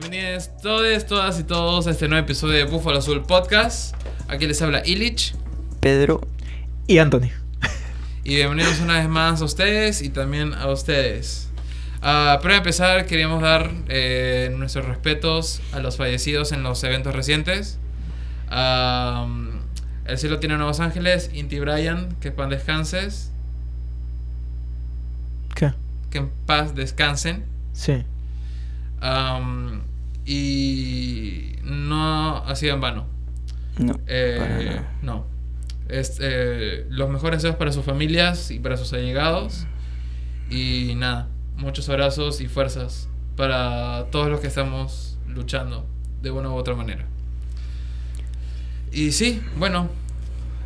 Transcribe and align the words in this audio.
Bienvenidos 0.00 0.50
todos, 0.62 1.06
todas 1.06 1.40
y 1.40 1.42
todos 1.42 1.88
a 1.88 1.90
este 1.90 2.06
nuevo 2.06 2.24
episodio 2.24 2.54
de 2.54 2.64
Búfalo 2.64 2.98
Azul 2.98 3.24
Podcast. 3.24 3.96
Aquí 4.28 4.46
les 4.46 4.62
habla 4.62 4.80
Illich. 4.86 5.34
Pedro. 5.80 6.20
Y 6.86 6.98
Anthony. 6.98 7.30
Y 8.22 8.36
bienvenidos 8.36 8.78
una 8.78 8.98
vez 8.98 9.08
más 9.08 9.42
a 9.42 9.44
ustedes 9.44 10.00
y 10.00 10.10
también 10.10 10.54
a 10.54 10.68
ustedes. 10.68 11.48
Ah, 12.00 12.38
para 12.40 12.58
empezar, 12.58 13.06
queríamos 13.06 13.42
dar 13.42 13.72
eh, 13.88 14.54
nuestros 14.56 14.84
respetos 14.84 15.60
a 15.72 15.80
los 15.80 15.96
fallecidos 15.96 16.52
en 16.52 16.62
los 16.62 16.84
eventos 16.84 17.12
recientes. 17.12 17.80
Ah, 18.48 19.26
el 20.06 20.16
cielo 20.16 20.38
tiene 20.38 20.58
nuevos 20.58 20.78
ángeles. 20.78 21.28
Inti 21.34 21.58
Brian, 21.58 22.14
que 22.20 22.28
en 22.28 22.34
paz 22.36 22.50
descanses. 22.50 23.32
¿Qué? 25.56 25.72
Que 26.10 26.18
en 26.18 26.30
paz 26.46 26.76
descansen. 26.76 27.44
Sí. 27.72 28.04
Am, 29.00 29.82
y 30.24 31.56
no 31.62 32.44
ha 32.44 32.54
sido 32.56 32.74
en 32.74 32.80
vano. 32.80 33.06
No. 33.78 33.98
Eh, 34.06 34.80
no. 35.02 35.26
Es, 35.88 36.18
eh, 36.20 36.86
los 36.90 37.08
mejores 37.08 37.42
deseos 37.42 37.56
para 37.56 37.72
sus 37.72 37.84
familias 37.84 38.50
y 38.50 38.58
para 38.58 38.76
sus 38.76 38.92
allegados. 38.92 39.66
Y 40.50 40.94
nada, 40.96 41.28
muchos 41.56 41.88
abrazos 41.88 42.40
y 42.40 42.48
fuerzas 42.48 43.08
para 43.36 44.06
todos 44.10 44.28
los 44.28 44.40
que 44.40 44.48
estamos 44.48 45.18
luchando 45.26 45.86
de 46.22 46.30
una 46.30 46.50
u 46.50 46.54
otra 46.54 46.74
manera. 46.74 47.06
Y 48.92 49.12
sí, 49.12 49.42
bueno, 49.56 49.88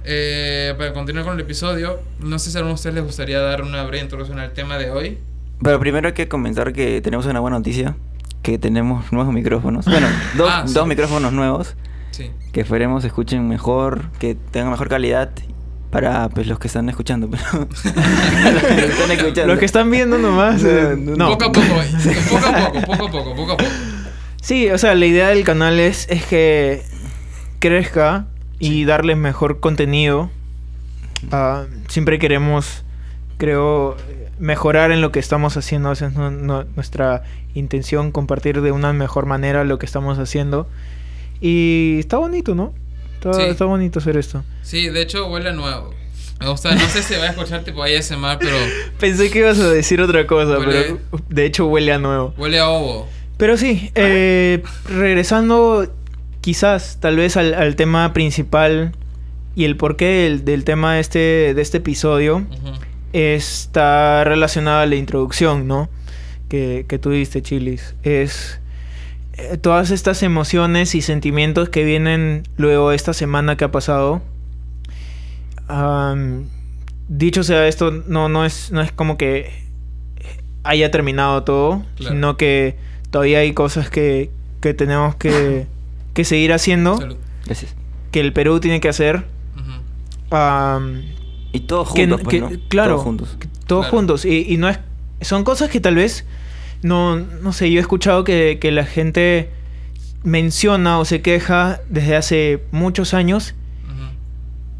eh, 0.04 0.74
para 0.78 0.92
continuar 0.92 1.24
con 1.24 1.34
el 1.34 1.40
episodio, 1.40 2.00
no 2.20 2.38
sé 2.38 2.50
si 2.50 2.56
a 2.56 2.60
alguno 2.60 2.72
de 2.72 2.76
ustedes 2.76 2.94
les 2.94 3.04
gustaría 3.04 3.40
dar 3.40 3.62
una 3.62 3.82
breve 3.84 4.02
introducción 4.02 4.38
al 4.38 4.52
tema 4.52 4.78
de 4.78 4.90
hoy. 4.90 5.18
Pero 5.62 5.78
primero 5.78 6.08
hay 6.08 6.14
que 6.14 6.28
comentar 6.28 6.72
que 6.72 7.00
tenemos 7.00 7.26
una 7.26 7.40
buena 7.40 7.58
noticia. 7.58 7.96
Que 8.42 8.58
tenemos 8.58 9.12
nuevos 9.12 9.32
micrófonos. 9.32 9.84
Bueno, 9.86 10.06
dos, 10.36 10.50
Ah, 10.52 10.64
sí. 10.66 10.74
dos 10.74 10.86
micrófonos 10.86 11.32
nuevos. 11.32 11.74
Sí. 12.10 12.30
Que 12.52 12.60
esperemos 12.60 13.04
escuchen 13.04 13.48
mejor, 13.48 14.10
que 14.18 14.34
tengan 14.50 14.70
mejor 14.70 14.88
calidad. 14.88 15.30
Para 15.90 16.30
pues 16.30 16.46
los 16.46 16.58
que 16.58 16.68
están 16.68 16.88
escuchando, 16.88 17.28
pero. 17.30 17.44
los 17.66 18.62
que 18.62 18.84
están 18.86 19.10
escuchando. 19.10 19.46
Los 19.46 19.58
que 19.58 19.64
están 19.66 19.90
viendo 19.90 20.16
nomás. 20.16 20.62
eh, 20.64 20.96
No, 20.98 21.16
no. 21.16 21.28
Poco 21.32 21.44
a 21.44 21.52
poco, 21.52 21.66
poco 22.30 22.46
a 22.46 22.70
poco, 22.72 22.80
poco 22.80 22.92
a 22.92 22.96
poco, 23.10 23.34
poco 23.36 23.52
a 23.52 23.56
poco. 23.58 23.70
Sí, 24.40 24.70
o 24.70 24.78
sea, 24.78 24.94
la 24.94 25.04
idea 25.06 25.28
del 25.28 25.44
canal 25.44 25.78
es, 25.78 26.06
es 26.08 26.24
que 26.24 26.82
crezca 27.58 28.24
y 28.58 28.84
darles 28.86 29.16
mejor 29.18 29.60
contenido. 29.60 30.30
Ah, 31.30 31.64
siempre 31.88 32.18
queremos, 32.18 32.84
creo, 33.36 33.96
mejorar 34.42 34.90
en 34.92 35.00
lo 35.00 35.12
que 35.12 35.20
estamos 35.20 35.56
haciendo. 35.56 35.92
Esa 35.92 36.06
es 36.08 36.12
nu- 36.14 36.64
nuestra 36.76 37.22
intención, 37.54 38.10
compartir 38.12 38.60
de 38.60 38.72
una 38.72 38.92
mejor 38.92 39.24
manera 39.26 39.64
lo 39.64 39.78
que 39.78 39.86
estamos 39.86 40.18
haciendo. 40.18 40.68
Y 41.40 41.96
está 42.00 42.18
bonito, 42.18 42.54
¿no? 42.54 42.72
Está, 43.14 43.32
Sí. 43.34 43.42
está 43.42 43.64
bonito 43.64 43.98
hacer 44.00 44.16
esto. 44.16 44.44
Sí, 44.62 44.88
de 44.88 45.00
hecho 45.02 45.26
huele 45.28 45.50
a 45.50 45.52
nuevo. 45.52 45.94
Me 46.40 46.48
gusta, 46.48 46.74
no 46.74 46.80
sé 46.88 47.02
si 47.04 47.14
va 47.14 47.24
a 47.24 47.28
escuchar 47.30 47.62
tipo 47.62 47.84
ASMR, 47.84 48.38
pero 48.40 48.56
Pensé 48.98 49.30
que 49.30 49.38
ibas 49.40 49.60
a 49.60 49.70
decir 49.70 50.00
otra 50.00 50.26
cosa, 50.26 50.58
Huele- 50.58 50.98
pero 51.10 51.22
de 51.28 51.44
hecho 51.46 51.66
huele 51.68 51.92
a 51.92 51.98
nuevo. 51.98 52.34
huele 52.36 52.58
a 52.58 52.68
ovo. 52.68 53.08
Pero 53.36 53.56
sí, 53.56 53.90
eh, 53.94 54.62
regresando 54.88 55.86
quizás 56.40 56.98
tal 57.00 57.16
vez 57.16 57.36
al, 57.36 57.54
al 57.54 57.76
tema 57.76 58.12
principal 58.12 58.92
y 59.54 59.64
el 59.64 59.76
porqué 59.76 60.06
del, 60.06 60.44
del 60.44 60.64
tema 60.64 60.94
de 60.94 61.00
este, 61.00 61.54
de 61.54 61.62
este 61.62 61.78
episodio 61.78 62.36
Ujú. 62.38 62.72
Está 63.12 64.24
relacionado 64.24 64.80
a 64.80 64.86
la 64.86 64.96
introducción, 64.96 65.66
¿no? 65.68 65.88
Que, 66.48 66.84
que 66.88 66.98
tú 66.98 67.10
diste, 67.10 67.42
Chilis. 67.42 67.94
Es 68.02 68.60
eh, 69.34 69.56
todas 69.58 69.90
estas 69.90 70.22
emociones 70.22 70.94
y 70.94 71.02
sentimientos 71.02 71.68
que 71.70 71.84
vienen 71.84 72.42
luego 72.56 72.90
de 72.90 72.96
esta 72.96 73.12
semana 73.14 73.56
que 73.56 73.64
ha 73.64 73.70
pasado. 73.70 74.22
Dicho 77.08 77.42
sea 77.42 77.66
esto, 77.68 77.90
no, 78.06 78.28
no, 78.28 78.44
es, 78.44 78.70
no 78.72 78.80
es 78.82 78.92
como 78.92 79.16
que 79.18 79.50
haya 80.64 80.90
terminado 80.90 81.42
todo, 81.44 81.84
Claro. 81.96 82.14
sino 82.14 82.36
que 82.36 82.76
todavía 83.10 83.38
hay 83.40 83.52
cosas 83.52 83.90
que, 83.90 84.30
que 84.60 84.74
tenemos 84.74 85.14
que, 85.16 85.66
que 86.14 86.24
seguir 86.24 86.52
haciendo, 86.52 86.96
Salud. 86.98 87.16
Gracias. 87.46 87.74
que 88.12 88.20
el 88.20 88.32
Perú 88.32 88.60
tiene 88.60 88.80
que 88.80 88.88
hacer. 88.88 89.24
Y 91.52 91.60
todos 91.60 91.92
que- 91.92 92.02
juntos, 92.02 92.20
pues, 92.22 92.34
que- 92.34 92.40
¿no? 92.40 92.50
Claro, 92.68 92.90
Todos 92.94 93.04
juntos. 93.04 93.36
que 93.38 93.48
todos 93.66 93.84
Claro. 93.86 93.96
juntos. 93.98 94.24
Y, 94.24 94.46
y 94.52 94.56
no 94.56 94.68
es. 94.68 94.78
Son 95.20 95.44
cosas 95.44 95.70
que 95.70 95.80
tal 95.80 95.94
vez. 95.96 96.24
No, 96.82 97.16
no 97.16 97.52
sé, 97.52 97.70
yo 97.70 97.78
he 97.78 97.80
escuchado 97.80 98.24
que, 98.24 98.58
que 98.60 98.72
la 98.72 98.84
gente 98.84 99.50
menciona 100.24 100.98
o 100.98 101.04
se 101.04 101.20
queja 101.22 101.80
desde 101.88 102.16
hace 102.16 102.62
muchos 102.72 103.14
años. 103.14 103.54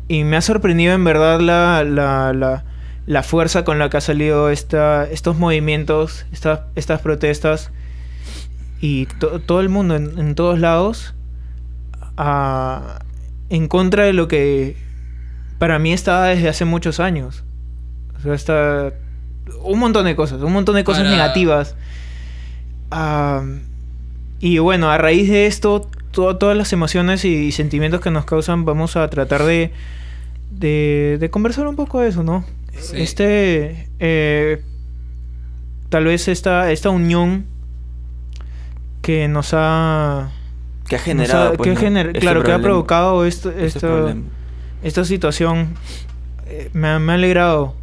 Y 0.08 0.24
me 0.24 0.36
ha 0.36 0.40
sorprendido 0.42 0.92
en 0.94 1.04
verdad 1.04 1.40
la, 1.40 1.84
la, 1.84 2.32
la, 2.32 2.64
la 3.06 3.22
fuerza 3.22 3.64
con 3.64 3.78
la 3.78 3.88
que 3.88 3.96
ha 3.98 4.00
salido 4.00 4.50
esta, 4.50 5.04
estos 5.08 5.38
movimientos, 5.38 6.26
estas, 6.32 6.60
estas 6.74 7.00
protestas. 7.00 7.70
Y 8.80 9.06
to- 9.20 9.40
todo 9.40 9.60
el 9.60 9.68
mundo, 9.68 9.94
en, 9.94 10.18
en 10.18 10.34
todos 10.34 10.58
lados, 10.58 11.14
a- 12.16 12.98
en 13.48 13.68
contra 13.68 14.04
de 14.04 14.12
lo 14.12 14.28
que 14.28 14.76
para 15.62 15.78
mí 15.78 15.92
estaba 15.92 16.26
desde 16.26 16.48
hace 16.48 16.64
muchos 16.64 16.98
años. 16.98 17.44
O 18.18 18.20
sea, 18.20 18.34
está 18.34 18.92
un 19.62 19.78
montón 19.78 20.04
de 20.06 20.16
cosas, 20.16 20.42
un 20.42 20.52
montón 20.52 20.74
de 20.74 20.82
cosas 20.82 21.04
Para- 21.04 21.12
negativas. 21.14 21.76
Y 24.40 24.58
bueno, 24.58 24.90
a 24.90 24.98
raíz 24.98 25.28
de 25.28 25.46
esto, 25.46 25.88
to- 26.10 26.36
todas 26.36 26.56
las 26.56 26.72
emociones 26.72 27.24
y 27.24 27.52
sentimientos 27.52 28.00
que 28.00 28.10
nos 28.10 28.24
causan, 28.24 28.64
vamos 28.64 28.96
a 28.96 29.08
tratar 29.08 29.44
de, 29.44 29.70
de, 30.50 31.16
de 31.20 31.30
conversar 31.30 31.68
un 31.68 31.76
poco 31.76 32.00
de 32.00 32.08
eso, 32.08 32.24
¿no? 32.24 32.44
Sí. 32.76 32.96
Este, 33.00 33.88
eh, 34.00 34.64
tal 35.90 36.06
vez 36.06 36.26
esta, 36.26 36.72
esta 36.72 36.90
unión 36.90 37.46
que 39.00 39.28
nos 39.28 39.50
ha... 39.54 40.32
Que 40.88 40.96
ha 40.96 40.98
generado. 40.98 41.50
ha- 41.50 41.52
pues, 41.52 41.68
que 41.68 41.74
¿no? 41.74 41.80
gener- 41.80 42.06
Este 42.08 42.18
claro, 42.18 42.40
que 42.42 42.50
ha 42.50 42.54
problema. 42.54 42.62
provocado 42.64 43.24
esto, 43.24 43.50
Este 43.50 43.66
esto- 43.66 43.80
problema. 43.86 44.22
Esta 44.82 45.04
situación. 45.04 45.74
eh, 46.46 46.70
me, 46.72 46.88
ha- 46.88 46.98
me 46.98 47.12
ha 47.12 47.14
alegrado. 47.16 47.74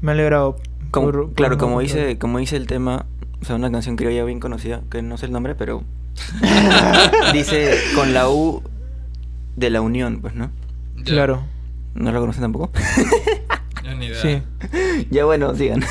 Me 0.00 0.10
ha 0.10 0.14
alegrado. 0.14 0.56
Como- 0.90 1.10
por- 1.12 1.32
claro, 1.34 1.56
por- 1.56 1.66
como 1.68 1.80
dice, 1.80 2.18
como 2.18 2.38
dice 2.38 2.56
el 2.56 2.66
tema, 2.66 3.06
o 3.40 3.44
sea, 3.44 3.56
una 3.56 3.70
canción 3.70 3.96
criolla 3.96 4.24
bien 4.24 4.40
conocida, 4.40 4.82
que 4.90 5.02
no 5.02 5.16
sé 5.18 5.26
el 5.26 5.32
nombre, 5.32 5.54
pero 5.54 5.84
dice 7.32 7.74
con 7.94 8.12
la 8.14 8.28
U 8.28 8.62
de 9.56 9.70
la 9.70 9.80
unión, 9.80 10.20
pues, 10.20 10.34
¿no? 10.34 10.50
Ya. 10.96 11.04
Claro, 11.04 11.44
¿No 11.94 12.10
lo 12.12 12.20
conocen 12.20 12.42
tampoco? 12.42 12.70
Ya 13.84 13.94
ni 13.96 14.06
idea. 14.06 14.22
sí. 14.22 14.42
ya 15.10 15.24
bueno, 15.24 15.54
sigan. 15.56 15.82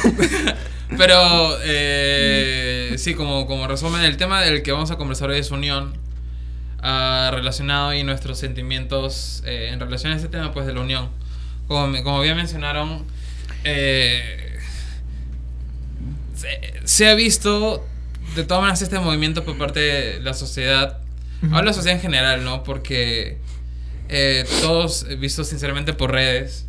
Pero 0.97 1.16
eh, 1.66 2.94
sí, 2.97 3.16
como, 3.16 3.46
como 3.47 3.68
resumen, 3.68 4.02
el 4.02 4.16
tema 4.16 4.41
del 4.41 4.62
que 4.63 4.72
vamos 4.72 4.91
a 4.91 4.97
conversar 4.97 5.29
hoy 5.29 5.40
es 5.40 5.52
unión. 5.52 5.94
Relacionado 6.81 7.94
y 7.94 8.03
nuestros 8.03 8.40
sentimientos 8.40 9.44
eh, 9.46 9.69
en 9.72 9.80
relación 9.80 10.14
a 10.14 10.16
este 10.16 10.28
tema 10.28 10.52
pues 10.53 10.66
de 10.66 10.74
la 10.74 10.81
unión. 10.81 11.09
Como, 11.68 12.03
como 12.03 12.22
bien 12.22 12.36
mencionaron, 12.36 13.06
eh, 13.64 14.58
se, 16.36 16.74
se 16.86 17.08
ha 17.09 17.16
visto 17.16 17.86
de 18.36 18.44
todas 18.44 18.62
maneras 18.62 18.81
este 18.81 19.00
movimiento 19.00 19.44
por 19.44 19.58
parte 19.58 19.80
de 19.80 20.20
la 20.22 20.34
sociedad. 20.34 20.97
Ujú. 21.44 21.47
Hablo 21.47 21.59
de 21.62 21.66
la 21.68 21.74
sociedad 21.74 21.96
en 21.96 22.02
general, 22.02 22.44
¿no? 22.44 22.64
Porque 22.64 23.38
eh, 24.09 24.46
todos, 24.62 25.06
he 25.09 25.16
visto 25.16 25.44
sinceramente 25.44 25.94
por 25.94 26.11
redes, 26.11 26.66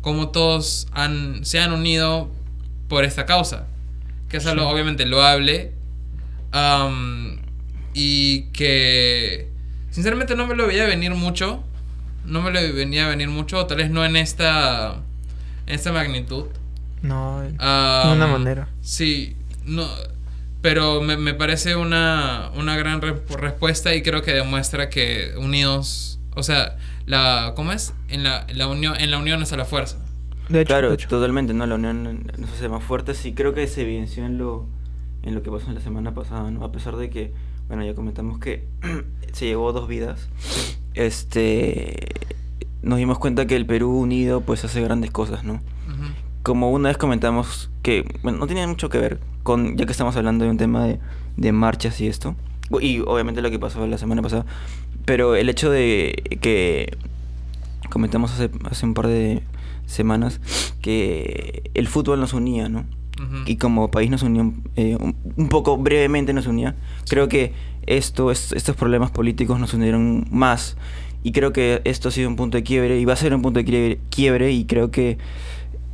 como 0.00 0.28
todos 0.30 0.88
han, 0.92 1.44
se 1.44 1.58
han 1.60 1.72
unido 1.72 2.30
por 2.88 3.04
esta 3.04 3.26
causa. 3.26 3.66
Que 4.28 4.38
es 4.38 4.46
algo 4.46 4.64
Sí. 4.66 4.72
obviamente 4.72 5.06
loable. 5.06 5.72
am, 6.52 7.40
y 7.98 8.44
que 8.52 9.48
sinceramente 9.90 10.36
no 10.36 10.46
me 10.46 10.54
lo 10.54 10.66
veía 10.66 10.86
venir 10.86 11.12
mucho. 11.14 11.64
No 12.24 12.42
me 12.42 12.50
lo 12.50 12.60
venía 12.74 13.06
a 13.06 13.08
venir 13.08 13.28
mucho, 13.28 13.58
o 13.58 13.66
tal 13.66 13.78
vez 13.78 13.90
no 13.90 14.04
en 14.04 14.16
esta, 14.16 14.96
en 15.66 15.74
esta 15.74 15.92
magnitud. 15.92 16.46
No, 17.02 17.40
de 17.40 17.54
Am, 17.58 18.12
una 18.12 18.26
manera. 18.26 18.68
Sí, 18.80 19.36
no, 19.64 19.86
pero 20.60 21.00
me, 21.00 21.16
me 21.16 21.34
parece 21.34 21.76
una, 21.76 22.50
una 22.56 22.76
gran 22.76 23.00
re- 23.00 23.22
respuesta 23.38 23.94
y 23.94 24.02
creo 24.02 24.22
que 24.22 24.32
demuestra 24.32 24.90
que 24.90 25.34
unidos, 25.38 26.20
o 26.34 26.42
sea, 26.42 26.76
la, 27.06 27.52
¿cómo 27.56 27.72
es? 27.72 27.94
En 28.08 28.22
la, 28.24 28.46
la 28.54 28.66
unión, 28.68 28.96
en 29.00 29.10
la 29.10 29.18
unión 29.18 29.42
está 29.42 29.56
la 29.56 29.64
fuerza. 29.64 29.98
De 30.48 30.62
hecho, 30.62 30.68
claro, 30.68 30.88
de 30.88 30.94
hecho. 30.94 31.08
totalmente, 31.08 31.54
¿no? 31.54 31.66
La 31.66 31.74
unión 31.76 32.30
nos 32.38 32.50
hace 32.52 32.68
más 32.68 32.82
fuertes 32.84 33.24
y 33.26 33.34
creo 33.34 33.54
que 33.54 33.66
se 33.66 33.82
evidenció 33.82 34.24
en 34.26 34.38
lo, 34.38 34.66
en 35.22 35.34
lo 35.34 35.42
que 35.42 35.50
pasó 35.50 35.68
en 35.68 35.74
la 35.74 35.80
semana 35.80 36.14
pasada, 36.14 36.50
¿no? 36.50 36.64
A 36.64 36.72
pesar 36.72 36.96
de 36.96 37.10
que, 37.10 37.32
bueno, 37.68 37.84
ya 37.84 37.94
comentamos 37.94 38.38
que 38.38 38.66
se 39.32 39.46
llevó 39.46 39.72
dos 39.72 39.88
vidas, 39.88 40.28
este, 40.94 42.14
nos 42.82 42.98
dimos 42.98 43.18
cuenta 43.18 43.46
que 43.46 43.56
el 43.56 43.66
Perú 43.66 43.90
unido 43.90 44.40
pues 44.40 44.64
hace 44.64 44.80
grandes 44.82 45.10
cosas, 45.10 45.44
¿no? 45.44 45.60
Como 46.42 46.70
una 46.70 46.88
vez 46.88 46.96
comentamos 46.96 47.70
que, 47.82 48.04
bueno, 48.22 48.38
no 48.38 48.46
tenía 48.46 48.66
mucho 48.66 48.88
que 48.88 48.98
ver 48.98 49.20
con, 49.42 49.76
ya 49.76 49.84
que 49.84 49.92
estamos 49.92 50.16
hablando 50.16 50.44
de 50.44 50.50
un 50.50 50.56
tema 50.56 50.84
de, 50.84 50.98
de 51.36 51.52
marchas 51.52 52.00
y 52.00 52.06
esto, 52.06 52.34
y 52.80 53.00
obviamente 53.00 53.42
lo 53.42 53.50
que 53.50 53.58
pasó 53.58 53.86
la 53.86 53.98
semana 53.98 54.22
pasada, 54.22 54.46
pero 55.04 55.36
el 55.36 55.48
hecho 55.48 55.70
de 55.70 56.38
que 56.40 56.96
comentamos 57.90 58.32
hace, 58.32 58.50
hace 58.64 58.86
un 58.86 58.94
par 58.94 59.06
de 59.06 59.42
semanas 59.86 60.40
que 60.82 61.70
el 61.74 61.88
fútbol 61.88 62.20
nos 62.20 62.32
unía, 62.32 62.68
¿no? 62.68 62.84
Y 63.46 63.56
como 63.56 63.90
país 63.90 64.10
nos 64.10 64.22
unió, 64.22 64.52
eh, 64.76 64.96
un, 65.00 65.16
un 65.36 65.48
poco 65.48 65.76
brevemente 65.76 66.32
nos 66.32 66.46
unía. 66.46 66.76
Creo 67.08 67.28
que 67.28 67.52
esto, 67.86 68.30
es- 68.30 68.52
estos 68.52 68.76
problemas 68.76 69.10
políticos 69.10 69.58
nos 69.58 69.74
unieron 69.74 70.26
más. 70.30 70.76
Y 71.24 71.32
creo 71.32 71.52
que 71.52 71.80
esto 71.84 72.08
ha 72.10 72.12
sido 72.12 72.28
un 72.28 72.36
punto 72.36 72.56
de 72.56 72.62
quiebre 72.62 73.00
y 73.00 73.04
va 73.04 73.14
a 73.14 73.16
ser 73.16 73.34
un 73.34 73.42
punto 73.42 73.58
de 73.58 73.64
quiebre, 73.64 73.98
quiebre 74.10 74.52
y 74.52 74.64
creo 74.66 74.90
que 74.90 75.18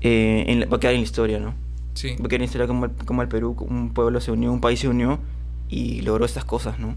eh, 0.03 0.45
en 0.49 0.61
la- 0.61 0.67
va 0.67 0.77
a 0.77 0.81
quedar 0.81 0.95
en 0.95 1.01
la 1.01 1.05
historia, 1.07 1.39
¿no? 1.41 1.55
Sí. 1.95 2.11
Va 2.21 2.27
a 2.27 2.29
quedar 2.29 2.35
en 2.35 2.41
la 2.41 2.45
historia 2.47 2.67
como 2.67 2.85
el, 2.87 2.91
como 3.07 3.23
el 3.23 3.29
Perú, 3.29 3.57
un 3.71 3.91
pueblo 3.95 4.21
se 4.21 4.31
unió, 4.33 4.53
un 4.53 4.61
país 4.61 4.81
se 4.81 4.89
unió 4.89 5.19
y 5.71 6.03
logró 6.03 6.25
estas 6.27 6.45
cosas, 6.45 6.79
¿no? 6.79 6.95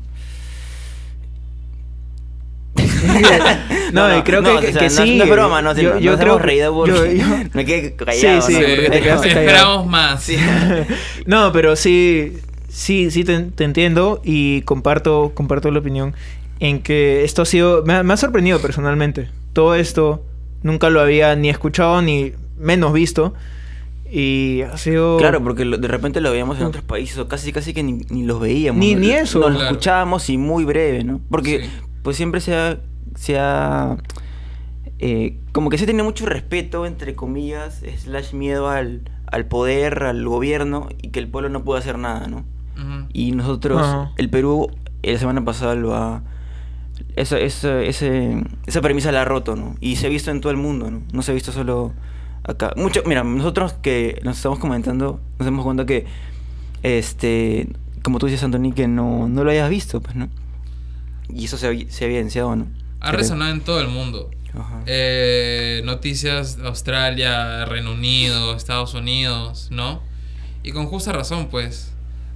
No, 3.93 4.17
y 4.17 4.21
creo 4.23 4.43
que- 4.43 4.49
o 4.49 4.59
que- 4.59 4.71
sea, 4.73 4.79
que 4.81 4.89
no, 4.89 5.03
sí, 5.05 5.17
No 5.17 5.23
es 5.23 5.29
broma, 5.29 5.61
no, 5.61 5.73
yo- 5.73 5.93
no, 5.95 5.99
yo 5.99 6.11
nos 6.11 6.19
creo 6.19 6.39
reído 6.39 6.73
porque 6.73 6.91
yo- 6.91 7.05
yo- 7.25 7.25
me 7.53 7.65
quedé 7.65 7.95
callado. 7.95 8.41
Sí, 8.41 8.53
sí, 8.53 8.59
¿no? 8.59 8.67
porque 8.67 8.89
te 8.89 8.97
Sí, 8.97 9.03
quedaste 9.03 9.27
callado. 9.29 9.39
esperamos 9.47 9.87
más. 9.87 10.23
Sí. 10.23 10.37
No, 11.25 11.51
pero 11.53 11.75
sí, 11.75 12.33
sí, 12.69 13.11
sí 13.11 13.23
te, 13.23 13.39
te 13.39 13.63
entiendo 13.63 14.21
y 14.23 14.61
comparto, 14.63 15.31
comparto 15.33 15.71
la 15.71 15.79
opinión 15.79 16.13
en 16.59 16.81
que 16.81 17.23
esto 17.23 17.41
ha 17.43 17.45
sido, 17.45 17.83
me 17.85 17.93
ha, 17.93 18.03
me 18.03 18.13
ha 18.13 18.17
sorprendido 18.17 18.59
personalmente. 18.59 19.29
Todo 19.53 19.75
esto 19.75 20.23
nunca 20.63 20.89
lo 20.89 20.99
había 21.01 21.35
ni 21.35 21.49
escuchado 21.49 22.01
ni 22.01 22.33
menos 22.57 22.91
visto 22.93 23.33
y 24.11 24.61
ha 24.61 24.77
sido... 24.77 25.17
Claro, 25.17 25.43
porque 25.43 25.65
lo- 25.65 25.77
de 25.77 25.87
repente 25.87 26.21
lo 26.21 26.31
veíamos 26.31 26.57
en 26.59 26.63
otros 26.65 26.83
países 26.83 27.17
o 27.17 27.27
casi 27.27 27.51
casi 27.51 27.73
que 27.73 27.83
ni, 27.83 28.01
ni 28.09 28.23
los 28.23 28.39
veíamos. 28.39 28.79
Ni- 28.79 28.95
¿no? 28.95 29.01
ni 29.01 29.11
eso. 29.11 29.39
Nos 29.39 29.53
lo 29.53 29.63
escuchábamos 29.63 30.29
y 30.29 30.37
muy 30.37 30.63
breve, 30.65 31.03
¿no? 31.03 31.19
Porque 31.29 31.61
Sí. 31.63 31.69
pues 32.03 32.15
siempre 32.17 32.39
se 32.41 32.55
ha... 32.55 32.77
Se 33.17 33.37
ha 33.39 33.97
eh, 34.99 35.37
como 35.51 35.69
que 35.69 35.77
se 35.77 35.85
tiene 35.85 36.03
mucho 36.03 36.25
respeto, 36.25 36.85
entre 36.85 37.15
comillas, 37.15 37.83
slash 37.97 38.33
miedo 38.33 38.69
al, 38.69 39.01
al 39.27 39.45
poder, 39.45 40.03
al 40.03 40.25
gobierno 40.27 40.87
y 41.01 41.09
que 41.09 41.19
el 41.19 41.27
pueblo 41.27 41.49
no 41.49 41.63
puede 41.63 41.79
hacer 41.79 41.97
nada, 41.97 42.27
¿no? 42.27 42.45
Y 43.13 43.31
nosotros, 43.31 43.81
el 44.17 44.29
Perú, 44.29 44.69
eh, 45.03 45.13
la 45.13 45.19
semana 45.19 45.43
pasada 45.43 45.75
lo 45.75 45.95
ha... 45.95 46.23
Esa, 47.15 47.39
esa, 47.39 47.81
ese- 47.81 48.43
esa 48.67 48.81
premisa 48.81 49.11
la 49.11 49.23
ha 49.23 49.25
roto, 49.25 49.55
¿no? 49.55 49.75
Y 49.81 49.95
se 49.97 50.05
ha 50.07 50.09
visto 50.09 50.29
en 50.31 50.41
todo 50.41 50.51
el 50.51 50.57
mundo, 50.57 50.89
¿no? 50.91 51.01
No 51.11 51.21
se 51.23 51.31
ha 51.31 51.33
visto 51.33 51.51
solo 51.51 51.93
acá. 52.43 52.73
Mucho, 52.75 53.01
mira, 53.05 53.23
nosotros 53.23 53.73
que 53.73 54.19
nos 54.23 54.37
estamos 54.37 54.59
comentando, 54.59 55.19
nos 55.39 55.45
damos 55.45 55.65
cuenta 55.65 55.85
que, 55.87 56.05
este, 56.83 57.67
como 58.03 58.19
tú 58.19 58.27
dices, 58.27 58.43
Anthony, 58.43 58.71
que 58.73 58.87
no, 58.87 59.27
no 59.27 59.43
lo 59.43 59.49
hayas 59.51 59.69
visto, 59.69 60.01
pues, 60.01 60.15
¿no? 60.15 60.29
Y 61.29 61.45
eso 61.45 61.57
se 61.57 61.67
ha, 61.67 61.89
se 61.91 62.05
ha 62.05 62.07
evidenciado, 62.07 62.55
¿no? 62.55 62.67
Ha 62.99 63.07
Creo. 63.09 63.19
resonado 63.19 63.51
en 63.51 63.61
todo 63.61 63.79
el 63.81 63.88
mundo. 63.88 64.29
Ajá. 64.53 64.81
Eh, 64.88 65.81
noticias 65.85 66.57
de 66.57 66.67
Australia, 66.67 67.65
Reino 67.65 67.91
Unido, 67.91 68.55
Estados 68.55 68.94
Unidos, 68.94 69.67
¿no? 69.71 70.01
Y 70.63 70.71
con 70.71 70.88
justa 70.88 71.11
razón, 71.11 71.47
pues. 71.49 71.94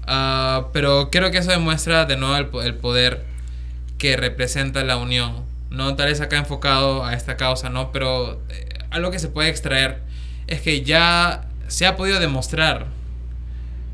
Ah, 0.08 0.68
pero 0.74 1.10
creo 1.12 1.32
que 1.32 1.38
eso 1.40 1.52
demuestra 1.52 2.06
de 2.06 2.18
nuevo 2.18 2.60
el, 2.62 2.66
el 2.68 2.76
poder 2.76 3.26
que 3.98 4.18
representa 4.18 4.84
la 4.84 4.98
unión. 4.98 5.44
No 5.70 5.96
tal 5.96 6.08
vez 6.08 6.22
acá 6.22 6.38
enfocado 6.38 7.06
a 7.06 7.14
esta 7.14 7.38
causa, 7.38 7.70
¿no? 7.70 7.92
Pero 7.92 8.42
eh, 8.50 8.68
algo 8.90 9.10
que 9.12 9.20
se 9.20 9.30
puede 9.30 9.50
extraer 9.50 10.02
es 10.48 10.62
que 10.62 10.82
ya 10.84 11.48
se 11.68 11.86
ha 11.88 11.96
podido 11.96 12.20
demostrar 12.20 12.88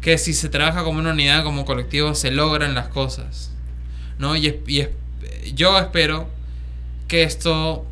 que 0.02 0.18
si 0.18 0.34
se 0.34 0.50
trabaja 0.50 0.84
como 0.84 1.00
una 1.00 1.12
unidad, 1.12 1.44
como 1.44 1.66
colectivo, 1.66 2.16
se 2.16 2.32
logran 2.32 2.74
las 2.74 2.88
cosas. 2.88 3.52
¿No? 4.18 4.36
Y, 4.36 4.62
y 4.68 4.80
es- 4.82 4.90
yo 5.54 5.78
espero 5.78 6.28
que 7.08 7.24
esto 7.24 7.86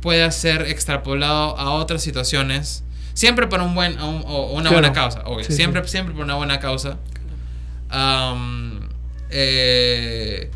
pueda 0.00 0.30
ser 0.30 0.62
extrapolado 0.62 1.58
a 1.58 1.70
otras 1.70 2.02
situaciones. 2.02 2.82
Siempre 3.14 3.46
por 3.46 3.60
un 3.60 3.74
buen, 3.74 3.98
a 3.98 4.04
un- 4.06 4.22
o 4.26 4.52
una 4.52 4.62
Claro. 4.68 4.76
buena 4.76 4.92
causa, 4.92 5.22
obvio. 5.24 5.44
Sí, 5.44 5.52
siempre, 5.54 5.82
sí. 5.84 5.88
siempre 5.90 6.14
por 6.14 6.24
una 6.24 6.34
buena 6.34 6.58
causa. 6.60 6.98
Eh, 9.30 10.50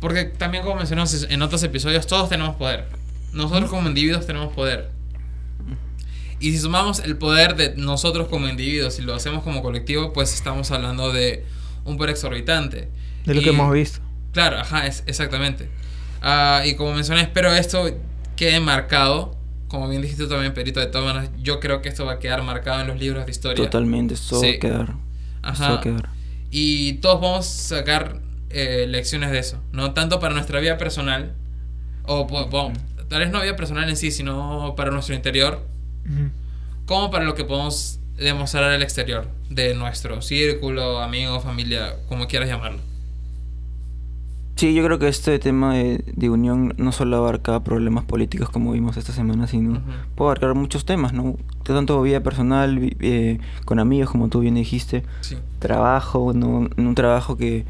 porque 0.00 0.24
también 0.24 0.62
como 0.64 0.76
mencionamos 0.76 1.26
en 1.28 1.42
otros 1.42 1.62
episodios, 1.62 2.06
todos 2.06 2.28
tenemos 2.28 2.56
poder. 2.56 2.86
Nosotros 3.32 3.70
como 3.70 3.88
individuos 3.88 4.26
tenemos 4.26 4.52
poder. 4.52 4.90
Y 6.40 6.50
si 6.50 6.58
sumamos 6.58 6.98
el 7.00 7.16
poder 7.16 7.54
de 7.56 7.74
nosotros 7.76 8.26
como 8.28 8.48
individuos 8.48 8.98
y 8.98 9.02
lo 9.02 9.14
hacemos 9.14 9.44
como 9.44 9.62
colectivo, 9.62 10.12
pues 10.12 10.34
estamos 10.34 10.70
hablando 10.72 11.12
de 11.12 11.44
un 11.84 11.96
poder 11.96 12.10
exorbitante. 12.10 12.88
de 13.24 13.34
lo 13.34 13.40
Y- 13.40 13.44
que 13.44 13.50
hemos 13.50 13.72
visto. 13.72 14.00
Claro, 14.32 14.58
ajá, 14.58 14.84
es, 14.88 15.04
exactamente. 15.06 15.68
Ah, 16.22 16.62
y 16.64 16.74
como 16.76 16.94
mencioné, 16.94 17.22
espero 17.22 17.52
esto 17.52 17.84
quede 18.36 18.60
marcado. 18.60 19.36
Como 19.68 19.88
bien 19.88 20.02
dijiste 20.02 20.24
tú 20.24 20.28
también, 20.30 20.54
Perito, 20.54 20.80
de 20.80 20.86
todas 20.86 21.06
maneras, 21.14 21.30
yo 21.42 21.58
creo 21.58 21.82
que 21.82 21.88
esto 21.88 22.04
va 22.04 22.12
a 22.14 22.18
quedar 22.18 22.42
marcado 22.42 22.80
en 22.82 22.86
los 22.86 22.98
libros 22.98 23.24
de 23.26 23.30
historia. 23.32 23.64
Totalmente, 23.64 24.14
esto 24.14 24.36
va 24.36 24.40
Sí. 24.42 24.54
a 24.56 24.58
quedar. 24.58 24.80
Esto 24.82 24.96
Ajá. 25.42 25.68
va 25.70 25.78
a 25.78 25.80
quedar. 25.80 26.08
Y 26.50 26.94
todos 26.94 27.20
vamos 27.20 27.46
a 27.46 27.76
sacar 27.76 28.20
eh, 28.50 28.84
lecciones 28.86 29.30
de 29.30 29.38
eso, 29.38 29.58
¿no? 29.72 29.94
Tanto 29.94 30.20
para 30.20 30.34
nuestra 30.34 30.60
vida 30.60 30.76
personal, 30.76 31.32
o 32.04 32.26
bueno, 32.26 32.72
tal 33.08 33.20
vez 33.20 33.30
no 33.30 33.40
vida 33.40 33.56
personal 33.56 33.88
en 33.88 33.96
sí, 33.96 34.10
sino 34.10 34.74
para 34.76 34.90
nuestro 34.90 35.14
interior, 35.14 35.66
Ujú. 36.04 36.28
como 36.84 37.10
para 37.10 37.24
lo 37.24 37.34
que 37.34 37.44
podemos 37.44 37.98
demostrar 38.18 38.64
al 38.64 38.82
exterior, 38.82 39.26
de 39.48 39.72
nuestro 39.74 40.20
círculo, 40.20 41.00
amigo, 41.00 41.40
familia, 41.40 41.94
como 42.10 42.28
quieras 42.28 42.48
llamarlo. 42.50 42.80
Sí, 44.56 44.74
yo 44.74 44.84
creo 44.84 44.98
que 44.98 45.08
este 45.08 45.38
tema 45.38 45.74
de, 45.74 46.04
de 46.06 46.30
unión 46.30 46.74
no 46.76 46.92
solo 46.92 47.16
abarca 47.16 47.64
problemas 47.64 48.04
políticos 48.04 48.48
como 48.50 48.72
vimos 48.72 48.96
esta 48.96 49.12
semana, 49.12 49.46
sino 49.46 49.72
Ujú. 49.72 49.80
puede 50.14 50.28
abarcar 50.28 50.54
muchos 50.54 50.84
temas, 50.84 51.12
¿no? 51.12 51.36
Tanto 51.64 52.00
vida 52.02 52.22
personal, 52.22 52.78
eh, 53.00 53.38
con 53.64 53.78
amigos, 53.80 54.10
como 54.10 54.28
tú 54.28 54.40
bien 54.40 54.54
dijiste, 54.54 55.02
Sí, 55.20 55.36
trabajo, 55.58 56.32
¿no? 56.34 56.68
En 56.76 56.86
un 56.86 56.94
trabajo 56.94 57.36
que 57.36 57.64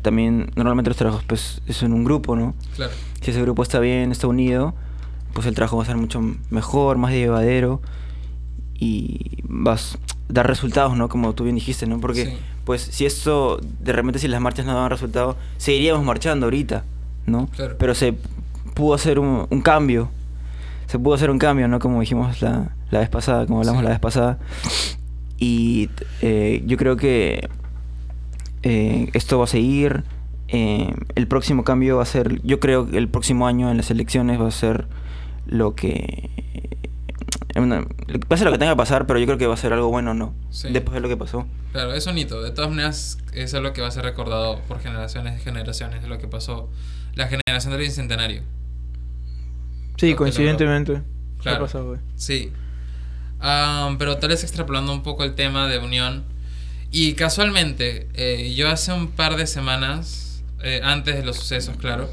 también, 0.00 0.50
normalmente 0.56 0.90
los 0.90 0.96
trabajos 0.96 1.22
pues 1.26 1.60
es 1.66 1.82
en 1.82 1.92
un 1.92 2.02
grupo, 2.02 2.34
¿no? 2.34 2.54
claro. 2.74 2.92
Si 3.20 3.30
ese 3.30 3.40
grupo 3.42 3.62
está 3.62 3.78
bien, 3.78 4.10
está 4.10 4.26
unido, 4.26 4.74
pues 5.34 5.46
el 5.46 5.54
trabajo 5.54 5.76
va 5.76 5.84
a 5.84 5.86
ser 5.86 5.96
mucho 5.96 6.20
mejor, 6.50 6.96
más 6.96 7.12
llevadero 7.12 7.80
y 8.78 9.42
vas 9.44 9.94
a 9.94 10.32
dar 10.32 10.46
resultados, 10.48 10.96
¿no? 10.96 11.08
Como 11.08 11.34
tú 11.34 11.44
bien 11.44 11.54
dijiste, 11.54 11.86
¿no? 11.86 12.00
Porque, 12.00 12.24
Sí. 12.26 12.32
Pues, 12.64 12.82
si 12.82 13.06
esto, 13.06 13.58
de 13.80 13.92
repente, 13.92 14.18
si 14.18 14.28
las 14.28 14.40
marchas 14.40 14.66
no 14.66 14.74
daban 14.74 14.90
resultado, 14.90 15.36
seguiríamos 15.56 16.04
marchando 16.04 16.46
ahorita, 16.46 16.84
¿no? 17.26 17.46
Claro. 17.48 17.76
Pero 17.78 17.94
se 17.94 18.14
pudo 18.74 18.94
hacer 18.94 19.18
un, 19.18 19.46
un 19.50 19.60
cambio, 19.60 20.10
se 20.86 20.98
pudo 20.98 21.14
hacer 21.14 21.30
un 21.30 21.38
cambio, 21.38 21.68
¿no? 21.68 21.78
Como 21.78 22.00
dijimos 22.00 22.40
la, 22.42 22.74
la 22.90 22.98
vez 23.00 23.08
pasada, 23.08 23.46
como 23.46 23.58
hablamos 23.60 23.80
Sí. 23.80 23.84
la 23.84 23.90
vez 23.90 24.00
pasada. 24.00 24.38
Y 25.38 25.90
eh, 26.20 26.62
yo 26.66 26.76
creo 26.76 26.96
que 26.96 27.48
eh, 28.62 29.10
esto 29.12 29.38
va 29.38 29.44
a 29.44 29.48
seguir. 29.48 30.04
eh, 30.48 30.94
el 31.14 31.26
próximo 31.26 31.64
cambio 31.64 31.96
va 31.96 32.02
a 32.02 32.06
ser, 32.06 32.40
yo 32.42 32.60
creo 32.60 32.86
que 32.88 32.98
el 32.98 33.08
próximo 33.08 33.46
año 33.46 33.70
en 33.70 33.76
las 33.78 33.90
elecciones 33.90 34.40
va 34.40 34.48
a 34.48 34.50
ser 34.52 34.86
lo 35.46 35.74
que... 35.74 36.30
una- 37.60 37.84
ser 38.36 38.46
lo 38.46 38.52
que 38.52 38.58
tenga 38.58 38.72
que 38.72 38.76
pasar, 38.76 39.06
pero 39.06 39.18
yo 39.18 39.26
creo 39.26 39.38
que 39.38 39.46
va 39.46 39.54
a 39.54 39.58
ser 39.58 39.72
algo 39.72 39.88
bueno, 39.88 40.14
¿no? 40.14 40.34
Sí. 40.50 40.68
Después 40.70 40.94
de 40.94 41.00
lo 41.00 41.08
que 41.08 41.16
pasó. 41.16 41.46
Claro, 41.72 41.92
es 41.94 42.06
un 42.06 42.16
hito. 42.18 42.42
De 42.42 42.50
todas 42.50 42.70
maneras, 42.70 43.18
eso 43.32 43.56
es 43.58 43.62
lo 43.62 43.72
que 43.72 43.80
va 43.82 43.88
a 43.88 43.90
ser 43.90 44.04
recordado 44.04 44.60
por 44.68 44.80
generaciones 44.80 45.40
y 45.40 45.42
generaciones 45.42 46.02
de 46.02 46.08
lo 46.08 46.18
que 46.18 46.28
pasó 46.28 46.70
la 47.14 47.28
generación 47.28 47.72
del 47.72 47.80
bicentenario. 47.82 48.42
Sí, 49.96 50.14
coincidentemente. 50.14 51.02
Claro. 51.40 51.58
Ha 51.58 51.60
pasado. 51.60 51.98
Sí. 52.16 52.50
Am, 53.40 53.98
pero 53.98 54.16
tal 54.18 54.30
vez 54.30 54.42
extrapolando 54.44 54.92
un 54.92 55.02
poco 55.02 55.24
el 55.24 55.34
tema 55.34 55.68
de 55.68 55.78
unión. 55.78 56.24
Y 56.90 57.14
casualmente, 57.14 58.08
eh, 58.14 58.54
yo 58.54 58.68
hace 58.70 58.92
un 58.92 59.08
par 59.08 59.36
de 59.36 59.46
semanas, 59.46 60.42
eh, 60.62 60.80
antes 60.84 61.16
de 61.16 61.24
los 61.24 61.36
sucesos, 61.36 61.76
claro, 61.76 62.10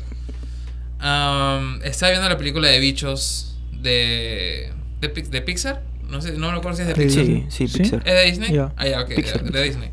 am, 0.99 1.79
estaba 1.83 2.11
viendo 2.11 2.29
la 2.29 2.37
película 2.37 2.67
de 2.69 2.79
bichos 2.79 3.57
de, 3.73 4.71
de, 5.01 5.07
de 5.07 5.41
Pixar. 5.41 5.81
No 6.09 6.21
sé, 6.21 6.33
no 6.33 6.51
me 6.51 6.57
acuerdo 6.57 6.77
si 6.77 6.81
es 6.83 6.87
de 6.87 6.95
Pixar. 6.95 7.25
Sí, 7.25 7.45
sí, 7.49 7.67
¿Sí? 7.67 7.77
Pixar. 7.79 8.01
¿Es 8.05 8.13
de 8.13 8.25
Disney? 8.25 8.53
Ya. 8.53 8.73
Ah, 8.77 8.87
ya, 8.87 9.01
ok, 9.01 9.09
Pixar, 9.15 9.43
de, 9.43 9.45
de 9.45 9.51
Pixar. 9.51 9.63
Disney. 9.63 9.91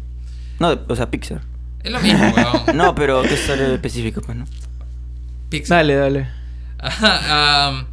No, 0.58 0.80
o 0.88 0.96
sea, 0.96 1.10
Pixar. 1.10 1.42
Es 1.82 1.90
lo 1.90 2.00
mismo, 2.00 2.20
weón. 2.36 2.76
No, 2.76 2.94
pero 2.94 3.22
que 3.22 3.34
es 3.34 3.48
específico, 3.48 4.20
pues, 4.22 4.36
¿no? 4.36 4.46
Pixar. 5.50 5.78
Dale, 5.78 5.94
dale. 5.94 6.28
Ajá, 6.78 7.68
am, 7.68 7.86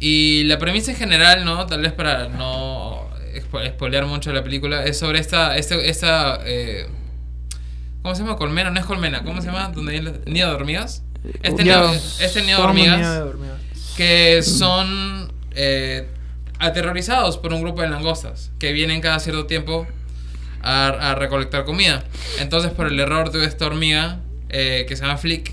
y 0.00 0.44
la 0.44 0.58
premisa 0.58 0.90
en 0.90 0.96
general, 0.96 1.44
¿no? 1.44 1.66
Tal 1.66 1.80
vez 1.80 1.92
para 1.92 2.28
no 2.28 3.08
spoilear 3.66 4.06
mucho 4.06 4.32
la 4.32 4.42
película, 4.42 4.84
es 4.84 4.98
sobre 4.98 5.18
esta, 5.18 5.56
este, 5.56 5.88
esta, 5.88 6.40
eh, 6.44 6.86
¿cómo 8.02 8.14
se 8.14 8.22
llama? 8.22 8.36
Colmena, 8.36 8.70
no 8.70 8.80
es 8.80 8.86
colmena, 8.86 9.22
¿cómo 9.24 9.40
se 9.40 9.48
llama? 9.48 9.68
¿Donde 9.74 9.92
hay 9.92 10.00
nido 10.26 10.48
de 10.48 10.54
hormigas? 10.54 11.02
Este, 11.42 11.64
nido, 11.64 11.92
este 12.20 12.42
nido 12.42 12.56
de 12.58 12.62
somos 12.62 12.68
hormigas 12.68 12.98
nido 12.98 13.14
de 13.14 13.22
hormigas. 13.22 13.60
que 13.96 14.42
son 14.42 15.32
eh, 15.52 16.06
aterrorizados 16.58 17.36
por 17.38 17.52
un 17.52 17.60
grupo 17.62 17.82
de 17.82 17.88
langostas 17.88 18.50
que 18.58 18.72
vienen 18.72 19.00
cada 19.00 19.18
cierto 19.20 19.46
tiempo 19.46 19.86
a, 20.62 21.10
a 21.10 21.14
recolectar 21.14 21.64
comida. 21.64 22.04
Entonces, 22.38 22.70
por 22.72 22.86
el 22.86 22.98
error 22.98 23.30
de 23.32 23.44
esta 23.44 23.66
hormiga, 23.66 24.20
eh, 24.48 24.84
que 24.88 24.96
se 24.96 25.02
llama 25.02 25.18
Flick, 25.18 25.52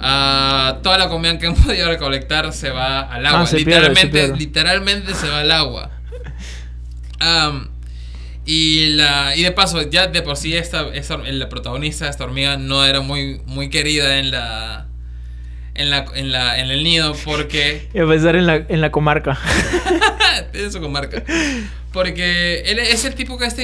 ah, 0.00 0.78
toda 0.82 0.98
la 0.98 1.08
comida 1.08 1.38
que 1.38 1.46
han 1.46 1.54
podido 1.64 1.88
recolectar 1.88 2.52
se 2.52 2.70
va 2.70 3.00
al 3.00 3.26
agua. 3.26 3.42
Ah, 3.42 3.46
se 3.46 3.56
pierde, 3.64 3.94
se 3.94 4.04
literalmente, 4.06 4.36
literalmente 4.36 5.14
se 5.14 5.28
va 5.28 5.40
al 5.40 5.50
agua. 5.52 5.90
Am, 7.20 7.68
y, 8.46 8.88
la, 8.90 9.34
y 9.36 9.42
de 9.42 9.52
paso, 9.52 9.82
ya 9.88 10.06
de 10.08 10.20
por 10.22 10.36
sí 10.36 10.54
esta, 10.54 10.88
esta- 10.94 11.16
la 11.18 11.48
protagonista 11.48 12.04
de 12.04 12.10
esta 12.10 12.24
hormiga 12.24 12.56
no 12.58 12.84
era 12.84 13.00
muy, 13.00 13.40
muy 13.46 13.70
querida 13.70 14.18
en 14.18 14.30
la, 14.30 14.86
en 15.74 15.90
la, 15.90 16.04
en 16.14 16.30
la, 16.32 16.58
en 16.60 16.70
el 16.70 16.82
nido 16.84 17.14
porque 17.24 17.88
Y 17.94 17.98
a 17.98 18.06
pensar 18.06 18.36
en 18.36 18.46
la, 18.46 18.56
en 18.56 18.80
la 18.80 18.90
comarca. 18.92 19.38
tiene 20.52 20.70
su 20.70 20.80
comarca. 20.80 21.22
Porque 21.92 22.62
él 22.66 22.78
es 22.80 23.04
el 23.04 23.14
tipo 23.14 23.38
que 23.38 23.46
este 23.46 23.62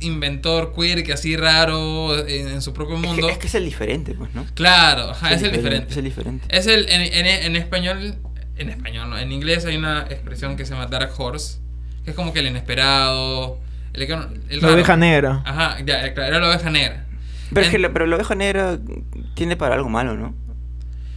inventor 0.00 0.72
queer 0.74 1.02
que 1.02 1.12
así 1.12 1.36
raro 1.36 2.16
en, 2.26 2.48
en 2.48 2.62
su 2.62 2.72
propio 2.72 2.94
Es 2.96 3.00
que- 3.02 3.06
mundo. 3.08 3.28
Es 3.28 3.38
que 3.38 3.46
es 3.48 3.54
el 3.54 3.64
diferente, 3.64 4.14
pues, 4.14 4.32
¿no? 4.34 4.46
Claro, 4.54 5.10
ajá, 5.10 5.32
es 5.32 5.42
el 5.42 5.52
diferente. 5.52 5.90
Es 5.90 5.96
el 5.96 6.04
diferente. 6.04 6.46
Es 6.56 6.66
el 6.66 6.88
en, 6.88 7.00
en, 7.02 7.26
en 7.26 7.56
español, 7.56 8.14
en 8.56 8.68
español, 8.68 9.10
no, 9.10 9.18
en 9.18 9.32
inglés 9.32 9.64
hay 9.66 9.76
una 9.76 10.02
expresión 10.10 10.56
que 10.56 10.64
se 10.64 10.74
llama 10.74 10.86
dark 10.86 11.12
horse, 11.18 11.58
que 12.04 12.10
es 12.10 12.16
como 12.16 12.32
que 12.32 12.38
el 12.40 12.46
inesperado, 12.46 13.58
el, 13.94 14.02
el 14.02 14.60
La 14.60 14.72
oveja 14.72 14.96
negra. 14.96 15.42
Ajá, 15.44 15.78
ya, 15.84 16.14
claro, 16.14 16.28
era 16.36 16.38
la 16.40 16.48
oveja 16.50 16.70
negra. 16.70 17.04
Pero, 17.48 17.60
es 17.62 17.66
En- 17.66 17.72
que 17.72 17.78
la, 17.80 17.92
pero 17.92 18.06
la 18.06 18.14
oveja 18.16 18.34
negra 18.36 18.78
tiene 19.34 19.56
para 19.56 19.74
algo 19.74 19.88
malo, 19.88 20.14
¿no? 20.14 20.34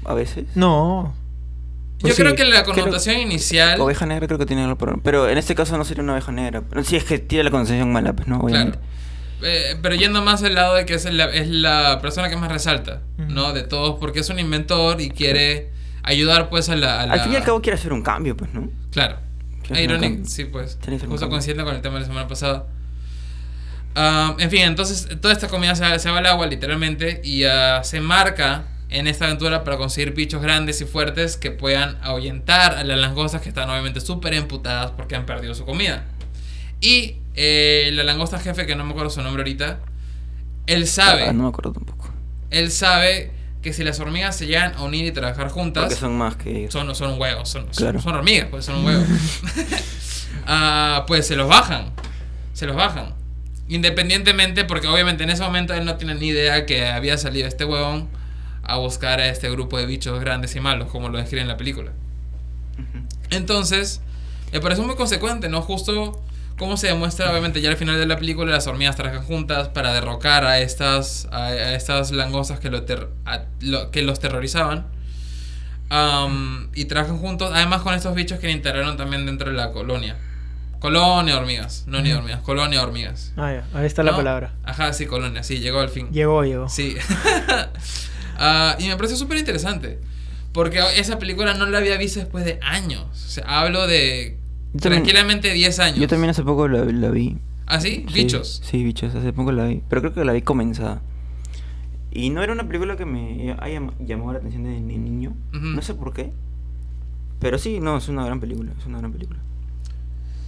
A 0.06 0.14
veces. 0.14 0.46
No. 0.56 1.14
Yo 2.00 2.08
Pues 2.10 2.16
creo 2.16 2.36
que 2.36 2.44
la 2.44 2.64
connotación 2.64 3.18
inicial, 3.20 3.80
Oveja 3.80 4.06
negra 4.06 4.28
creo 4.28 4.38
que 4.38 4.46
tiene 4.46 4.64
algo 4.64 4.78
para... 4.78 4.96
Pero 4.98 5.30
en 5.30 5.38
este 5.38 5.56
caso 5.56 5.78
no 5.78 5.86
sería 5.86 6.04
una 6.04 6.14
oveja 6.14 6.32
negra. 6.34 6.62
Sí, 6.84 6.98
es 6.98 7.06
que 7.06 7.18
tiene 7.20 7.46
la 7.46 7.52
connotación 7.52 7.94
mala, 7.94 8.14
pues, 8.14 8.28
¿no? 8.28 8.40
claro. 8.40 8.46
Obviamente. 8.46 8.80
Eh, 9.46 9.78
pero 9.82 9.96
yendo 9.96 10.22
más 10.22 10.44
al 10.44 10.54
lado 10.56 10.76
de 10.76 10.86
que 10.86 10.94
es 10.96 11.06
la, 11.12 11.26
es 11.26 11.48
la 11.50 12.00
persona 12.02 12.30
que 12.30 12.36
más 12.36 12.52
resalta, 12.52 13.02
¿no? 13.18 13.54
De 13.54 13.64
todos, 13.64 14.00
porque 14.00 14.20
es 14.20 14.30
un 14.30 14.40
inventor 14.40 15.00
y 15.02 15.10
quiere 15.12 15.70
ayudar 16.04 16.50
pues 16.50 16.68
a 16.70 16.76
la... 16.76 17.02
a 17.02 17.04
Al 17.04 17.20
fin 17.22 17.34
y 17.34 17.36
al 17.38 17.44
cabo 17.44 17.62
quiere 17.62 17.78
hacer 17.78 17.94
un 17.94 18.02
cambio, 18.02 18.36
pues, 18.36 18.54
¿no? 18.54 18.70
Claro. 18.92 19.18
Un 19.70 19.78
Ironic, 19.78 20.26
sí, 20.26 20.44
pues. 20.46 20.78
Justo 21.08 21.30
coincidiendo 21.30 21.64
con 21.64 21.74
el 21.76 21.82
tema 21.82 21.96
de 21.96 22.02
la 22.02 22.08
semana 22.08 22.28
pasada. 22.28 22.66
Ah, 23.96 24.36
en 24.40 24.50
fin, 24.50 24.62
entonces 24.64 25.08
toda 25.22 25.34
esta 25.34 25.48
comida 25.48 25.76
se, 25.76 25.84
va- 25.84 26.00
se 26.00 26.10
va 26.10 26.18
al 26.18 26.26
agua, 26.26 26.48
literalmente, 26.48 27.22
y 27.24 27.44
ah, 27.46 27.82
se 27.84 28.02
marca 28.02 28.64
en 28.94 29.08
esta 29.08 29.26
aventura 29.26 29.64
para 29.64 29.78
conseguir 29.78 30.14
bichos 30.14 30.42
grandes 30.42 30.80
y 30.82 30.86
fuertes 30.86 31.36
que 31.38 31.52
puedan 31.52 31.98
ahuyentar 32.02 32.76
a 32.76 32.84
las 32.84 32.98
langostas 33.00 33.42
que 33.42 33.50
están 33.50 33.70
obviamente 33.70 34.00
súper 34.02 34.34
emputadas 34.34 34.92
porque 34.92 35.16
han 35.16 35.26
perdido 35.26 35.54
su 35.56 35.66
comida. 35.66 36.06
Y 36.80 37.16
eh, 37.36 37.90
la 37.94 38.04
langosta 38.04 38.40
jefe, 38.40 38.66
que 38.66 38.76
no 38.76 38.84
me 38.86 38.92
acuerdo 38.92 39.10
su 39.10 39.22
nombre 39.22 39.42
ahorita, 39.42 39.80
él 40.68 40.88
sabe, 40.88 41.28
Ah, 41.28 41.34
no 41.34 41.44
me 41.44 41.50
acuerdo 41.50 41.74
tampoco. 41.74 42.10
él 42.52 42.72
sabe 42.72 43.32
que 43.62 43.72
si 43.74 43.84
las 43.84 44.00
hormigas 44.00 44.36
se 44.36 44.46
llegan 44.46 44.74
a 44.76 44.84
unir 44.84 45.06
y 45.06 45.12
trabajar 45.12 45.50
juntas, 45.50 45.86
Porque 45.86 45.96
son 46.00 46.18
más 46.18 46.36
que 46.36 46.70
son, 46.70 46.94
son 46.96 47.20
huevos, 47.20 47.50
son, 47.50 47.64
son- 47.72 47.84
Claro. 47.84 48.02
son 48.02 48.14
hormigas, 48.16 48.48
pues 48.52 48.66
son 48.66 48.76
un 48.76 48.86
huevo. 48.86 49.04
Ah, 50.46 51.06
pues 51.08 51.26
se 51.28 51.36
los 51.36 51.48
bajan. 51.48 51.92
Se 52.54 52.66
los 52.66 52.76
bajan. 52.76 53.14
Independientemente, 53.70 54.66
porque 54.66 54.88
obviamente 54.88 55.24
en 55.24 55.30
ese 55.30 55.42
momento 55.44 55.74
él 55.74 55.86
no 55.86 55.96
tiene 55.96 56.16
ni 56.16 56.28
idea 56.28 56.66
que 56.66 56.86
había 56.88 57.18
salido 57.18 57.48
este 57.48 57.64
huevón 57.66 58.10
a 58.64 58.78
buscar 58.78 59.20
a 59.20 59.28
este 59.28 59.50
grupo 59.52 59.78
de 59.78 59.86
bichos 59.86 60.20
grandes 60.20 60.56
y 60.56 60.60
malos, 60.60 60.90
como 60.90 61.10
lo 61.10 61.18
describe 61.18 61.42
en 61.42 61.48
la 61.48 61.58
película. 61.58 61.92
Entonces, 63.30 64.02
me 64.52 64.60
parece 64.60 64.82
muy 64.82 64.96
consecuente, 64.96 65.50
¿no? 65.50 65.62
Justo 65.62 66.22
como 66.58 66.78
se 66.78 66.88
demuestra, 66.88 67.32
obviamente, 67.32 67.62
ya 67.62 67.70
al 67.72 67.78
final 67.78 67.98
de 67.98 68.06
la 68.06 68.18
película, 68.18 68.52
las 68.52 68.68
hormigas 68.68 68.96
trabajan 68.96 69.24
juntas 69.24 69.70
para 69.70 69.92
derrocar 69.94 70.46
a 70.46 70.60
estas, 70.60 71.28
a, 71.32 71.46
a 71.48 71.74
estas 71.74 72.12
langostas 72.12 72.60
que, 72.60 72.70
lo 72.70 72.84
ter- 72.84 73.10
a- 73.26 73.46
lo- 73.62 73.90
que 73.92 74.02
los 74.04 74.20
terrorizaban. 74.20 74.86
Am, 75.90 76.70
y 76.74 76.86
trabajan 76.86 77.18
juntos, 77.18 77.52
además 77.54 77.82
con 77.82 77.94
estos 77.94 78.16
bichos 78.16 78.40
que 78.40 78.50
integraron 78.52 78.98
también 78.98 79.26
dentro 79.26 79.50
de 79.52 79.56
la 79.58 79.72
colonia. 79.72 80.16
Colonia 80.80 81.38
hormigas, 81.38 81.86
no 81.88 82.02
ni 82.02 82.12
hormigas, 82.12 82.42
colonia 82.42 82.82
hormigas. 82.84 83.34
Ah, 83.38 83.52
ya. 83.54 83.66
Ahí 83.78 83.86
está 83.86 84.04
la 84.04 84.12
¿No? 84.12 84.18
palabra. 84.18 84.54
Ajá, 84.64 84.92
sí, 84.94 85.06
colonia, 85.06 85.42
sí, 85.44 85.60
llegó 85.60 85.80
al 85.80 85.90
fin. 85.90 86.10
Llegó, 86.12 86.44
llegó. 86.44 86.68
Sí. 86.70 86.96
Ah, 88.38 88.76
y 88.80 88.88
me 88.88 88.96
parece 88.98 89.16
súper 89.16 89.38
interesante. 89.38 90.00
Porque 90.52 90.80
esa 90.98 91.18
película 91.20 91.54
no 91.56 91.66
la 91.66 91.80
había 91.80 91.98
visto 91.98 92.20
después 92.20 92.46
de 92.46 92.60
años. 92.62 93.06
O 93.12 93.16
sea, 93.16 93.44
hablo 93.62 93.88
de 93.88 94.38
Yo 94.74 94.80
también- 94.82 95.04
tranquilamente 95.04 95.52
10 95.52 95.80
años. 95.80 96.00
Yo 96.00 96.08
también 96.08 96.30
hace 96.30 96.44
poco 96.44 96.68
la, 96.68 96.86
la 96.86 97.10
vi. 97.10 97.38
¿Ah, 97.66 97.80
sí? 97.80 98.06
Sí, 98.08 98.14
Bichos. 98.14 98.62
Sí, 98.64 98.84
bichos, 98.84 99.16
hace 99.16 99.34
poco 99.34 99.52
la 99.52 99.66
vi. 99.66 99.82
Pero 99.90 100.02
creo 100.02 100.14
que 100.14 100.24
la 100.26 100.34
vi 100.34 100.42
comenzada. 100.42 101.02
Y 102.12 102.30
no 102.30 102.44
era 102.44 102.54
una 102.54 102.68
película 102.68 102.96
que 102.96 103.06
me 103.06 103.56
haya 103.60 103.82
llamado 104.00 104.34
la 104.34 104.38
atención 104.40 104.64
de, 104.64 104.80
niño. 104.80 105.36
No 105.52 105.82
sé 105.82 105.96
por 105.96 106.14
qué. 106.14 106.32
Pero 107.40 107.58
sí, 107.58 107.80
no, 107.80 107.98
es 107.98 108.08
una 108.08 108.24
gran 108.26 108.40
película. 108.40 108.72
Es 108.78 108.86
una 108.86 109.00
gran 109.00 109.12
película. 109.12 109.40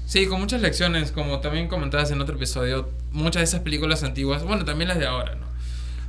Sí, 0.06 0.28
con 0.28 0.40
muchas 0.40 0.62
lecciones, 0.62 1.12
como 1.12 1.40
también 1.40 1.68
comentabas 1.68 2.12
en 2.12 2.22
otro 2.22 2.36
episodio, 2.36 2.90
muchas 3.12 3.40
de 3.40 3.44
esas 3.46 3.62
películas 3.62 4.04
antiguas, 4.04 4.44
bueno, 4.44 4.64
también 4.64 4.90
las 4.90 5.00
de 5.00 5.08
ahora, 5.08 5.34
¿no? 5.34 5.45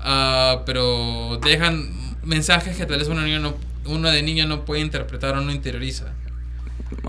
Ah, 0.00 0.62
pero 0.66 1.38
dejan 1.42 1.88
mensajes 2.22 2.76
que 2.76 2.86
tal 2.86 2.98
vez 2.98 3.08
uno, 3.08 3.22
niño 3.22 3.40
no, 3.40 3.54
uno 3.86 4.10
de 4.10 4.22
niño 4.22 4.46
no 4.46 4.64
puede 4.64 4.80
interpretar 4.82 5.34
o 5.36 5.40
no 5.40 5.52
interioriza. 5.52 6.12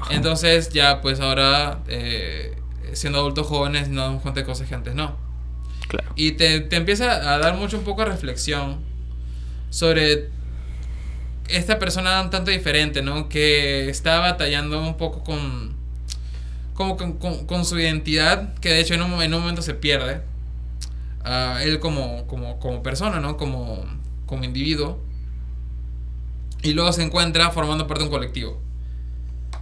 Entonces 0.10 0.70
ya 0.70 1.02
pues 1.02 1.20
ahora, 1.20 1.80
eh, 1.88 2.58
siendo 2.94 3.20
adultos 3.20 3.48
jóvenes, 3.48 3.90
nos 3.90 4.06
damos 4.06 4.22
cuenta 4.22 4.40
de 4.40 4.46
cosas 4.46 4.68
que 4.68 4.76
antes 4.76 4.96
no. 4.96 5.16
Claro. 5.88 6.12
Y 6.16 6.34
te, 6.34 6.62
te 6.62 6.76
empieza 6.76 7.34
a 7.34 7.38
dar 7.40 7.56
mucho 7.56 7.78
un 7.78 7.84
poco 7.84 8.04
de 8.04 8.10
reflexión 8.12 8.80
sobre 9.70 10.30
esta 11.48 11.80
persona 11.80 12.22
un 12.22 12.30
tanto 12.30 12.52
diferente, 12.52 13.02
¿no? 13.02 13.30
Que 13.30 13.90
está 13.90 14.20
batallando 14.20 14.82
un 14.82 14.98
poco 14.98 15.24
con, 15.24 15.76
como 16.74 16.98
con, 16.98 17.14
con- 17.14 17.46
con 17.46 17.64
su 17.66 17.80
identidad, 17.80 18.54
que 18.56 18.70
de 18.70 18.80
hecho 18.82 18.96
en 18.96 19.02
un, 19.04 19.22
en 19.22 19.34
un 19.34 19.42
momento 19.42 19.62
se 19.62 19.74
pierde. 19.74 20.22
Ah, 21.30 21.60
él 21.62 21.80
como, 21.80 22.26
como, 22.28 22.58
como 22.58 22.82
persona, 22.82 23.20
¿no? 23.20 23.36
Como, 23.36 23.84
como 24.26 24.46
individuo. 24.46 25.04
Y 26.64 26.72
luego 26.74 26.94
se 26.94 27.04
encuentra 27.04 27.52
formando 27.52 27.86
parte 27.86 28.04
de 28.04 28.06
un 28.06 28.14
colectivo. 28.14 28.62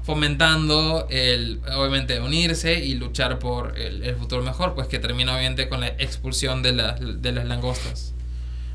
Fomentando 0.04 1.08
el, 1.10 1.60
obviamente, 1.76 2.20
unirse 2.20 2.86
y 2.86 2.94
luchar 2.94 3.40
por 3.40 3.80
el, 3.80 4.04
el 4.04 4.16
futuro 4.16 4.44
mejor, 4.44 4.76
pues 4.76 4.88
que 4.88 5.00
termina 5.00 5.34
obviamente 5.34 5.68
con 5.68 5.82
la 5.82 5.88
expulsión 5.88 6.62
de, 6.62 6.74
las 6.74 7.00
de 7.00 7.32
las 7.32 7.46
langostas. 7.46 8.14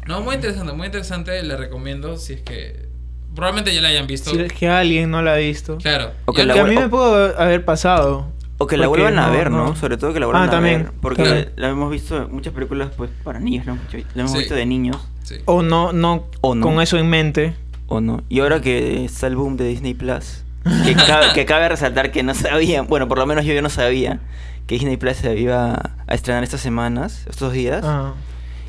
No, 0.08 0.20
muy 0.22 0.34
interesante, 0.34 0.72
muy 0.72 0.86
interesante, 0.86 1.40
le 1.44 1.56
recomiendo 1.56 2.16
si 2.16 2.32
es 2.32 2.40
que 2.40 2.88
probablemente 3.36 3.72
ya 3.72 3.80
la 3.80 3.88
hayan 3.90 4.08
visto. 4.08 4.30
Si 4.30 4.40
es 4.40 4.52
que 4.52 4.68
alguien 4.68 5.12
no 5.12 5.22
la 5.22 5.34
ha 5.34 5.36
visto. 5.36 5.78
Claro. 5.78 6.12
O 6.24 6.32
que 6.32 6.44
la 6.44 6.60
a 6.60 6.64
mí 6.64 6.74
me 6.74 6.88
pudo 6.88 7.38
haber 7.38 7.64
pasado. 7.64 8.32
O 8.62 8.66
que 8.66 8.76
la 8.76 8.86
Porque 8.88 9.02
vuelvan 9.02 9.18
a 9.24 9.28
no, 9.28 9.32
ver, 9.32 9.50
¿no? 9.50 9.64
no. 9.68 9.74
Sobre 9.76 9.96
todo 9.96 10.12
que 10.12 10.20
la 10.20 10.26
vuelvan 10.26 10.42
Ah, 10.42 10.46
a 10.46 10.50
también, 10.50 10.82
ver. 10.82 10.92
Porque 11.00 11.22
claro. 11.22 11.50
la 11.56 11.68
hemos 11.70 11.90
visto 11.90 12.24
en 12.24 12.30
muchas 12.32 12.52
películas, 12.52 12.90
pues, 12.94 13.08
para 13.24 13.40
niños, 13.40 13.64
¿no? 13.64 13.78
La 14.14 14.20
hemos 14.20 14.32
Sí. 14.32 14.38
visto 14.38 14.54
de 14.54 14.66
niños, 14.66 14.98
sí. 15.22 15.36
O 15.46 15.62
no, 15.62 15.92
no, 15.94 16.26
O 16.42 16.54
no. 16.54 16.66
con 16.66 16.80
eso 16.82 16.98
en 16.98 17.08
mente. 17.08 17.54
¿o 17.86 18.00
no? 18.00 18.22
Y 18.28 18.40
ahora 18.40 18.60
que 18.60 19.04
está 19.04 19.26
el 19.26 19.34
boom 19.36 19.56
de 19.56 19.66
Disney 19.66 19.94
Plus, 19.94 20.44
que, 20.84 20.94
cabe, 20.94 21.26
que 21.34 21.44
cabe 21.46 21.68
resaltar 21.70 22.12
que 22.12 22.22
no 22.22 22.34
sabían, 22.34 22.86
bueno, 22.86 23.08
por 23.08 23.18
lo 23.18 23.26
menos 23.26 23.44
yo, 23.46 23.52
yo 23.54 23.62
no 23.62 23.70
sabía 23.70 24.20
que 24.68 24.74
Disney 24.76 24.96
Plus 24.98 25.16
se 25.16 25.36
iba 25.38 25.74
a 26.06 26.14
estrenar 26.14 26.44
estas 26.44 26.60
semanas, 26.60 27.24
estos 27.28 27.52
días, 27.54 27.82
Ah, 27.84 28.12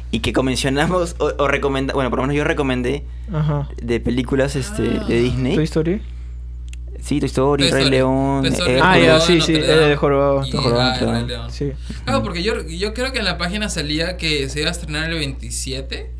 y 0.09 0.21
que 0.21 0.33
convencionamos 0.33 1.15
o, 1.19 1.33
o 1.37 1.47
recomenda, 1.47 1.93
bueno, 1.93 2.09
por 2.09 2.17
lo 2.19 2.23
menos 2.23 2.35
yo 2.37 2.43
recomendé 2.45 3.05
ajá. 3.31 3.67
de 3.81 3.99
películas 3.99 4.55
este, 4.55 4.81
de 4.83 5.21
Disney. 5.21 5.53
¿Toy 5.55 5.65
Story? 5.65 6.01
Sí, 7.01 7.19
Toy 7.19 7.27
Story, 7.27 7.63
Toy 7.63 7.71
Rey 7.71 7.81
Story. 7.83 7.97
León, 7.97 8.45
Story, 8.45 8.71
eh, 8.71 8.75
El 8.77 8.81
Ah, 8.83 8.99
ya, 8.99 9.19
sí, 9.19 9.41
sí, 9.41 9.55
el 9.55 9.95
jorobado. 9.95 10.43
El 10.43 10.51
jorobado 10.57 11.09
ah. 11.11 11.21
León. 11.21 11.51
Sí. 11.51 11.71
Claro, 12.05 12.23
porque 12.23 12.43
yo, 12.43 12.61
yo 12.67 12.93
creo 12.93 13.11
que 13.11 13.19
en 13.19 13.25
la 13.25 13.37
página 13.37 13.69
salía 13.69 14.17
que 14.17 14.47
se 14.49 14.59
iba 14.61 14.69
a 14.69 14.71
estrenar 14.71 15.09
el 15.11 15.17
27 15.17 16.11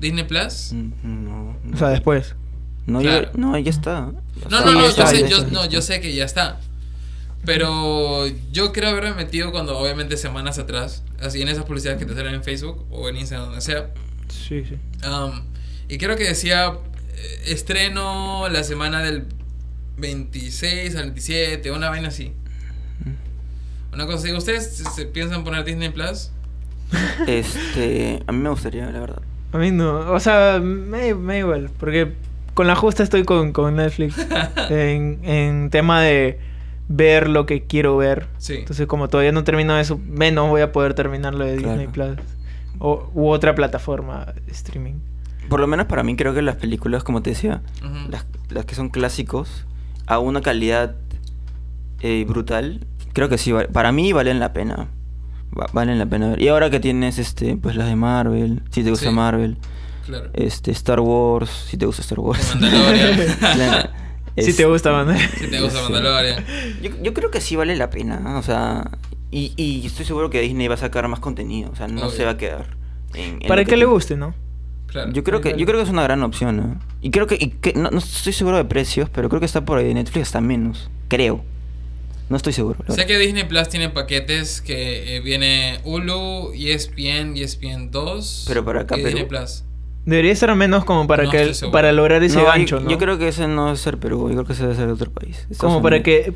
Disney 0.00 0.24
Plus. 0.24 0.72
Mm, 0.72 0.90
No, 1.02 1.56
no. 1.64 1.74
O 1.74 1.76
sea, 1.76 1.88
después. 1.88 2.34
No, 2.86 3.00
Claro. 3.00 3.30
ya, 3.32 3.38
no, 3.38 3.56
ya 3.58 3.70
está. 3.70 4.00
No, 4.00 4.12
Ya 4.50 4.60
no, 4.72 4.86
está, 4.88 5.04
no, 5.04 5.12
yo 5.12 5.18
sé, 5.18 5.28
yo, 5.28 5.44
no, 5.52 5.66
yo 5.66 5.80
sé 5.82 6.00
que 6.00 6.12
ya 6.14 6.24
está. 6.24 6.58
Pero 7.44 8.26
yo 8.52 8.72
creo 8.72 8.90
haberme 8.90 9.14
metido 9.14 9.50
cuando, 9.50 9.76
obviamente, 9.76 10.16
semanas 10.16 10.58
atrás, 10.58 11.02
así 11.20 11.42
en 11.42 11.48
esas 11.48 11.64
publicidades 11.64 11.98
que 11.98 12.06
te 12.06 12.14
salen 12.14 12.34
en 12.34 12.44
Facebook 12.44 12.84
o 12.90 13.08
en 13.08 13.16
Instagram, 13.16 13.46
donde 13.48 13.60
sea. 13.60 13.90
Sí, 14.28 14.64
sí. 14.64 14.76
Um, 15.06 15.42
y 15.88 15.98
creo 15.98 16.16
que 16.16 16.24
decía 16.24 16.72
eh, 17.16 17.42
estreno 17.46 18.48
la 18.48 18.62
semana 18.62 19.00
del 19.02 19.26
26 19.98 20.96
al 20.96 21.02
27, 21.04 21.70
una 21.70 21.90
vaina 21.90 22.08
así. 22.08 22.32
Una 23.92 24.06
cosa 24.06 24.18
así. 24.18 24.32
¿Ustedes 24.32 24.74
se- 24.76 24.84
se 24.90 25.06
piensan 25.06 25.44
poner 25.44 25.64
Disney 25.64 25.90
Plus? 25.90 26.30
Este, 27.26 28.22
a 28.26 28.32
mí 28.32 28.38
me 28.38 28.48
gustaría, 28.50 28.90
la 28.90 29.00
verdad. 29.00 29.22
A 29.52 29.58
mí 29.58 29.70
no. 29.70 30.12
O 30.12 30.20
sea, 30.20 30.60
me, 30.62 31.14
me 31.14 31.34
da 31.34 31.38
igual. 31.38 31.70
Porque 31.78 32.12
con 32.54 32.66
la 32.66 32.74
justa 32.76 33.02
estoy 33.02 33.24
con, 33.24 33.52
con 33.52 33.76
Netflix. 33.76 34.14
en, 34.70 35.20
en 35.24 35.70
tema 35.70 36.00
de, 36.02 36.38
ver 36.88 37.28
lo 37.28 37.46
que 37.46 37.64
quiero 37.66 37.96
ver. 37.96 38.26
Sí. 38.38 38.54
Entonces, 38.56 38.86
como 38.86 39.08
todavía 39.08 39.32
no 39.32 39.44
termino 39.44 39.78
eso, 39.78 39.98
menos 40.06 40.48
voy 40.48 40.62
a 40.62 40.72
poder 40.72 40.94
terminar 40.94 41.34
lo 41.34 41.44
de 41.44 41.56
Claro. 41.56 41.78
Disney 41.78 41.88
Plus. 41.92 42.18
O, 42.78 43.10
u 43.14 43.28
otra 43.28 43.54
plataforma 43.54 44.26
de 44.46 44.52
streaming. 44.52 44.94
Por 45.48 45.60
lo 45.60 45.66
menos 45.66 45.86
para 45.86 46.02
mí 46.02 46.16
creo 46.16 46.34
que 46.34 46.40
las 46.42 46.56
películas, 46.56 47.04
como 47.04 47.20
te 47.22 47.30
decía, 47.30 47.62
las, 48.08 48.24
las 48.48 48.64
que 48.64 48.74
son 48.74 48.88
clásicos, 48.88 49.66
a 50.14 50.18
una 50.18 50.40
calidad 50.40 50.94
eh, 52.00 52.24
brutal, 52.28 52.86
creo 53.12 53.28
que 53.28 53.38
sí, 53.38 53.52
para 53.72 53.92
mí 53.92 54.12
valen 54.12 54.38
la 54.40 54.52
pena. 54.52 54.88
Va- 55.58 55.68
valen 55.72 55.98
la 55.98 56.06
pena 56.06 56.30
ver. 56.30 56.42
Y 56.42 56.48
ahora 56.48 56.70
que 56.70 56.80
tienes 56.80 57.18
este, 57.18 57.56
pues 57.56 57.76
las 57.76 57.86
de 57.88 57.96
Marvel, 57.96 58.62
si 58.70 58.82
te 58.82 58.90
gusta 58.90 59.10
Sí. 59.10 59.14
Marvel, 59.14 59.56
Claro. 60.06 60.30
este, 60.34 60.70
Star 60.72 61.00
Wars, 61.00 61.50
si 61.68 61.76
te 61.76 61.86
gusta 61.86 62.02
Star 62.02 62.18
Wars. 62.20 62.54
Mandalorian. 62.54 63.18
La- 63.58 63.90
Si 64.36 64.54
te 64.54 64.64
gusta, 64.64 64.90
man. 64.92 65.16
Si 65.38 65.46
te 65.48 65.60
gusta. 65.60 65.82
Mandalorian. 65.82 66.42
Yo, 66.82 66.90
yo 67.02 67.12
creo 67.14 67.30
que 67.30 67.40
sí 67.42 67.54
vale 67.54 67.76
la 67.76 67.90
pena, 67.90 68.18
¿no? 68.18 68.38
o 68.38 68.42
sea, 68.42 68.90
y, 69.30 69.52
y 69.56 69.86
estoy 69.86 70.04
seguro 70.06 70.30
que 70.30 70.40
Disney 70.40 70.68
va 70.68 70.74
a 70.74 70.78
sacar 70.78 71.06
más 71.08 71.20
contenido, 71.20 71.70
o 71.70 71.76
sea, 71.76 71.86
no 71.86 72.00
Obvio. 72.00 72.10
se 72.10 72.24
va 72.24 72.32
a 72.32 72.36
quedar. 72.38 72.76
en- 73.14 73.42
en 73.42 73.48
Para 73.48 73.64
que 73.66 73.76
le 73.76 73.84
guste, 73.84 74.16
¿no? 74.16 74.34
Claro. 74.92 75.10
Yo 75.12 75.24
creo 75.24 75.40
que 75.40 75.56
yo 75.56 75.64
creo 75.66 75.78
que 75.78 75.84
es 75.84 75.88
una 75.90 76.02
gran 76.02 76.22
opción, 76.22 76.56
¿no? 76.56 76.76
Y 77.00 77.10
creo 77.10 77.26
que, 77.26 77.36
y 77.40 77.48
que- 77.48 77.72
no, 77.72 77.90
no 77.90 77.98
estoy 77.98 78.32
seguro 78.34 78.58
de 78.58 78.64
precios, 78.66 79.08
pero 79.08 79.28
creo 79.28 79.40
que 79.40 79.46
está 79.46 79.64
por 79.64 79.78
ahí 79.78 79.92
Netflix 79.94 80.28
hasta 80.28 80.40
menos, 80.42 80.90
creo. 81.08 81.42
No 82.28 82.36
estoy 82.36 82.52
seguro. 82.52 82.78
Sé 82.86 82.92
verdad. 82.92 83.06
que 83.06 83.18
Disney 83.18 83.44
Plus 83.44 83.68
tiene 83.68 83.88
paquetes 83.90 84.60
que 84.62 85.16
eh, 85.16 85.20
viene 85.20 85.80
Hulu, 85.84 86.52
ESPN, 86.54 87.36
ESPN 87.36 87.90
2 87.90 88.44
Pero 88.48 88.64
para 88.64 88.82
acá, 88.82 88.96
y 88.96 89.02
Perú. 89.02 89.08
Disney 89.16 89.28
Plus. 89.28 89.64
Debería 90.04 90.34
ser 90.34 90.54
menos 90.56 90.84
como 90.84 91.06
para 91.06 91.24
No 91.24 91.30
que 91.30 91.54
seguro. 91.54 91.72
para 91.72 91.92
lograr 91.92 92.22
ese 92.22 92.36
No, 92.36 92.42
yo- 92.42 92.48
gancho, 92.48 92.80
¿no? 92.80 92.90
Yo 92.90 92.98
creo 92.98 93.18
que 93.18 93.28
ese 93.28 93.46
no 93.48 93.66
debe 93.66 93.76
ser 93.78 93.98
Perú, 93.98 94.28
yo 94.28 94.34
creo 94.34 94.44
que 94.46 94.52
ese 94.54 94.62
debe 94.62 94.74
ser 94.74 94.86
de 94.88 94.92
otro 94.92 95.10
país. 95.10 95.38
Estados 95.50 95.58
como 95.58 95.82
para 95.82 96.02
que 96.02 96.32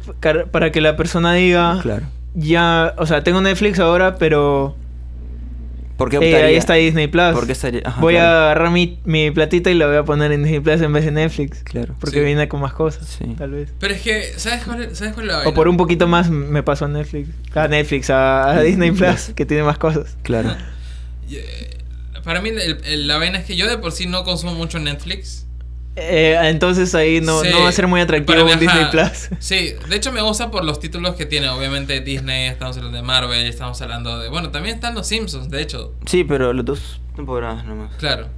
para 0.51 0.71
que 0.71 0.81
la 0.81 0.97
persona 0.97 1.35
diga 1.35 1.79
Claro. 1.83 2.07
ya, 2.35 2.95
o 2.99 3.07
sea, 3.07 3.25
tengo 3.25 3.41
Netflix 3.41 3.79
ahora, 3.81 4.17
pero 4.19 4.77
¿Por 5.97 6.11
qué 6.11 6.17
eh, 6.17 6.21
ahí 6.21 6.33
optaría? 6.35 6.59
está 6.59 6.75
Disney 6.75 7.07
Plus. 7.07 7.33
¿Por 7.33 7.47
qué 7.47 7.53
estaría- 7.53 7.81
ajá, 7.85 8.01
voy 8.01 8.15
claro. 8.15 8.29
a 8.29 8.45
agarrar 8.47 8.71
mi, 8.71 8.99
mi 9.05 9.31
platita 9.31 9.71
y 9.71 9.75
la 9.75 9.87
voy 9.87 9.97
a 9.97 10.05
poner 10.05 10.31
en 10.33 10.43
Disney 10.43 10.61
Plus 10.61 10.81
en 10.83 10.93
vez 10.93 11.05
de 11.07 11.11
Netflix. 11.11 11.63
Claro. 11.63 11.95
Porque 11.99 12.19
Sí. 12.19 12.25
viene 12.25 12.49
con 12.49 12.61
más 12.61 12.73
cosas, 12.75 13.07
Sí. 13.19 13.25
tal 13.39 13.51
vez. 13.53 13.73
Pero 13.81 13.95
es 13.95 14.03
que, 14.03 14.33
¿sabes 14.37 14.63
cuál 14.65 14.83
es, 14.83 14.99
¿sabes 14.99 15.15
cuál 15.15 15.27
es 15.27 15.33
la 15.33 15.39
O 15.39 15.41
vaina? 15.45 15.55
por 15.55 15.69
un 15.69 15.77
poquito 15.77 16.07
más 16.07 16.29
me 16.31 16.63
paso 16.63 16.85
a 16.85 16.89
Netflix. 16.89 17.29
A 17.55 17.69
Netflix, 17.69 18.11
a, 18.11 18.51
a 18.51 18.61
Disney 18.63 18.91
Plus, 18.93 19.31
que 19.35 19.47
tiene 19.47 19.63
más 19.63 19.79
cosas. 19.79 20.17
Claro. 20.23 20.55
Eh, 21.31 21.71
Para 22.25 22.41
mí, 22.41 22.49
el- 22.51 22.79
el- 22.85 23.07
la 23.07 23.19
vaina 23.19 23.39
es 23.39 23.45
que 23.45 23.57
yo 23.57 23.69
de 23.69 23.79
por 23.79 23.93
sí 23.93 24.07
no 24.07 24.25
consumo 24.25 24.55
mucho 24.55 24.79
Netflix. 24.81 25.47
Eh, 25.99 26.37
entonces 26.43 26.95
ahí 26.95 27.21
no, 27.23 27.41
Sí, 27.41 27.49
no 27.51 27.63
va 27.63 27.69
a 27.71 27.73
ser 27.73 27.87
muy 27.87 28.01
atractivo 28.03 28.45
un 28.45 28.59
Disney. 28.61 28.85
Plus. 28.91 29.29
Sí, 29.39 29.73
de 29.89 29.97
hecho 29.97 30.13
me 30.13 30.21
gusta 30.21 30.51
por 30.51 30.63
los 30.65 30.79
títulos 30.79 31.15
que 31.17 31.25
tiene. 31.27 31.49
Obviamente 31.49 32.01
Disney, 32.01 32.49
estamos 32.49 32.77
hablando 32.77 32.99
de 32.99 33.03
Marvel, 33.03 33.47
estamos 33.47 33.81
hablando 33.81 34.19
de... 34.19 34.29
Bueno, 34.29 34.51
también 34.51 34.75
están 34.75 34.95
los 34.95 35.07
Simpsons, 35.07 35.49
de 35.49 35.63
hecho. 35.63 35.95
Sí, 36.05 36.23
pero 36.25 36.53
los 36.53 36.65
dos 36.67 37.01
temporadas 37.17 37.65
nomás. 37.65 37.95
Claro. 37.97 38.29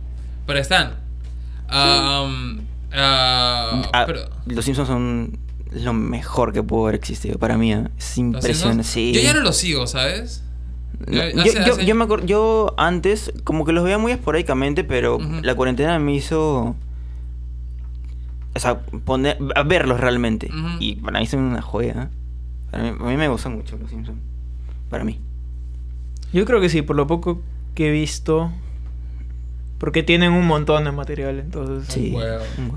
Pero 0.47 0.59
están. 0.61 0.95
Um, 1.71 2.61
ah, 2.93 3.83
Ah, 3.93 4.05
pero, 4.07 4.21
Los 4.47 4.65
Simpsons 4.65 4.89
son 4.89 5.39
lo 5.73 5.93
mejor 5.93 6.53
que 6.53 6.63
pudo 6.63 6.85
haber 6.85 6.95
existido 6.95 7.39
para 7.39 7.59
mí. 7.59 7.73
¿eh? 7.73 7.85
Es 7.99 8.11
¿los 8.11 8.19
impresionante. 8.19 8.85
Sí. 8.85 9.13
Yo 9.13 9.21
ya 9.21 9.35
no 9.35 9.41
los 9.41 9.57
sigo, 9.57 9.87
¿sabes? 9.87 10.43
No, 11.07 11.13
Yo- 11.13 11.31
yo, 11.31 11.43
hace- 11.43 11.65
yo- 11.67 11.73
hace- 11.75 11.85
yo 11.87 11.95
me 11.95 12.05
acuerdo, 12.05 12.25
yo 12.27 12.75
antes 12.79 13.33
como 13.45 13.65
que 13.65 13.73
los 13.73 13.85
veía 13.85 13.99
muy 13.99 14.13
esporádicamente, 14.13 14.85
pero 14.85 15.19
la 15.43 15.55
cuarentena 15.55 15.99
me 15.99 16.15
hizo, 16.15 16.75
o 18.59 18.61
sea, 18.61 18.81
poner, 18.81 19.39
a 19.55 19.63
verlos 19.63 20.01
realmente. 20.01 20.51
Y 20.81 20.97
para 20.97 21.21
mí 21.21 21.27
son 21.27 21.41
una 21.41 21.63
joya. 21.63 22.11
¿eh? 22.11 22.17
Para 22.71 22.83
mí, 22.83 22.89
a 23.01 23.05
mí 23.05 23.17
me 23.17 23.29
gustan 23.29 23.55
mucho 23.57 23.77
los 23.79 23.89
Simpsons. 23.89 24.19
Para 24.91 25.05
mí. 25.05 25.21
Yo 26.33 26.45
creo 26.45 26.61
que 26.61 26.69
sí, 26.69 26.83
por 26.83 26.97
lo 26.97 27.07
poco 27.07 27.41
que 27.75 27.89
he 27.89 27.91
visto. 27.93 28.53
Porque 29.79 30.03
tienen 30.03 30.33
un 30.33 30.45
montón 30.47 30.85
de 30.85 30.93
material, 30.93 31.39
entonces. 31.39 31.87
Sí. 31.93 32.15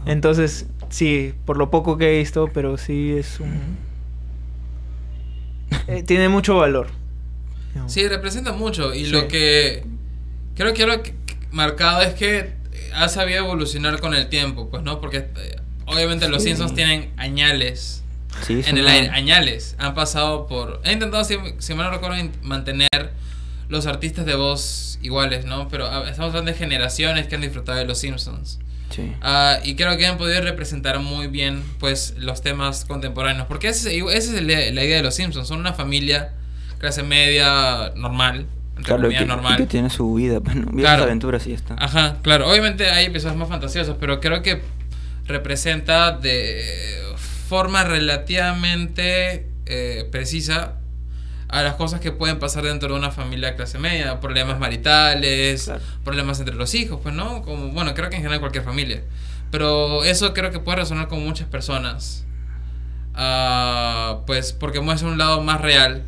Entonces, 0.06 0.68
sí, 0.90 1.34
por 1.46 1.58
lo 1.58 1.72
poco 1.72 1.98
que 1.98 2.16
he 2.16 2.20
visto, 2.20 2.48
pero 2.54 2.78
sí 2.78 3.12
es 3.18 3.40
un. 3.40 3.60
Eh, 5.88 6.04
tiene 6.04 6.30
mucho 6.30 6.58
valor. 6.58 6.88
Sí, 7.88 8.08
representa 8.08 8.52
mucho. 8.54 8.94
Y 8.94 9.06
Sí. 9.06 9.12
lo 9.12 9.28
que 9.28 9.84
creo 10.56 10.74
que 10.74 10.86
lo 10.86 11.02
que 11.02 11.16
marcado 11.52 12.02
es 12.02 12.14
que 12.14 12.54
ha 12.94 13.08
sabido 13.08 13.40
evolucionar 13.46 14.00
con 14.00 14.14
el 14.14 14.28
tiempo, 14.30 14.70
pues, 14.70 14.84
¿no? 14.84 15.00
Porque 15.02 15.18
eh, 15.18 15.56
obviamente 15.92 16.28
los. 16.30 16.44
Simpsons 16.44 16.74
tienen 16.74 17.12
añales 17.18 18.02
Sí, 18.46 18.62
en 18.66 18.78
el 18.78 18.88
aire, 18.88 19.10
añales. 19.10 19.76
Han 19.78 19.94
pasado 19.94 20.48
por... 20.48 20.82
He 20.86 20.94
intentado, 20.94 21.24
si, 21.24 21.36
si 21.60 21.74
mal 21.74 21.88
no 21.88 21.92
recuerdo, 21.92 22.18
mantener 22.42 22.90
los 23.70 23.86
artistas 23.86 24.26
de 24.26 24.36
voz 24.36 25.00
iguales, 25.02 25.46
¿no? 25.46 25.68
Pero 25.68 25.86
ah, 25.88 26.04
estamos 26.10 26.30
hablando 26.30 26.52
de 26.52 26.58
generaciones 26.58 27.28
que 27.28 27.36
han 27.36 27.42
disfrutado 27.42 27.78
de 27.78 27.86
los 27.86 28.00
Simpsons. 28.00 28.60
Sí. 28.90 29.14
Ah, 29.22 29.60
y 29.64 29.76
creo 29.76 29.98
que 29.98 30.06
han 30.08 30.18
podido 30.18 30.42
representar 30.42 31.00
muy 31.00 31.28
bien 31.28 31.64
pues 31.80 32.16
los 32.18 32.42
temas 32.42 32.86
contemporáneos. 32.86 33.48
Porque 33.48 33.68
esa 33.68 33.90
es, 33.90 34.02
esa 34.02 34.38
es 34.38 34.44
la, 34.44 34.72
la 34.72 34.84
idea 34.84 34.98
de 34.98 35.04
los 35.04 35.16
Simpsons. 35.16 35.48
Son 35.48 35.60
una 35.60 35.74
familia 35.74 36.34
clase 36.80 37.04
media 37.04 37.92
normal. 37.96 38.48
Claro, 38.84 39.10
que, 39.10 39.26
normal. 39.26 39.58
que 39.58 39.68
tiene 39.68 39.90
su 39.92 40.16
vida, 40.16 40.40
bueno, 40.40 40.68
vive 40.72 40.82
Claro. 40.82 41.04
aventuras 41.04 41.46
y 41.46 41.52
ya 41.52 41.56
está. 41.56 41.76
Ajá, 41.78 42.18
claro. 42.24 42.50
Obviamente 42.50 42.90
hay 42.90 43.06
episodios 43.06 43.38
más 43.38 43.48
fantasiosos, 43.48 43.96
pero 44.00 44.20
creo 44.20 44.42
que 44.42 44.62
representa 45.26 46.12
de 46.12 46.64
forma 47.48 47.84
relativamente 47.84 49.48
eh, 49.66 50.08
precisa 50.12 50.76
a 51.50 51.62
las 51.64 51.76
cosas 51.76 52.00
que 52.00 52.12
pueden 52.14 52.40
pasar 52.40 52.64
dentro 52.64 52.90
de 52.94 52.96
una 53.00 53.12
familia 53.12 53.56
clase 53.58 53.78
media, 53.78 54.20
problemas 54.22 54.58
maritales, 54.58 55.66
Claro. 55.66 55.82
problemas 56.04 56.40
entre 56.40 56.56
los 56.56 56.74
hijos, 56.76 57.00
pues 57.04 57.14
no, 57.14 57.42
como 57.42 57.70
bueno, 57.70 57.94
creo 57.94 58.10
que 58.10 58.16
en 58.16 58.22
general 58.22 58.40
cualquier 58.40 58.64
familia. 58.64 59.02
Pero 59.52 60.06
eso 60.06 60.34
creo 60.34 60.50
que 60.52 60.60
puede 60.60 60.78
resonar 60.78 61.10
con 61.10 61.22
muchas 61.26 61.48
personas. 61.48 62.24
Ah, 63.14 64.20
pues 64.26 64.54
porque 64.54 64.80
muestra 64.80 65.10
un 65.10 65.18
lado 65.18 65.42
más 65.42 65.60
real. 65.60 66.04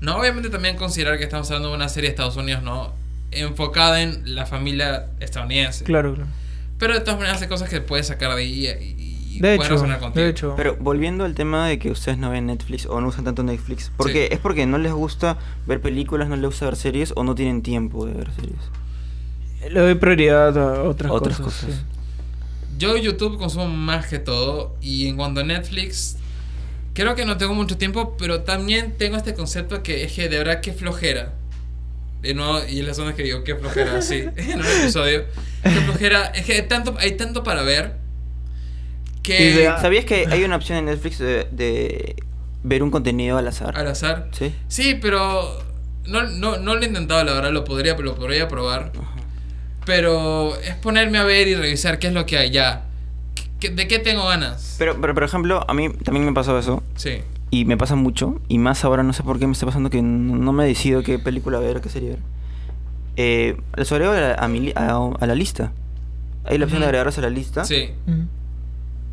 No, 0.00 0.16
obviamente 0.18 0.48
también 0.48 0.76
considerar 0.76 1.18
que 1.18 1.24
estamos 1.24 1.48
hablando 1.50 1.68
de 1.70 1.74
una 1.76 1.88
serie 1.90 2.08
de 2.08 2.12
Estados 2.12 2.36
Unidos, 2.36 2.62
¿no? 2.62 2.94
Enfocada 3.32 4.00
en 4.00 4.34
la 4.34 4.46
familia 4.46 5.06
estadounidense. 5.20 5.84
Claro, 5.84 6.14
claro. 6.14 6.30
Pero 6.78 6.94
de 6.94 7.00
todas 7.00 7.18
maneras 7.18 7.40
hay 7.42 7.48
cosas 7.48 7.68
que 7.68 7.80
puedes 7.80 8.06
sacar 8.06 8.34
de 8.34 8.40
ahí 8.42 8.66
y, 8.66 9.36
y 9.36 9.40
De 9.40 9.40
pueden 9.40 9.60
hecho, 9.62 9.70
resonar 9.74 9.98
contigo. 10.00 10.24
de 10.24 10.30
hecho. 10.30 10.54
Pero 10.56 10.76
volviendo 10.76 11.24
al 11.24 11.34
tema 11.34 11.66
de 11.68 11.78
que 11.78 11.90
ustedes 11.90 12.18
no 12.18 12.30
ven 12.30 12.46
Netflix 12.46 12.86
o 12.86 13.00
no 13.00 13.08
usan 13.08 13.24
tanto 13.24 13.42
Netflix, 13.42 13.90
porque 13.96 14.26
Sí. 14.28 14.34
¿es 14.34 14.40
porque 14.40 14.66
no 14.66 14.78
les 14.78 14.92
gusta 14.92 15.38
ver 15.66 15.80
películas, 15.80 16.28
no 16.28 16.36
les 16.36 16.44
gusta 16.46 16.66
ver 16.66 16.76
series 16.76 17.12
o 17.16 17.24
no 17.24 17.34
tienen 17.34 17.62
tiempo 17.62 18.04
de 18.06 18.12
ver 18.14 18.30
series? 18.32 18.58
Le 19.72 19.80
doy 19.80 19.94
prioridad 19.96 20.56
a 20.58 20.82
otras, 20.82 21.10
Otras 21.10 21.38
cosas. 21.40 21.64
cosas. 21.64 21.76
sí. 21.76 21.82
Yo 22.78 22.96
YouTube 22.98 23.38
consumo 23.38 23.68
más 23.68 24.06
que 24.06 24.18
todo 24.18 24.76
y 24.82 25.08
en 25.08 25.16
cuanto 25.16 25.40
a 25.40 25.44
Netflix 25.44 26.18
creo 26.92 27.14
que 27.14 27.24
no 27.24 27.36
tengo 27.38 27.54
mucho 27.54 27.78
tiempo, 27.78 28.16
pero 28.18 28.42
también 28.42 28.94
tengo 28.98 29.16
este 29.16 29.34
concepto 29.34 29.82
que 29.82 30.04
es 30.04 30.12
que 30.12 30.28
de 30.28 30.36
verdad 30.38 30.60
que 30.60 30.72
flojera. 30.72 31.32
De 32.22 32.34
nuevo, 32.34 32.60
y 32.68 32.80
es 32.80 32.86
la 32.86 32.94
zona 32.94 33.14
que 33.14 33.22
digo, 33.22 33.44
qué 33.44 33.54
flojera, 33.56 34.00
sí, 34.02 34.24
en 34.36 34.60
un 34.60 34.66
episodio. 34.66 35.24
Qué 35.62 35.70
flojera, 35.70 36.26
es 36.26 36.44
que 36.44 36.54
hay 36.54 36.62
tanto, 36.62 36.96
hay 36.98 37.12
tanto 37.16 37.42
para 37.42 37.62
ver 37.62 37.96
que 39.22 39.50
Y 39.50 39.64
¿Sabías 39.80 40.04
que 40.04 40.26
hay 40.30 40.44
una 40.44 40.56
opción 40.56 40.78
en 40.78 40.84
Netflix 40.86 41.18
de, 41.18 41.46
de 41.50 42.16
ver 42.62 42.82
un 42.82 42.90
contenido 42.90 43.36
al 43.38 43.46
azar? 43.48 43.76
al 43.76 43.86
azar. 43.88 44.28
Sí. 44.32 44.54
Sí, 44.68 44.98
pero 45.00 45.58
no, 46.06 46.22
no, 46.24 46.56
no 46.58 46.74
lo 46.76 46.82
he 46.82 46.86
intentado, 46.86 47.22
la 47.24 47.32
verdad, 47.34 47.50
lo 47.52 47.64
podría, 47.64 47.94
lo 47.96 48.14
podría 48.14 48.48
probar. 48.48 48.92
Ajá. 48.94 49.12
Pero 49.84 50.56
es 50.60 50.74
ponerme 50.76 51.18
a 51.18 51.24
ver 51.24 51.46
y 51.48 51.54
revisar 51.54 51.98
qué 51.98 52.08
es 52.08 52.12
lo 52.12 52.26
que 52.26 52.38
hay 52.38 52.50
ya. 52.50 52.84
¿Qué- 53.60 53.70
¿De 53.70 53.86
qué 53.88 53.98
tengo 53.98 54.26
ganas? 54.26 54.74
Pero, 54.78 55.00
pero, 55.00 55.14
por 55.14 55.22
ejemplo, 55.24 55.64
a 55.68 55.74
mí 55.74 55.90
también 56.04 56.24
me 56.26 56.32
pasó 56.32 56.58
eso. 56.58 56.82
Sí. 56.96 57.22
Y 57.56 57.64
me 57.64 57.78
pasa 57.78 57.96
mucho. 57.96 58.38
Y 58.48 58.58
más 58.58 58.84
ahora, 58.84 59.02
no 59.02 59.14
sé 59.14 59.22
por 59.22 59.38
qué 59.38 59.46
me 59.46 59.54
está 59.54 59.64
pasando 59.64 59.88
que 59.88 60.02
no, 60.02 60.52
me 60.52 60.66
decido 60.66 61.02
qué 61.02 61.18
película 61.18 61.58
ver, 61.58 61.80
qué 61.80 61.88
serie 61.88 62.10
ver. 62.10 62.18
Eh, 63.16 63.56
les 63.78 63.90
agrego 63.92 64.12
a 64.12 64.20
la, 64.20 64.34
a 64.34 64.46
mi 64.46 64.72
a- 64.76 65.10
a 65.18 65.26
la 65.26 65.34
lista. 65.34 65.72
Hay 66.44 66.58
la 66.58 66.64
opción 66.66 66.80
de 66.80 66.84
Ujú. 66.84 66.88
agregarlos 66.88 67.16
a 67.16 67.22
la 67.22 67.30
lista. 67.30 67.64
Sí. 67.64 67.92
Ujú. 68.06 68.18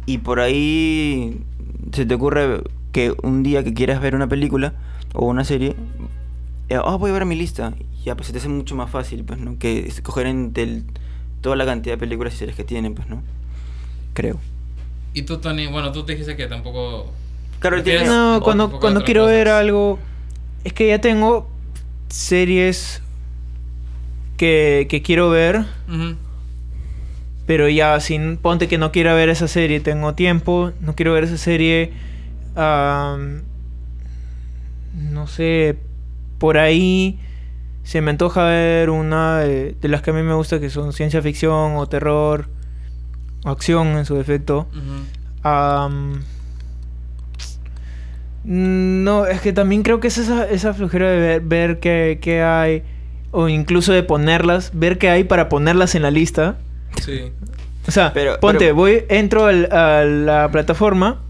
Y 0.07 0.17
por 0.17 0.41
ahí 0.41 1.41
se 1.93 2.05
te 2.05 2.13
ocurre 2.15 2.63
que 2.91 3.15
un 3.23 3.43
día 3.43 3.63
que 3.63 3.73
quieras 3.73 4.01
ver 4.01 4.13
una 4.13 4.27
película 4.27 4.73
o 5.13 5.25
una 5.25 5.45
serie, 5.45 5.77
eh, 6.67 6.77
ah, 6.83 6.97
voy 6.97 7.11
a 7.11 7.13
ver 7.13 7.25
mi 7.25 7.35
lista. 7.37 7.73
Y 8.01 8.03
Ya, 8.07 8.15
pues 8.15 8.27
se 8.27 8.33
te 8.33 8.39
hace 8.39 8.49
mucho 8.49 8.75
más 8.75 8.89
fácil, 8.89 9.23
pues, 9.23 9.39
¿no? 9.39 9.57
Que 9.57 9.87
escoger 9.87 10.27
entre 10.27 10.63
el- 10.63 10.83
toda 11.39 11.55
la 11.55 11.65
cantidad 11.65 11.93
de 11.95 11.99
películas 11.99 12.33
y 12.33 12.37
series 12.39 12.57
que 12.57 12.65
tienen, 12.65 12.93
pues, 12.93 13.07
¿no? 13.07 13.21
Creo. 14.13 14.37
Y 15.13 15.21
tú, 15.21 15.37
Tony, 15.37 15.67
bueno, 15.67 15.93
tú 15.93 16.03
te 16.03 16.11
dijiste 16.11 16.35
que 16.35 16.47
tampoco. 16.47 17.05
Claro, 17.63 17.77
prefieres 17.77 18.03
tienes- 18.03 18.07
No, 18.13 18.41
cuando, 18.41 18.69
quiero 19.05 19.25
ver 19.25 19.47
algo. 19.47 19.97
Es 20.65 20.73
que 20.73 20.87
ya 20.89 20.99
tengo 20.99 21.49
series 22.09 23.01
que, 24.37 24.85
que 24.89 25.01
quiero 25.01 25.29
ver. 25.29 25.63
Pero 27.45 27.67
ya, 27.69 27.99
sin 27.99 28.35
ponte 28.37 28.67
que 28.67 28.77
no 28.77 28.91
quiera 28.91 29.13
ver 29.13 29.29
esa 29.29 29.47
serie, 29.47 29.79
tengo 29.79 30.13
tiempo, 30.13 30.71
no 30.81 30.93
quiero 30.95 31.13
ver 31.13 31.23
esa 31.25 31.37
serie. 31.37 31.91
am, 32.55 33.41
no 34.93 35.25
sé, 35.27 35.77
por 36.39 36.57
ahí 36.57 37.17
se 37.83 38.01
me 38.01 38.11
antoja 38.11 38.43
ver 38.45 38.89
una 38.89 39.39
de, 39.39 39.75
de 39.81 39.87
las 39.87 40.01
que 40.01 40.11
a 40.11 40.13
mí 40.13 40.21
me 40.21 40.33
gusta 40.33 40.59
que 40.59 40.69
son 40.69 40.93
ciencia 40.93 41.21
ficción 41.21 41.75
o 41.77 41.87
terror, 41.87 42.49
o 43.45 43.49
acción 43.49 43.87
en 43.97 44.05
su 44.05 44.15
defecto. 44.15 44.67
Am, 45.43 46.21
no, 48.43 49.25
es 49.25 49.41
que 49.41 49.53
también 49.53 49.83
creo 49.83 49.99
que 49.99 50.07
es 50.07 50.17
esa, 50.17 50.49
esa 50.49 50.73
flojera 50.73 51.09
de 51.09 51.19
ver, 51.19 51.41
ver 51.41 51.79
qué, 51.79 52.19
qué 52.21 52.41
hay, 52.41 52.83
o 53.31 53.47
incluso 53.49 53.93
de 53.93 54.03
ponerlas, 54.03 54.71
ver 54.73 54.97
qué 54.97 55.09
hay 55.09 55.23
para 55.23 55.49
ponerlas 55.49 55.95
en 55.95 56.01
la 56.03 56.11
lista. 56.11 56.57
Sí. 57.01 57.31
O 57.87 57.91
sea, 57.91 58.13
Pero- 58.13 58.39
ponte, 58.39 58.59
pero- 58.65 58.75
voy, 58.75 59.03
entro 59.09 59.45
al- 59.45 59.71
a 59.71 60.03
la 60.05 60.49
plataforma, 60.51 61.21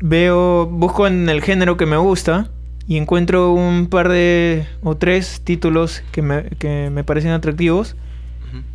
veo, 0.00 0.66
busco 0.66 1.06
en 1.06 1.28
el 1.28 1.42
género 1.42 1.76
que 1.76 1.86
me 1.86 1.96
gusta 1.96 2.48
y 2.86 2.96
encuentro 2.96 3.52
un 3.52 3.88
par 3.88 4.08
de 4.08 4.66
o 4.82 4.96
tres 4.96 5.40
títulos 5.44 6.02
que 6.12 6.22
me, 6.22 6.44
que 6.58 6.90
me 6.90 7.04
parecen 7.04 7.32
atractivos. 7.32 7.96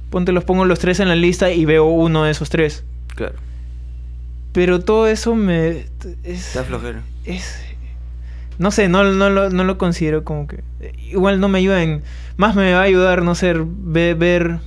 Ponte, 0.10 0.32
los 0.32 0.44
pongo 0.44 0.64
los 0.66 0.78
tres 0.78 1.00
en 1.00 1.08
la 1.10 1.16
lista 1.16 1.52
y 1.52 1.66
veo 1.66 1.86
uno 1.86 2.24
de 2.26 2.30
esos 2.32 2.50
tres. 2.52 2.84
Claro. 3.16 3.34
Pero 4.54 4.80
todo 4.80 5.08
eso 5.08 5.36
me... 5.36 5.70
Es, 5.70 5.88
Está 6.24 6.64
flojero. 6.64 7.00
es 7.26 7.60
no 8.60 8.70
sé, 8.70 8.88
no, 8.88 9.04
no, 9.04 9.32
lo, 9.32 9.50
no 9.50 9.64
lo 9.64 9.80
considero 9.80 10.24
como 10.24 10.46
que 10.48 10.64
igual 11.10 11.40
no 11.40 11.48
me 11.48 11.58
ayuda 11.58 11.82
en 11.82 12.04
más 12.38 12.56
me 12.56 12.72
va 12.72 12.82
a 12.82 12.84
ayudar 12.84 13.24
no 13.24 13.34
sé 13.34 13.56
ver 13.68 14.14
ver, 14.16 14.60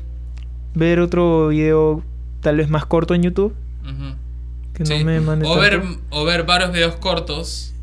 ver 0.75 0.99
otro 0.99 1.49
video 1.49 2.03
tal 2.41 2.57
vez 2.57 2.69
más 2.69 2.85
corto 2.85 3.15
en 3.15 3.23
YouTube 3.23 3.55
Ujú. 3.85 4.17
que 4.75 4.85
Sí. 4.85 4.99
no 4.99 5.05
me 5.05 5.21
mande 5.21 5.47
o, 5.47 5.55
ver, 5.57 5.81
tanto. 5.83 6.01
o 6.11 6.25
ver 6.25 6.43
varios 6.43 6.73
videos 6.73 6.97
cortos. 6.97 7.75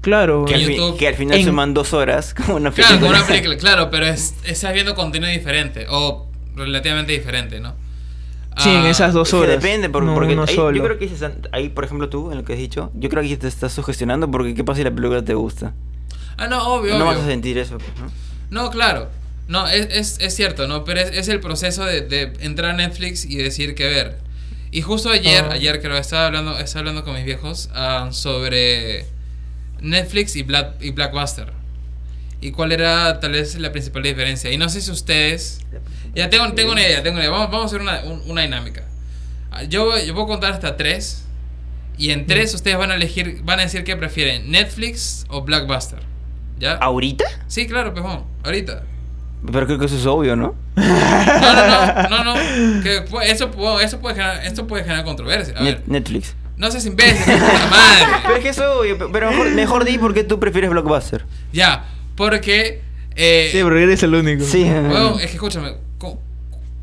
claro 0.00 0.46
Que 0.46 0.54
al, 0.54 0.64
fi- 0.64 0.78
que 0.98 1.08
al 1.08 1.14
final 1.14 1.38
en- 1.38 1.44
suman 1.44 1.74
dos 1.74 1.92
horas 1.92 2.32
como 2.46 2.56
una 2.56 2.70
Claro, 2.70 2.88
película. 2.88 3.00
como 3.10 3.20
una 3.20 3.26
película, 3.28 3.56
claro, 3.58 3.90
pero 3.90 4.06
es, 4.06 4.34
estás 4.44 4.72
viendo 4.72 4.94
contenido 4.94 5.30
diferente 5.30 5.84
o 5.90 6.26
relativamente 6.56 7.12
diferente, 7.12 7.60
¿no? 7.60 7.74
Sí 8.62 8.68
en 8.70 8.76
Ah, 8.86 8.90
esas 8.90 9.12
dos 9.12 9.28
Es 9.28 9.32
que 9.34 9.36
horas 9.40 9.62
depende, 9.62 9.88
por- 9.88 10.02
no 10.02 10.14
porque 10.14 10.32
uno 10.34 10.44
ahí- 10.48 10.54
solo. 10.54 10.76
yo 10.76 10.82
creo 10.84 10.98
que 10.98 11.10
ahí, 11.52 11.68
por 11.68 11.84
ejemplo, 11.84 12.08
tú, 12.08 12.30
en 12.30 12.38
lo 12.38 12.44
que 12.44 12.52
has 12.54 12.58
dicho, 12.58 12.90
yo 12.94 13.08
creo 13.08 13.22
que 13.22 13.28
ahí 13.28 13.36
te 13.36 13.48
estás 13.48 13.72
sugestionando 13.72 14.30
porque 14.30 14.54
qué 14.54 14.64
pasa 14.64 14.78
si 14.78 14.84
la 14.84 14.90
película 14.94 15.24
te 15.24 15.34
gusta. 15.34 15.74
Ah, 16.36 16.46
no, 16.46 16.74
obvio, 16.74 16.92
no 16.98 17.04
obvio. 17.04 17.06
vas 17.06 17.18
a 17.18 17.26
sentir 17.26 17.58
eso, 17.58 17.78
pues, 17.78 17.90
¿no? 18.50 18.62
No, 18.64 18.70
claro. 18.70 19.08
No, 19.48 19.66
es, 19.68 19.88
es, 19.90 20.18
es 20.20 20.34
cierto, 20.36 20.68
¿no? 20.68 20.84
Pero 20.84 21.00
es, 21.00 21.10
es 21.16 21.28
el 21.28 21.40
proceso 21.40 21.84
de, 21.84 22.02
de 22.02 22.32
entrar 22.40 22.70
a 22.70 22.74
Netflix 22.74 23.24
y 23.24 23.36
decir 23.36 23.74
qué 23.74 23.84
ver. 23.88 24.18
Y 24.70 24.82
justo 24.82 25.10
ayer, 25.10 25.44
Ah. 25.50 25.54
ayer 25.54 25.80
creo, 25.82 25.96
estaba 25.96 26.26
hablando, 26.26 26.56
estaba 26.58 26.80
hablando 26.80 27.02
con 27.04 27.14
mis 27.14 27.24
viejos 27.24 27.68
ah, 27.74 28.10
sobre 28.12 29.06
Netflix 29.80 30.36
y, 30.36 30.42
Black, 30.44 30.74
y 30.80 30.90
Blackbuster. 30.90 31.52
Y 32.40 32.52
cuál 32.52 32.72
era 32.72 33.18
tal 33.20 33.32
vez 33.32 33.56
la 33.58 33.72
principal 33.72 34.02
diferencia. 34.02 34.50
Y 34.52 34.56
no 34.56 34.68
sé 34.68 34.80
si 34.80 34.90
ustedes... 34.90 35.60
Ya 36.14 36.28
tengo, 36.30 36.52
tengo 36.54 36.72
una 36.72 36.82
idea, 36.82 37.02
tengo 37.02 37.16
una 37.16 37.24
idea. 37.24 37.30
Vamos, 37.30 37.50
vamos 37.50 37.64
a 37.64 37.66
hacer 37.66 37.80
una, 37.80 38.00
un- 38.04 38.22
una 38.30 38.42
dinámica. 38.42 38.82
Ah, 39.50 39.62
Yo, 39.64 39.86
voy- 39.86 40.06
yo 40.06 40.14
voy 40.14 40.24
a 40.24 40.26
contar 40.26 40.52
hasta 40.52 40.76
tres. 40.76 41.24
Y 41.98 42.10
en 42.12 42.26
tres 42.26 42.54
ustedes 42.54 42.78
van 42.78 42.90
a 42.90 42.94
elegir, 42.94 43.40
van 43.44 43.58
a 43.60 43.62
decir 43.62 43.84
qué 43.84 43.94
prefieren, 43.96 44.50
Netflix 44.50 45.26
o 45.28 45.42
Blackbuster. 45.42 45.98
¿Ya? 46.58 46.72
¿Ahorita? 46.74 47.24
Sí, 47.46 47.66
claro, 47.66 47.92
pejón. 47.94 48.24
Ahorita. 48.42 48.82
Pero 49.52 49.66
creo 49.66 49.78
que 49.78 49.86
eso 49.86 49.96
es 49.96 50.06
obvio, 50.06 50.34
¿no? 50.36 50.54
No, 50.76 50.84
no, 50.84 52.08
no, 52.08 52.08
no, 52.08 52.24
no. 52.24 52.34
Que 52.82 53.04
eso, 53.30 53.50
pu- 53.50 53.80
eso 53.82 53.98
puede 54.00 54.14
generar, 54.16 54.44
esto 54.44 54.66
puede 54.66 54.82
generar 54.84 55.04
controversia. 55.04 55.54
A 55.56 55.60
Net- 55.62 55.64
ver, 55.78 55.82
Netflix. 55.86 56.34
no 56.56 56.70
seas 56.70 56.86
imbécil, 56.86 57.34
puta 57.34 57.66
madre. 57.70 58.04
Pero 58.22 58.36
es 58.36 58.42
que 58.42 58.48
eso 58.50 58.64
es 58.64 58.78
obvio, 58.78 58.98
pe- 58.98 59.06
pero 59.12 59.30
mejor, 59.30 59.50
mejor 59.50 59.84
di 59.84 59.98
por 59.98 60.12
qué 60.14 60.24
tú 60.24 60.38
prefieres 60.40 60.70
Blockbuster. 60.70 61.24
Ya, 61.52 61.84
porque. 62.16 62.82
Eh, 63.16 63.48
sí 63.52 63.62
porque 63.62 63.82
eres 63.82 64.02
el 64.02 64.14
único 64.14 64.44
Sí. 64.44 64.62
es 64.64 65.26
que 65.30 65.34
escúchame. 65.36 65.74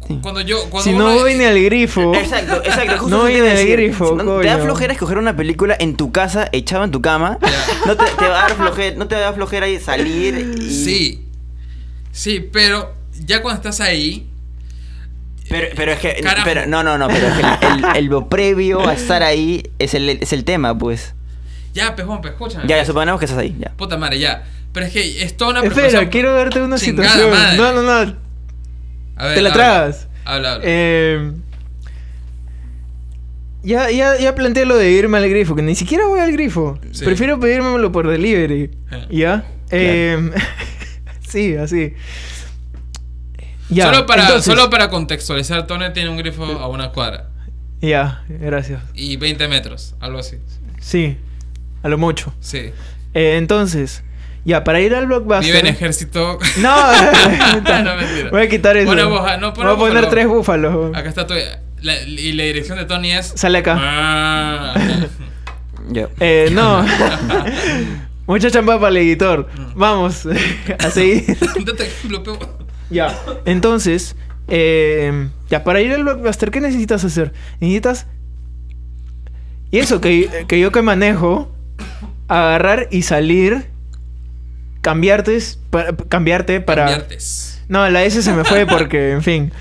Sí. 0.08 0.20
Cuando 0.22 0.42
yo. 0.42 0.58
Cuando 0.70 0.90
si 0.90 0.96
no 0.98 1.14
voy 1.14 1.34
ni 1.36 1.44
al 1.44 1.62
grifo 1.62 2.14
Exacto, 2.16 2.62
exacto. 2.64 2.98
Justo 3.00 3.10
No 3.10 3.28
eso 3.28 3.28
te 3.28 3.38
iba 3.38 3.46
a 3.48 3.50
viene 3.50 3.50
el 3.62 3.68
decir. 3.68 3.76
grifo, 3.78 4.16
No- 4.16 4.40
Te 4.40 4.48
da 4.48 4.58
flojera 4.60 4.94
escoger 4.94 5.18
una 5.18 5.36
película 5.36 5.76
en 5.80 5.96
tu 5.98 6.12
casa, 6.12 6.48
echado 6.52 6.84
en 6.86 6.92
tu 6.92 7.02
cama. 7.02 7.38
No 7.86 7.98
te, 7.98 8.06
te 8.18 8.28
va 8.28 8.40
a 8.46 8.48
dar 8.48 8.56
flojera, 8.56 8.96
no 8.96 9.08
te 9.08 9.16
va 9.16 9.22
a 9.22 9.24
dar 9.26 9.36
flojera 9.36 9.68
y 9.68 9.80
salir 9.80 10.56
y... 10.62 10.70
Sí. 10.70 11.26
Sí, 12.12 12.40
pero 12.52 12.94
ya 13.26 13.42
cuando 13.42 13.58
estás 13.62 13.82
ahí. 13.82 14.28
Pero, 15.50 15.68
pero 15.76 15.92
es 15.94 16.00
que... 16.00 16.16
Carajo. 16.22 16.44
Pero, 16.46 16.66
no, 16.68 16.84
no, 16.84 16.98
no, 16.98 17.08
pero 17.08 17.28
es 17.28 17.34
que 17.34 17.42
el, 17.42 17.86
el- 17.86 17.96
el 17.98 18.06
lo 18.06 18.28
previo 18.28 18.88
a 18.88 18.94
estar 18.94 19.24
ahí 19.24 19.64
es 19.80 19.94
el, 19.94 20.10
es 20.10 20.34
el 20.34 20.44
tema, 20.44 20.78
pues. 20.78 21.14
Ya, 21.74 21.96
pejón, 21.96 22.22
pues 22.22 22.34
escúchame. 22.34 22.64
Ya, 22.64 22.70
ya 22.70 22.76
pues. 22.78 22.88
suponemos 22.88 23.20
que 23.20 23.26
estás 23.26 23.40
ahí, 23.40 23.56
ya. 23.60 23.72
Puta 23.78 23.98
madre, 23.98 24.20
ya. 24.20 24.46
Pero 24.74 24.86
es 24.88 24.94
que 24.94 25.24
es 25.24 25.38
toda 25.38 25.52
una 25.52 25.62
espera 25.64 26.10
quiero 26.10 26.34
darte 26.34 26.62
una 26.62 26.78
situación 26.78 27.30
madre. 27.32 27.58
no 27.58 27.72
no 27.74 27.82
no 27.82 28.27
A 29.18 29.26
ver, 29.28 29.36
te 29.36 29.42
la 29.42 29.50
habla. 29.50 29.64
tragas 29.64 30.08
Habla, 30.26 30.54
habla. 30.54 30.64
Eh, 30.68 31.32
ya, 33.64 33.90
ya, 33.92 34.18
ya 34.20 34.36
planteé 34.36 34.66
lo 34.66 34.78
de 34.78 34.92
irme 34.92 35.18
al 35.18 35.30
grifo, 35.30 35.56
que 35.56 35.62
ni 35.62 35.76
siquiera 35.76 36.06
voy 36.08 36.20
al 36.20 36.32
grifo. 36.32 36.80
Sí. 36.92 37.04
Prefiero 37.06 37.40
pedírmelo 37.40 37.92
por 37.92 38.08
delivery. 38.08 38.72
Eh. 38.92 39.08
¿Ya? 39.10 39.46
Eh, 39.72 40.32
sí, 41.28 41.56
así. 41.56 41.94
Ya, 43.70 43.86
solo, 43.86 44.06
para, 44.06 44.24
entonces- 44.24 44.46
solo 44.46 44.70
para 44.70 44.90
contextualizar, 44.90 45.68
Tony 45.68 45.92
tiene 45.94 46.10
un 46.10 46.18
grifo 46.18 46.44
a 46.46 46.68
una 46.68 46.92
cuadra. 46.92 47.30
Ya, 47.82 48.24
gracias. 48.30 48.82
Y 48.94 49.18
20 49.18 49.48
metros, 49.48 49.96
algo 50.00 50.20
así. 50.20 50.38
Sí, 50.80 51.18
a 51.84 51.90
lo 51.90 51.98
mucho. 51.98 52.34
Sí. 52.40 52.72
Eh, 53.14 53.36
entonces, 53.38 54.04
ya, 54.48 54.64
para 54.64 54.80
ir 54.82 54.96
al 54.96 55.06
blockbuster. 55.08 55.46
Vive 55.46 55.60
en 55.60 55.68
ejército. 55.68 56.40
No, 56.58 56.76
No, 57.84 57.96
mentira. 57.98 58.30
voy 58.32 58.42
a 58.44 58.50
quitar 58.50 58.78
eso. 58.78 58.88
Pone 58.88 59.04
boja- 59.04 59.38
no, 59.38 59.54
pone 59.54 59.68
voy 59.68 59.76
a 59.76 59.78
poner 59.78 59.94
búfalo. 59.96 60.10
tres 60.10 60.28
búfalos. 60.28 60.96
Acá 60.96 61.10
está 61.10 61.28
tu. 61.28 61.34
la- 61.82 62.02
y 62.02 62.32
la 62.32 62.44
dirección 62.44 62.78
de 62.78 62.86
Tony 62.86 63.12
es. 63.12 63.34
Sale 63.36 63.60
acá. 63.60 63.76
Ah. 63.80 64.74
Ya. 65.90 66.10
Eh, 66.20 66.50
no. 66.52 66.86
Mucha 68.26 68.52
chamba 68.52 68.78
para 68.78 68.90
el 68.90 68.98
editor. 68.98 69.48
Mm. 69.56 69.80
Vamos 69.80 70.28
a 70.84 70.90
seguir. 70.92 71.38
Ya. 72.90 73.18
Entonces, 73.46 74.18
eh, 74.50 75.30
ya 75.50 75.64
para 75.64 75.80
ir 75.80 75.94
al 75.94 76.04
blockbuster, 76.04 76.52
¿qué 76.52 76.60
necesitas 76.60 77.06
hacer? 77.06 77.32
Necesitas. 77.62 78.06
Y 79.72 79.80
eso, 79.80 80.02
que, 80.02 80.46
que 80.50 80.60
yo 80.60 80.74
que 80.74 80.82
manejo, 80.82 81.54
agarrar 82.28 82.90
y 82.92 83.04
salir, 83.04 83.68
cambiarte, 84.88 85.38
pa- 85.70 85.94
cambiarte 86.08 86.62
para. 86.62 86.86
Cambiartes. 86.86 87.62
No, 87.68 87.90
la 87.90 88.04
S 88.06 88.22
se 88.22 88.32
me 88.32 88.46
fue 88.46 88.66
porque, 88.66 89.12
en 89.12 89.22
fin, 89.22 89.52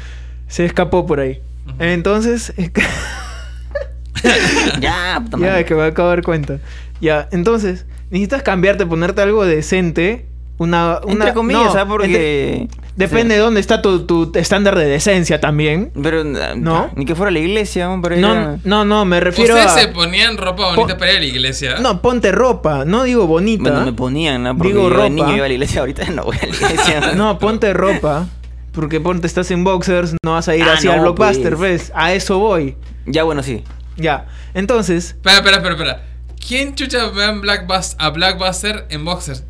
se 0.47 0.65
escapó 0.65 1.05
por 1.05 1.19
ahí. 1.19 1.41
Ujú. 1.67 1.75
Entonces, 1.81 2.53
es 2.57 2.71
que- 2.71 2.83
Ya, 4.81 5.21
puta 5.29 5.39
ya 5.39 5.65
que 5.65 5.75
me 5.75 5.83
acabo 5.83 6.11
de 6.11 6.17
dar 6.17 6.25
cuenta. 6.25 6.59
Ya, 7.01 7.29
entonces, 7.33 7.87
necesitas 8.11 8.43
cambiarte, 8.43 8.87
ponerte 8.87 9.21
algo 9.23 9.45
decente. 9.45 10.27
Una. 10.59 11.01
una 11.05 11.12
Entre 11.12 11.33
comillas, 11.35 11.65
no, 11.67 11.73
¿sabes? 11.73 11.89
Porque... 11.89 12.62
entre- 12.62 12.86
depende 12.96 13.35
de 13.35 13.40
dónde 13.40 13.61
está 13.61 13.80
tu, 13.82 14.06
tu 14.06 14.32
estándar 14.35 14.76
de 14.76 14.87
decencia 14.87 15.40
también. 15.40 15.92
Pero... 16.02 16.24
¿No? 16.24 16.90
Ni 16.96 17.04
que 17.04 17.14
fuera 17.14 17.28
a 17.28 17.32
la 17.32 17.38
iglesia, 17.38 17.88
ya- 18.02 18.16
No, 18.16 18.59
no, 18.64 18.85
no, 18.85 19.04
me 19.04 19.20
refiero 19.20 19.54
Ustedes 19.54 19.72
a. 19.72 19.78
se 19.80 19.88
ponían 19.88 20.37
ropa 20.37 20.66
bonita 20.74 20.94
Po- 20.94 20.98
para 20.98 21.12
ir 21.12 21.18
a 21.18 21.20
la 21.20 21.26
iglesia. 21.26 21.76
No, 21.80 22.02
ponte 22.02 22.32
ropa, 22.32 22.85
no 22.85 23.04
digo 23.04 23.26
bonita. 23.26 23.70
Bueno, 23.70 23.85
me 23.87 23.92
ponían, 23.92 24.42
¿no? 24.42 24.56
Porque 24.56 24.68
Digo 24.72 24.82
yo 24.85 24.88
de 24.90 24.94
ropa. 24.96 25.09
niño 25.11 25.37
iba 25.37 25.44
a 25.44 25.48
la 25.48 25.54
iglesia, 25.54 25.80
ahorita 25.80 26.11
no 26.11 26.24
voy 26.24 26.37
a 26.37 26.46
la 26.46 26.54
iglesia. 26.56 27.00
No, 27.14 27.38
ponte 27.38 27.72
ropa. 27.72 28.26
Porque 28.72 29.00
ponte, 29.00 29.26
estás 29.26 29.50
en 29.50 29.64
boxers, 29.64 30.14
no 30.24 30.32
vas 30.32 30.48
a 30.48 30.56
ir 30.56 30.64
Ah, 30.64 30.74
así 30.74 30.87
no, 30.87 30.92
al 30.94 31.00
blockbuster, 31.00 31.56
pues. 31.56 31.61
¿ves? 31.88 31.92
A 31.94 32.12
eso 32.12 32.38
voy. 32.38 32.76
Ya, 33.06 33.22
bueno, 33.22 33.42
sí. 33.42 33.62
Ya. 33.96 34.26
Entonces, 34.52 35.12
Espera, 35.12 35.37
espera, 35.37 35.56
espera, 35.56 35.74
espera. 35.74 36.02
¿Quién 36.46 36.74
chucha 36.74 37.09
ve 37.09 37.24
a 37.24 38.11
Blackbuster 38.11 38.87
en 38.90 39.04
boxers? 39.04 39.44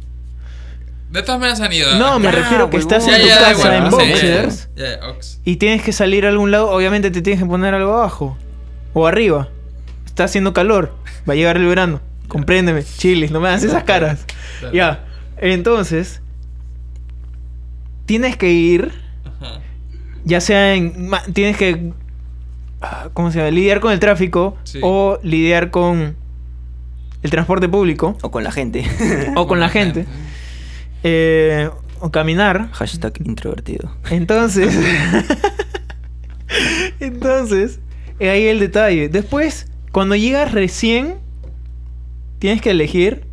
De 1.11 1.23
todas 1.23 1.39
maneras 1.41 1.61
han 1.61 1.73
ido. 1.73 1.95
no, 1.99 2.19
me 2.19 2.27
Ya, 2.27 2.31
refiero 2.33 2.69
que 2.71 2.77
huevón. 2.79 2.93
estás 2.93 3.07
Ya, 3.07 3.17
en 3.17 3.23
tu 3.23 3.29
casa 3.29 3.77
en 3.77 3.91
boxers 3.91 4.69
Ya, 4.77 4.99
ya, 5.01 5.09
ox. 5.09 5.41
y 5.45 5.57
tienes 5.57 5.83
que 5.83 5.93
salir 5.93 6.27
a 6.27 6.29
algún 6.31 6.51
lado. 6.51 6.71
Obviamente 6.71 7.11
te 7.11 7.23
tienes 7.23 7.43
que 7.43 7.49
poner 7.49 7.75
algo 7.75 7.93
abajo 7.95 8.37
o 8.93 9.07
arriba. 9.07 9.49
Está 10.05 10.25
haciendo 10.25 10.53
calor. 10.53 10.95
Va 11.29 11.33
a 11.35 11.37
llegar 11.37 11.57
el 11.57 11.67
verano. 11.67 12.01
Compréndeme, 12.29 12.83
chiles, 12.83 13.31
no 13.31 13.41
me 13.41 13.49
hagas 13.49 13.63
esas 13.63 13.85
caras. 13.85 14.25
Ya. 14.73 15.05
Entonces, 15.39 16.23
tienes 18.07 18.37
que 18.37 18.51
ir 18.53 18.91
Ajá. 19.41 19.61
ya 20.25 20.41
sea 20.41 20.75
en 20.75 21.11
tienes 21.33 21.57
que 21.57 21.93
ah, 22.81 23.09
¿cómo 23.13 23.31
se 23.31 23.39
llama? 23.39 23.51
lidiar 23.51 23.81
con 23.81 23.93
el 23.93 24.01
tráfico 24.01 24.57
Sí. 24.65 24.79
o 24.83 25.19
lidiar 25.23 25.71
con 25.71 26.17
el 27.23 27.31
transporte 27.31 27.69
público 27.69 28.17
O 28.23 28.31
con 28.31 28.45
la 28.45 28.53
gente. 28.53 28.85
o 29.37 29.47
con 29.47 29.61
la 29.61 29.69
gente 29.69 30.07
eh, 31.09 31.71
o 32.01 32.11
caminar 32.11 32.69
Hashtag 32.73 33.13
introvertido. 33.25 33.95
entonces 34.11 34.75
entonces 37.01 37.81
ahí 38.21 38.47
el 38.47 38.61
detalle 38.61 39.09
después 39.09 39.67
cuando 39.93 40.15
llegas 40.17 40.53
recién 40.53 41.17
tienes 42.39 42.61
que 42.61 42.71
elegir 42.71 43.27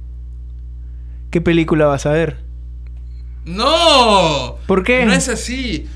¿qué 1.32 1.42
película 1.42 1.86
vas 1.88 2.06
a 2.06 2.12
ver? 2.12 2.38
¡No! 3.46 4.58
¿Por 4.68 4.84
qué? 4.84 5.06
No 5.06 5.14
es 5.14 5.28
así. 5.28 5.88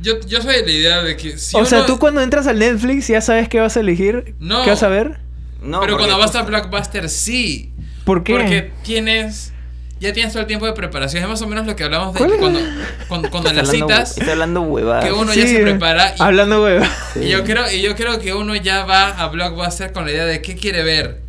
Yo, 0.00 0.20
yo 0.26 0.40
soy 0.42 0.56
de 0.56 0.62
la 0.62 0.72
idea 0.72 1.02
de 1.02 1.16
que 1.16 1.38
si 1.38 1.56
o 1.56 1.64
sea, 1.64 1.86
tú 1.86 1.98
cuando 1.98 2.20
entras 2.20 2.46
al 2.46 2.58
Netflix 2.58 3.08
ya 3.08 3.20
sabes 3.20 3.48
qué 3.48 3.60
vas 3.60 3.76
a 3.76 3.80
elegir, 3.80 4.34
No. 4.38 4.62
qué 4.62 4.70
vas 4.70 4.82
a 4.82 4.88
ver. 4.88 5.18
No, 5.62 5.80
pero 5.80 5.96
cuando 5.96 6.18
vas 6.18 6.34
a 6.36 6.42
Blockbuster, 6.42 7.08
sí. 7.08 7.72
¿Por 8.04 8.22
qué? 8.22 8.34
Porque 8.34 8.72
tienes. 8.82 9.53
Ya 10.00 10.12
tienes 10.12 10.32
todo 10.32 10.42
el 10.42 10.46
tiempo 10.46 10.66
de 10.66 10.72
preparación. 10.72 11.22
Es 11.22 11.28
más 11.28 11.40
o 11.40 11.46
menos 11.46 11.66
lo 11.66 11.76
que 11.76 11.84
hablamos 11.84 12.12
de 12.12 12.18
¿Cuál 12.18 12.32
es? 12.32 12.38
cuando, 12.38 12.60
cuando, 13.08 13.30
cuando 13.30 13.50
en 13.50 13.56
las 13.56 13.68
hablando- 13.68 13.88
citas. 13.94 14.10
Estás 14.12 14.28
hablando 14.28 14.60
huevadas. 14.62 15.04
que 15.04 15.12
uno 15.12 15.32
ya 15.32 15.46
se 15.46 15.60
prepara 15.60 16.14
y- 16.18 16.22
Hablando, 16.22 16.60
güey. 16.60 16.78
Y 17.20 17.28
yo 17.28 17.44
creo, 17.44 17.70
y 17.70 17.80
yo 17.80 17.94
creo 17.94 18.18
que 18.18 18.34
uno 18.34 18.54
ya 18.56 18.84
va 18.84 19.08
a 19.10 19.28
Blockbuster 19.28 19.92
con 19.92 20.04
la 20.04 20.10
idea 20.10 20.24
de 20.26 20.42
qué 20.42 20.56
quiere 20.56 20.82
ver. 20.82 21.22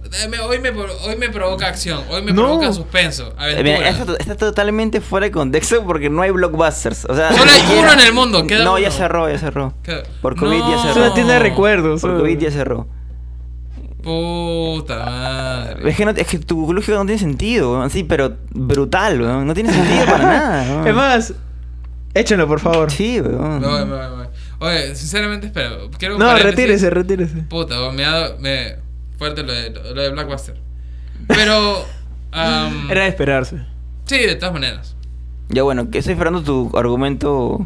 Hoy 0.47 0.59
me, 0.59 0.69
hoy 0.69 1.15
me 1.17 1.29
provoca 1.29 1.67
acción, 1.67 2.01
hoy 2.09 2.21
me 2.21 2.31
No. 2.31 2.43
provoca 2.43 2.71
suspenso, 2.71 3.33
Eh, 3.41 3.61
mira, 3.63 3.89
esto 3.89 4.17
está 4.17 4.35
totalmente 4.37 5.01
fuera 5.01 5.25
de 5.25 5.31
contexto 5.31 5.83
porque 5.83 6.09
no 6.09 6.21
hay 6.21 6.31
blockbusters. 6.31 7.05
O 7.05 7.15
sea, 7.15 7.33
Solo 7.33 7.51
hay 7.51 7.61
uno 7.79 7.91
en 7.93 7.99
el 7.99 8.13
mundo, 8.13 8.47
queda 8.47 8.63
No, 8.63 8.77
ya 8.79 8.87
uno. 8.87 8.97
cerró, 8.97 9.29
ya 9.29 9.37
cerró. 9.39 9.73
¿Qué? 9.83 10.03
Por 10.21 10.35
COVID 10.37 10.57
ya 10.59 10.65
No. 10.67 10.81
cerró. 10.83 10.93
Solo 10.93 11.13
tiene 11.13 11.37
recuerdos. 11.39 12.01
Por. 12.01 12.17
COVID 12.17 12.37
ya 12.39 12.51
cerró. 12.51 12.87
Puta 14.05 14.97
madre. 15.05 15.89
Es 15.89 15.97
que, 15.97 16.05
no, 16.05 16.11
es 16.11 16.27
que 16.27 16.39
tu 16.39 16.71
lógica 16.71 16.97
no 16.97 17.05
tiene 17.05 17.19
sentido, 17.19 17.73
weón. 17.73 17.89
Sí, 17.89 18.03
pero 18.03 18.37
brutal, 18.51 19.19
weón. 19.21 19.47
No 19.47 19.53
tiene 19.53 19.73
sentido 19.73 20.05
para 20.05 20.17
nada. 20.23 20.73
weón. 20.75 20.87
Es 20.87 20.95
más, 20.95 21.33
échenlo, 22.13 22.47
por 22.47 22.59
favor. 22.59 22.91
Sí, 22.91 23.19
weón. 23.19 23.59
Me 23.61 23.67
voy. 23.67 24.27
Oye, 24.59 24.95
sinceramente, 24.95 25.47
espera. 25.47 25.71
Quiero 25.97 26.17
No, 26.17 26.27
paréntesis. 26.27 26.55
retírese, 26.55 26.89
retírese. 26.91 27.35
Puta, 27.49 27.75
me 27.91 28.05
ha 28.05 28.11
dado. 28.11 28.37
Me, 28.39 28.75
fuerte 29.17 29.43
lo 29.43 29.51
de, 29.51 29.71
lo 29.71 30.01
de 30.01 30.09
Blockbuster. 30.11 30.55
Pero. 31.27 31.83
am, 32.31 32.89
Era 32.91 33.01
de 33.03 33.07
esperarse. 33.09 33.65
sí, 34.05 34.19
de 34.19 34.35
todas 34.35 34.53
maneras. 34.53 34.95
Ya 35.49 35.63
bueno, 35.63 35.89
que 35.89 35.97
estoy 35.99 36.13
esperando 36.13 36.41
tu 36.43 36.71
argumento. 36.77 37.65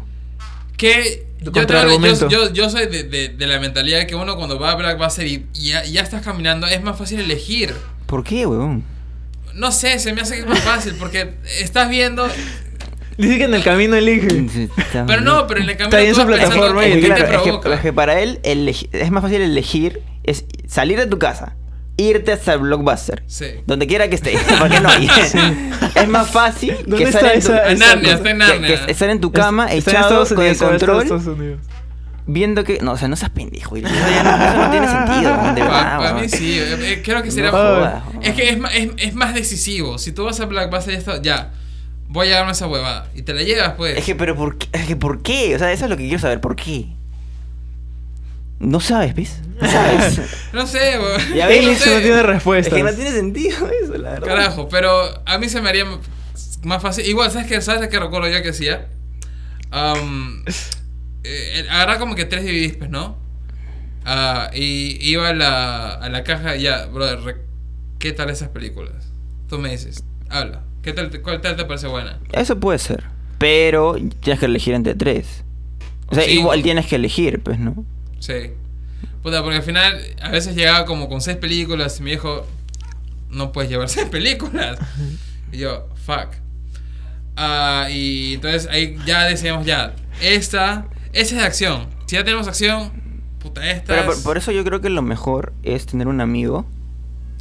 Que 0.80 1.26
yo, 1.42 1.52
yo, 1.52 2.28
yo, 2.28 2.52
yo 2.54 2.70
soy 2.70 2.86
de, 2.86 3.02
de, 3.04 3.28
de 3.28 3.46
la 3.46 3.60
mentalidad 3.60 3.98
de 3.98 4.06
que 4.06 4.14
uno 4.14 4.36
cuando 4.36 4.58
va 4.58 4.70
a 4.70 4.74
Blockbuster 4.76 5.26
y, 5.26 5.44
y 5.52 5.68
ya, 5.68 5.84
ya 5.84 6.00
estás 6.00 6.22
caminando, 6.22 6.66
es 6.66 6.82
más 6.82 6.96
fácil 6.96 7.20
elegir. 7.20 7.74
¿Por 8.06 8.24
qué, 8.24 8.46
weón? 8.46 8.82
No 9.54 9.72
sé, 9.72 9.98
se 9.98 10.14
me 10.14 10.22
hace 10.22 10.36
que 10.36 10.40
es 10.40 10.46
más 10.46 10.60
fácil 10.60 10.94
porque 10.98 11.34
estás 11.60 11.90
viendo. 11.90 12.26
Dice 13.18 13.36
que 13.36 13.44
en 13.44 13.52
el 13.52 13.62
camino 13.62 13.94
elige. 13.94 14.48
Pero 15.06 15.20
no, 15.20 15.46
pero 15.46 15.60
en 15.60 15.68
el 15.68 15.76
camino 15.76 15.98
Está 15.98 16.00
en 16.00 16.14
su 16.14 16.26
pensando 16.26 16.46
plataforma 16.46 16.86
y 16.86 17.02
claro, 17.02 17.14
te 17.26 17.34
es, 17.34 17.40
que, 17.42 17.48
provoca. 17.48 17.74
es 17.74 17.80
que 17.80 17.92
para 17.92 18.20
él 18.20 18.40
es 18.42 19.10
más 19.10 19.22
fácil 19.22 19.42
elegir 19.42 20.00
es 20.22 20.46
salir 20.66 20.98
de 20.98 21.06
tu 21.06 21.18
casa, 21.18 21.56
irte 22.00 22.32
hasta 22.32 22.54
el 22.54 22.60
blockbuster, 22.60 23.22
Sí. 23.26 23.46
donde 23.66 23.86
quiera 23.86 24.08
que 24.08 24.14
esté, 24.16 24.36
porque 24.58 24.80
no 24.80 24.88
hay. 24.88 25.08
Es 25.94 26.08
más 26.08 26.30
fácil 26.30 26.74
¿Dónde 26.86 26.96
que 26.96 27.04
está 27.04 27.32
estar 27.32 27.34
en 27.34 27.40
tu, 27.42 27.52
esa- 27.74 27.86
Narnia, 27.86 28.12
está 28.14 28.30
en 28.30 28.38
que- 28.38 28.44
Narnia. 28.46 28.86
que 28.86 28.92
estar 28.92 29.10
en 29.10 29.20
tu 29.20 29.32
cama 29.32 29.66
Está 29.72 29.90
en 29.90 29.96
echado 29.96 30.24
con 30.26 30.32
el 30.32 30.38
Unidos, 30.38 30.52
está 30.52 30.68
control 30.68 31.02
Estados 31.02 31.26
Unidos. 31.26 31.60
viendo 32.26 32.64
que 32.64 32.78
no, 32.80 32.92
o 32.92 32.96
sea, 32.96 33.08
no 33.08 33.16
seas 33.16 33.30
pendejo, 33.30 33.76
eso, 33.76 33.88
ya 33.88 34.22
no, 34.22 34.44
eso 34.44 34.56
no 34.64 34.70
tiene 34.70 34.86
sentido, 34.88 35.30
de 35.54 35.62
verdad. 35.62 35.98
Para 35.98 36.14
mí 36.14 36.28
sí, 36.28 36.58
eh, 36.58 36.76
eh, 36.92 37.02
creo 37.04 37.22
que 37.22 37.30
sería. 37.30 37.50
No 37.50 38.02
es 38.22 38.34
que 38.34 38.50
es, 38.50 38.58
es, 38.74 38.90
es 38.98 39.14
más 39.14 39.34
decisivo. 39.34 39.98
Si 39.98 40.12
tú 40.12 40.24
vas 40.24 40.38
a 40.40 40.46
Blockbuster 40.46 40.94
y 40.94 40.96
esto, 40.96 41.20
ya, 41.22 41.52
voy 42.08 42.26
a 42.28 42.30
llevarme 42.30 42.52
esa 42.52 42.66
huevada. 42.68 43.08
Y 43.14 43.22
te 43.22 43.34
la 43.34 43.42
llevas, 43.42 43.72
pues. 43.76 43.98
Es 43.98 44.04
que, 44.04 44.14
pero 44.14 44.36
¿por 44.36 44.58
qué? 44.58 44.68
Es 44.72 44.86
que, 44.86 44.96
¿por 44.96 45.22
qué? 45.22 45.54
O 45.56 45.58
sea, 45.58 45.72
eso 45.72 45.84
es 45.84 45.90
lo 45.90 45.96
que 45.96 46.04
quiero 46.04 46.20
saber, 46.20 46.40
¿por 46.40 46.54
qué? 46.56 46.86
No 48.60 48.78
sabes, 48.80 49.14
¿ves? 49.14 49.40
No 49.60 49.68
sabes. 49.70 50.20
No 50.52 50.66
sé, 50.66 50.98
weón. 50.98 51.34
Ya 51.34 51.46
ves, 51.48 51.64
no 51.66 51.74
sé. 51.74 51.94
no 51.94 52.00
tiene 52.00 52.20
es 52.20 52.26
respuesta. 52.26 52.76
que 52.76 52.82
no 52.82 52.92
tiene 52.94 53.10
sentido 53.10 53.68
eso, 53.82 53.96
la 53.98 54.10
verdad. 54.10 54.26
Carajo, 54.28 54.68
pero 54.68 55.22
a 55.26 55.38
mí 55.38 55.48
se 55.48 55.60
me 55.62 55.68
haría 55.70 55.84
más 56.62 56.82
fácil. 56.82 57.06
Igual, 57.06 57.30
¿sabes 57.30 57.46
qué? 57.48 57.60
¿Sabes 57.60 57.88
qué 57.88 57.98
recuerdo 57.98 58.28
yo 58.28 58.42
que 58.42 58.50
hacía? 58.50 58.88
Am, 59.70 60.44
eh, 61.24 61.66
agarraba 61.70 61.98
como 61.98 62.14
que 62.14 62.24
tres 62.24 62.44
DVDs, 62.44 62.76
pues, 62.76 62.90
¿no? 62.90 63.16
Ah, 64.04 64.50
y 64.54 64.98
iba 65.08 65.28
a 65.28 65.34
la, 65.34 65.90
a 65.94 66.08
la 66.08 66.24
caja 66.24 66.56
y 66.56 66.62
ya, 66.62 66.86
brother, 66.86 67.20
re- 67.20 67.36
¿qué 67.98 68.12
tal 68.12 68.30
esas 68.30 68.48
películas? 68.48 69.12
Tú 69.48 69.58
me 69.58 69.70
dices, 69.70 70.04
habla. 70.28 70.62
¿Qué 70.82 70.92
tal, 70.92 71.10
¿Cuál 71.22 71.40
tal 71.42 71.56
te 71.56 71.64
parece 71.66 71.86
buena? 71.86 72.18
Eso 72.32 72.58
puede 72.58 72.78
ser. 72.78 73.04
Pero 73.38 73.96
tienes 74.20 74.40
que 74.40 74.46
elegir 74.46 74.74
entre 74.74 74.94
tres. 74.94 75.44
O 76.08 76.14
sea, 76.14 76.24
Sí. 76.24 76.32
igual 76.32 76.62
tienes 76.62 76.86
que 76.86 76.96
elegir, 76.96 77.40
pues, 77.40 77.58
¿no? 77.58 77.84
Sí. 78.20 78.52
Puta, 79.22 79.42
porque 79.42 79.56
al 79.56 79.62
final 79.62 80.00
a 80.22 80.30
veces 80.30 80.54
llegaba 80.54 80.84
como 80.86 81.08
con 81.08 81.20
seis 81.20 81.36
películas 81.36 81.98
y 81.98 82.02
mi 82.02 82.10
viejo, 82.10 82.46
no 83.28 83.52
puedes 83.52 83.70
llevar 83.70 83.88
seis 83.88 84.08
películas. 84.08 84.78
Y 85.52 85.58
yo, 85.58 85.88
fuck. 86.06 86.28
Ah, 87.36 87.88
y 87.90 88.34
entonces 88.34 88.68
ahí 88.70 88.96
ya 89.04 89.24
decíamos, 89.24 89.66
ya, 89.66 89.94
esta, 90.22 90.86
esa 91.12 91.34
es 91.34 91.40
de 91.40 91.46
acción. 91.46 91.88
Si 92.06 92.16
ya 92.16 92.24
tenemos 92.24 92.46
acción, 92.46 92.92
puta, 93.38 93.68
esta 93.68 93.94
Pero 93.94 94.22
por 94.22 94.38
eso 94.38 94.52
yo 94.52 94.64
creo 94.64 94.80
que 94.80 94.90
lo 94.90 95.02
mejor 95.02 95.52
es 95.62 95.86
tener 95.86 96.08
un 96.08 96.20
amigo 96.20 96.66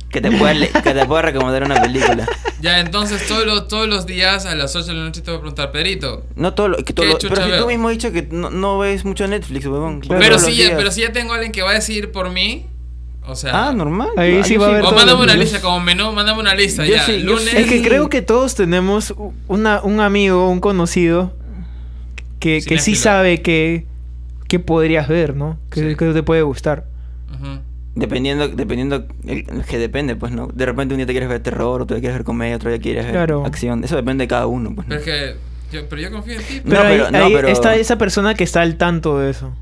que 0.10 0.22
te 0.22 0.32
pueda, 0.32 0.54
que 0.82 0.94
te 0.94 1.06
pueda 1.06 1.22
recomendar 1.24 1.64
una 1.64 1.82
película. 1.82 2.28
Ya, 2.62 2.82
entonces 2.82 3.26
todos 3.26 3.46
los, 3.46 3.70
todos 3.70 3.88
los 3.88 4.06
días 4.06 4.46
a 4.46 4.54
las 4.54 4.76
8 4.76 4.88
de 4.88 4.94
la 4.94 5.04
noche 5.06 5.22
te 5.22 5.32
voy 5.32 5.38
a 5.38 5.40
preguntar, 5.40 5.72
Pedrito. 5.72 6.26
No 6.36 6.54
todo 6.56 6.68
lo, 6.68 6.78
que 6.84 6.92
todo 6.92 7.06
¿Qué 7.06 7.14
lo- 7.14 7.18
chucha 7.18 7.36
pero 7.36 7.46
si 7.46 7.52
veo? 7.54 7.62
tú 7.62 7.68
mismo 7.70 7.88
has 7.88 7.94
dicho 7.94 8.12
que 8.12 8.24
no, 8.24 8.50
no 8.50 8.78
ves 8.80 9.06
mucho 9.06 9.26
Netflix, 9.30 9.66
huevón. 9.66 10.02
Pero 10.06 10.38
si, 10.40 10.58
ya, 10.58 10.76
pero 10.76 10.92
si 10.92 11.00
ya 11.00 11.14
tengo 11.14 11.32
a 11.32 11.36
alguien 11.36 11.54
que 11.54 11.62
va 11.62 11.72
a 11.72 11.76
decidir 11.76 12.12
por 12.12 12.30
mí, 12.32 12.66
o 13.26 13.34
sea... 13.38 13.70
Ah, 13.70 13.72
normal. 13.72 14.10
Ahí 14.18 14.40
Ah, 14.42 14.44
sí 14.44 14.56
yo 14.56 14.60
va 14.60 14.66
a 14.66 14.70
haber 14.72 14.84
O 14.84 14.92
mándame 14.92 15.24
una 15.24 15.36
lista 15.38 15.62
como 15.62 15.80
menú, 15.80 16.12
mándame 16.12 16.42
una 16.42 16.54
lista 16.54 16.86
Yo 16.86 16.96
ya. 16.96 17.06
sí, 17.06 17.20
lunes. 17.20 17.48
sí. 17.50 17.56
Es 17.56 17.68
que 17.68 17.82
creo 17.82 18.10
que 18.10 18.22
todos 18.22 18.56
tenemos 18.56 19.14
una, 19.48 19.80
un 19.82 20.02
amigo, 20.02 20.50
un 20.50 20.60
conocido 20.60 21.32
que, 22.42 22.62
que 22.62 22.78
sí 22.80 22.94
sabe 22.98 23.42
que, 23.42 23.86
que 24.50 24.60
podrías 24.60 25.08
ver, 25.08 25.34
¿no? 25.34 25.58
Que, 25.72 25.92
Sí. 25.92 25.96
que 25.96 26.06
te 26.12 26.24
puede 26.24 26.42
gustar. 26.42 26.84
Ujú. 27.34 27.60
Dependiendo, 27.96 28.48
dependiendo, 28.48 29.06
el- 29.26 29.46
que 29.66 29.78
depende, 29.78 30.16
pues, 30.16 30.32
¿no? 30.32 30.48
De 30.48 30.66
repente 30.66 30.94
un 30.94 30.98
día 31.00 31.06
te 31.08 31.14
quieres 31.14 31.28
ver 31.30 31.42
terror, 31.42 31.82
otro 31.82 31.96
día 31.96 32.02
quieres 32.02 32.18
ver 32.20 32.24
comedia, 32.26 32.56
otro 32.56 32.70
día 32.70 32.80
quieres 32.80 33.12
ver 33.12 33.32
acción. 33.46 33.84
Eso 33.84 33.96
depende 33.96 34.24
de 34.24 34.28
cada 34.28 34.46
uno, 34.48 34.74
pues. 34.76 34.88
¿no? 34.88 34.96
Pero 34.98 35.00
es 35.00 35.06
que. 35.06 35.76
Yo, 35.78 35.88
pero 35.90 36.02
yo 36.02 36.12
confío 36.12 36.34
en 36.40 36.44
ti. 36.44 36.62
No, 36.64 36.70
Pero, 36.72 36.82
ahí, 36.82 36.98
pero- 36.98 37.12
no, 37.12 37.26
ahí 37.26 37.34
pero- 37.34 37.48
está 37.50 37.76
esa 37.76 37.98
persona 37.98 38.34
que 38.36 38.44
está 38.44 38.62
al 38.62 38.76
tanto 38.78 39.20
de 39.20 39.30
eso. 39.32 39.54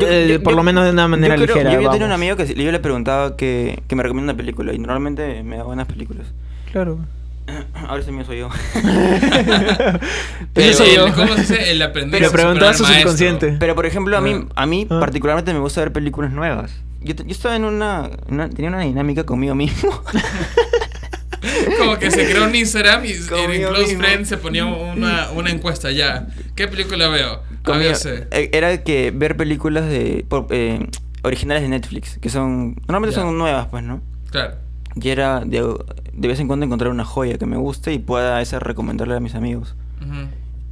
Yo- 0.00 0.08
Eh, 0.08 0.28
yo- 0.28 0.42
por 0.42 0.52
yo- 0.52 0.56
lo 0.56 0.62
menos 0.64 0.84
de 0.84 0.90
una 0.90 1.06
manera 1.08 1.36
yo 1.36 1.44
creo- 1.44 1.56
ligera. 1.56 1.72
Yo, 1.74 1.80
yo 1.80 1.90
tenía 1.90 2.06
un 2.06 2.12
amigo 2.12 2.36
que 2.36 2.46
yo 2.46 2.72
le 2.72 2.80
preguntaba 2.80 3.36
que, 3.36 3.82
que 3.86 3.94
me 3.96 4.02
recomienda 4.02 4.32
una 4.32 4.36
película 4.36 4.72
y 4.72 4.78
normalmente 4.78 5.42
me 5.44 5.56
da 5.56 5.62
buenas 5.62 5.86
películas. 5.86 6.26
Claro. 6.72 6.98
Ahora 7.88 8.02
ese 8.02 8.12
mío 8.12 8.24
soy 8.24 8.38
yo. 8.38 8.48
Pero 10.52 10.72
soy 10.74 10.94
yo. 10.94 11.12
¿Cómo 11.14 11.34
se 11.34 11.40
dice? 11.42 11.70
El 11.70 11.82
aprender 11.82 12.20
Le 12.20 12.26
a 12.26 12.30
preguntó 12.30 12.66
a 12.68 12.74
su 12.74 12.84
subconsciente. 12.84 13.56
Pero 13.58 13.74
por 13.74 13.86
ejemplo, 13.86 14.16
a 14.16 14.20
mí, 14.20 14.34
Ah. 14.50 14.62
a 14.62 14.66
mí 14.66 14.86
Ah. 14.90 14.98
particularmente 15.00 15.52
me 15.52 15.60
gusta 15.60 15.80
ver 15.80 15.92
películas 15.92 16.32
nuevas. 16.32 16.72
Yo, 17.00 17.14
yo 17.14 17.24
estaba 17.30 17.54
en 17.56 17.64
una, 17.64 18.10
una- 18.28 18.50
Tenía 18.50 18.68
una 18.70 18.80
dinámica 18.80 19.24
conmigo 19.24 19.54
mismo. 19.54 19.90
Como 21.78 21.98
que 21.98 22.10
se 22.10 22.28
creó 22.28 22.44
un 22.44 22.54
Instagram 22.54 23.04
y 23.04 23.12
en 23.12 23.26
Conmigo 23.26 23.68
Close 23.70 23.86
mismo. 23.88 24.02
Friends 24.02 24.28
se 24.28 24.36
ponía 24.38 24.64
una, 24.66 25.30
una 25.34 25.50
encuesta 25.50 25.90
ya. 25.92 26.26
¿Qué 26.54 26.66
película 26.68 27.08
veo? 27.08 27.42
A 27.64 27.80
eh, 27.82 28.50
Era 28.52 28.82
que 28.82 29.10
ver 29.12 29.36
películas 29.36 29.86
de 29.88 30.24
por- 30.28 30.46
eh, 30.50 30.88
originales 31.22 31.62
de 31.64 31.68
Netflix, 31.68 32.18
que 32.20 32.28
son... 32.28 32.76
Normalmente 32.88 33.16
Ya. 33.16 33.22
son 33.22 33.36
nuevas, 33.38 33.66
pues, 33.70 33.82
¿no? 33.84 34.00
Claro. 34.30 34.54
Y 35.00 35.08
era 35.10 35.40
de, 35.44 35.62
de 36.12 36.28
vez 36.28 36.40
en 36.40 36.46
cuando 36.46 36.64
encontrar 36.66 36.90
una 36.90 37.04
joya 37.04 37.36
que 37.38 37.46
me 37.46 37.56
guste 37.56 37.92
y 37.92 37.98
pueda 37.98 38.40
esa 38.40 38.58
recomendarle 38.58 39.14
a 39.16 39.20
mis 39.20 39.34
amigos. 39.34 39.74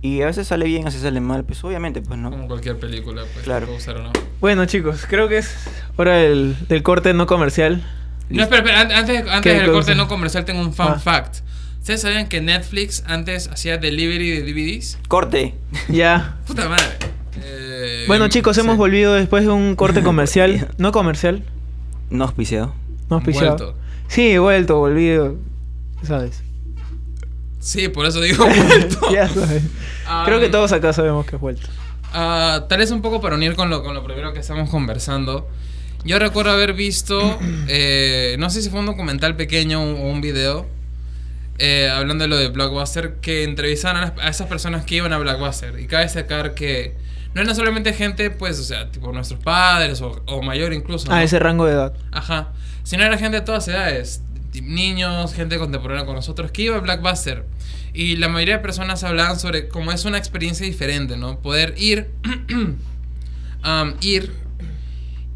Y 0.00 0.20
a 0.22 0.26
veces 0.26 0.46
sale 0.48 0.66
bien, 0.66 0.82
a 0.82 0.84
veces 0.86 1.00
sale 1.02 1.20
mal, 1.20 1.44
pues 1.44 1.64
obviamente, 1.64 2.02
pues, 2.02 2.18
¿no? 2.18 2.30
Como 2.30 2.46
cualquier 2.46 2.78
película, 2.78 3.22
pues. 3.32 3.44
Claro. 3.44 3.66
puede 3.66 3.76
gustar 3.78 3.96
o 3.96 4.02
no. 4.02 4.12
Bueno, 4.40 4.66
chicos, 4.66 5.06
creo 5.08 5.28
que 5.28 5.38
es 5.38 5.54
hora 5.96 6.16
del, 6.16 6.56
del 6.68 6.82
corte 6.82 7.14
no 7.14 7.26
comercial. 7.26 7.82
No, 8.28 8.42
espera, 8.42 8.58
espera. 8.62 8.80
an- 8.82 8.92
Antes, 8.92 9.20
antes 9.30 9.40
¿Qué 9.52 9.60
del 9.60 9.72
corte 9.72 9.94
no 9.94 10.06
comercial 10.08 10.44
tengo 10.44 10.60
un 10.60 10.74
fun 10.74 10.86
Ah. 10.90 10.98
fact. 10.98 11.36
¿Ustedes 11.80 12.02
sabían 12.02 12.28
que 12.28 12.40
Netflix 12.40 13.02
antes 13.06 13.48
hacía 13.48 13.76
delivery 13.78 14.30
de 14.30 14.42
DVDs? 14.42 14.98
Corte. 15.08 15.54
Ya. 15.88 16.36
Puta 16.46 16.68
madre. 16.68 16.84
Eh, 17.42 18.04
Bueno, 18.06 18.28
chicos, 18.28 18.56
hemos 18.58 18.76
volvido 18.76 19.14
después 19.14 19.44
de 19.44 19.50
un 19.50 19.74
corte 19.74 20.02
comercial. 20.04 20.68
No 20.78 20.92
comercial, 20.92 21.44
No 22.10 22.24
auspiciado. 22.24 22.74
no 23.10 23.16
auspiciado. 23.16 23.56
Vuelto. 23.56 23.78
Sí, 24.08 24.30
he 24.32 24.38
vuelto, 24.38 24.78
volvido. 24.78 25.36
¿Sabes? 26.02 26.42
Sí, 27.60 27.88
por 27.88 28.06
eso 28.06 28.20
digo 28.20 28.46
vuelto. 28.68 28.98
ya 29.12 29.28
sabes. 29.28 29.62
Ah, 30.06 30.22
Creo 30.26 30.40
que 30.40 30.48
todos 30.48 30.72
acá 30.72 30.92
sabemos 30.92 31.26
que 31.26 31.36
has 31.36 31.40
vuelto. 31.42 31.66
Ah, 32.12 32.66
tal 32.68 32.78
vez 32.78 32.90
un 32.90 33.02
poco 33.02 33.20
para 33.20 33.34
unir 33.36 33.56
con 33.56 33.70
lo, 33.70 33.82
con 33.82 33.94
lo 33.94 34.04
primero 34.04 34.32
que 34.32 34.40
estamos 34.40 34.70
conversando. 34.70 35.48
Yo 36.04 36.18
recuerdo 36.18 36.52
haber 36.52 36.74
visto, 36.74 37.38
eh, 37.68 38.36
no 38.38 38.50
sé 38.50 38.62
si 38.62 38.70
fue 38.70 38.80
un 38.80 38.86
documental 38.86 39.34
pequeño 39.36 39.80
o 39.82 40.10
un 40.10 40.20
video, 40.20 40.66
eh, 41.58 41.88
hablando 41.90 42.24
de 42.24 42.28
lo 42.28 42.36
de 42.36 42.48
Blockbuster, 42.48 43.14
que 43.22 43.44
entrevistaban 43.44 43.96
a, 43.96 44.00
las- 44.02 44.18
a 44.18 44.28
esas 44.28 44.46
personas 44.48 44.84
que 44.84 44.96
iban 44.96 45.12
a 45.12 45.18
Blockbuster. 45.18 45.80
Y 45.80 45.86
cabe 45.86 46.04
destacar 46.04 46.54
que 46.54 46.94
no 47.34 47.42
era 47.42 47.54
solamente 47.54 47.92
gente, 47.92 48.30
pues, 48.30 48.60
o 48.60 48.64
sea, 48.64 48.90
tipo 48.90 49.12
nuestros 49.12 49.40
padres 49.40 50.00
o, 50.00 50.22
o 50.26 50.42
mayor 50.42 50.72
incluso. 50.72 51.10
A 51.10 51.16
¿no? 51.16 51.20
ese 51.20 51.38
rango 51.38 51.66
de 51.66 51.72
edad. 51.72 51.94
Ajá. 52.12 52.52
Sino 52.84 53.02
era 53.02 53.18
gente 53.18 53.38
de 53.38 53.44
todas 53.44 53.66
edades. 53.68 54.22
niños, 54.62 55.34
gente 55.34 55.58
contemporánea 55.58 56.06
con 56.06 56.14
nosotros, 56.14 56.52
que 56.52 56.62
iba 56.62 56.76
a 56.76 56.80
Blackbuster. 56.80 57.44
Y 57.92 58.16
la 58.16 58.28
mayoría 58.28 58.56
de 58.56 58.62
personas 58.62 59.02
hablaban 59.04 59.38
sobre 59.38 59.68
cómo 59.68 59.90
es 59.90 60.04
una 60.04 60.18
experiencia 60.18 60.64
diferente, 60.64 61.16
¿no? 61.16 61.40
Poder 61.40 61.74
ir, 61.76 62.10
um, 63.64 63.94
ir 64.00 64.32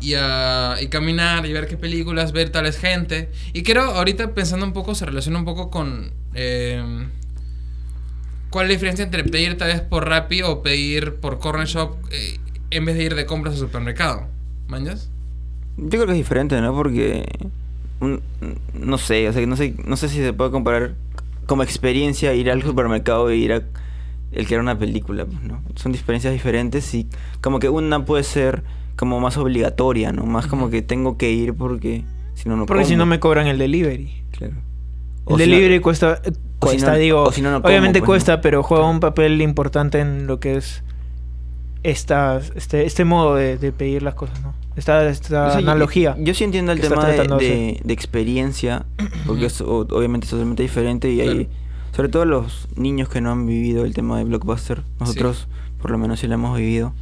y, 0.01 0.15
ah, 0.15 0.77
y 0.81 0.87
caminar 0.87 1.47
y 1.47 1.53
ver 1.53 1.67
qué 1.67 1.77
películas, 1.77 2.31
ver 2.33 2.51
tales 2.51 2.79
gente. 2.79 3.31
Y 3.53 3.63
creo, 3.63 3.83
ahorita 3.83 4.35
pensando 4.35 4.65
un 4.65 4.73
poco, 4.73 4.95
se 4.95 5.05
relaciona 5.05 5.39
un 5.39 5.45
poco 5.45 5.71
con... 5.71 6.13
eh, 6.35 7.09
¿Cuál 8.51 8.67
es 8.67 8.69
la 8.71 8.75
diferencia 8.75 9.05
entre 9.05 9.25
pedir 9.25 9.57
tal 9.59 9.69
vez 9.69 9.81
por 9.81 10.09
Rappi 10.09 10.43
o 10.43 10.63
pedir 10.63 11.17
por 11.17 11.39
Corner 11.39 11.67
Shop 11.67 11.97
eh, 12.11 12.39
en 12.71 12.85
vez 12.85 12.97
de 12.97 13.05
ir 13.05 13.15
de 13.15 13.27
compras 13.27 13.55
al 13.55 13.61
supermercado? 13.61 14.27
¿Mañas? 14.69 15.11
Yo 15.77 15.89
creo 15.91 16.07
que 16.07 16.13
es 16.13 16.19
diferente, 16.19 16.61
¿no? 16.61 16.75
Porque 16.75 17.25
un- 18.01 18.21
no 18.75 18.99
sé, 18.99 19.29
o 19.29 19.33
sea, 19.33 19.47
no 19.47 19.57
sé, 19.57 19.75
no 19.87 19.97
sé 19.97 20.09
si 20.09 20.17
se 20.17 20.33
puede 20.33 20.51
comparar 20.51 20.95
como 21.47 21.63
experiencia 21.63 22.35
ir 22.35 22.51
al 22.51 22.63
supermercado 22.63 23.31
e 23.31 23.37
ir 23.37 23.53
a 23.53 23.63
el 24.33 24.47
que 24.47 24.55
era 24.55 24.63
una 24.63 24.79
película, 24.79 25.25
pues, 25.25 25.41
¿no? 25.43 25.63
Son 25.77 25.93
experiencias 25.95 26.33
diferentes 26.35 26.93
y 26.95 27.07
como 27.41 27.59
que 27.61 27.69
una 27.71 28.05
puede 28.05 28.25
ser 28.25 28.63
como 28.97 29.21
más 29.21 29.37
obligatoria, 29.39 30.13
¿no? 30.13 30.27
Más 30.27 30.47
como 30.47 30.69
que 30.71 30.83
tengo 30.83 31.17
que 31.17 31.31
ir 31.31 31.55
porque 31.55 32.05
si 32.35 32.49
no 32.49 32.57
no 32.57 32.67
Porque 32.67 32.85
si 32.85 32.91
como. 32.91 32.99
no 32.99 33.07
me 33.07 33.21
cobran 33.21 33.47
el 33.47 33.57
delivery. 33.59 34.11
Claro. 34.33 34.55
El 34.55 34.61
O 35.35 35.39
si 35.39 35.47
no- 35.47 35.51
delivery 35.53 35.81
cuesta, 35.81 36.21
o 36.61 36.67
si 36.67 36.77
cuesta 36.77 36.93
no- 36.93 36.99
digo, 36.99 37.23
o 37.25 37.33
si 37.33 37.43
no, 37.43 37.51
no 37.51 37.59
como, 37.63 37.69
obviamente 37.69 38.01
pues, 38.01 38.07
cuesta, 38.07 38.37
¿no? 38.37 38.41
pero 38.43 38.63
juega 38.63 38.89
un 38.89 39.01
papel 39.01 39.41
importante 39.43 40.01
en 40.01 40.27
lo 40.27 40.41
que 40.41 40.57
es 40.57 40.83
esta, 41.83 42.41
este, 42.57 42.85
este 42.87 43.05
modo 43.05 43.35
de, 43.37 43.57
de 43.59 43.73
pedir 43.73 44.03
las 44.03 44.15
cosas, 44.15 44.41
¿no? 44.43 44.55
Esta, 44.77 45.09
esta 45.09 45.47
O 45.47 45.51
sea, 45.53 45.61
yo- 45.61 45.67
analogía. 45.71 46.17
Yo, 46.19 46.35
sí 46.35 46.45
entiendo 46.45 46.73
el 46.73 46.81
tema 46.81 47.05
de, 47.07 47.81
de 47.83 47.93
experiencia, 47.95 48.87
porque 49.27 49.47
es 49.47 49.61
o- 49.61 49.87
obviamente 49.91 50.25
es 50.27 50.31
totalmente 50.31 50.63
diferente 50.63 51.11
y 51.11 51.21
hay, 51.21 51.49
sobre 51.95 52.09
todo 52.09 52.25
los 52.25 52.69
niños 52.77 53.09
que 53.09 53.21
no 53.21 53.31
han 53.33 53.47
vivido 53.47 53.85
el 53.85 53.95
tema 53.95 54.19
de 54.19 54.25
Blockbuster, 54.25 54.83
nosotros 55.01 55.49
por 55.81 55.91
lo 55.93 55.99
menos 55.99 56.21
sí 56.21 56.27
lo 56.27 56.35
hemos 56.35 56.57
vivido. 56.59 56.93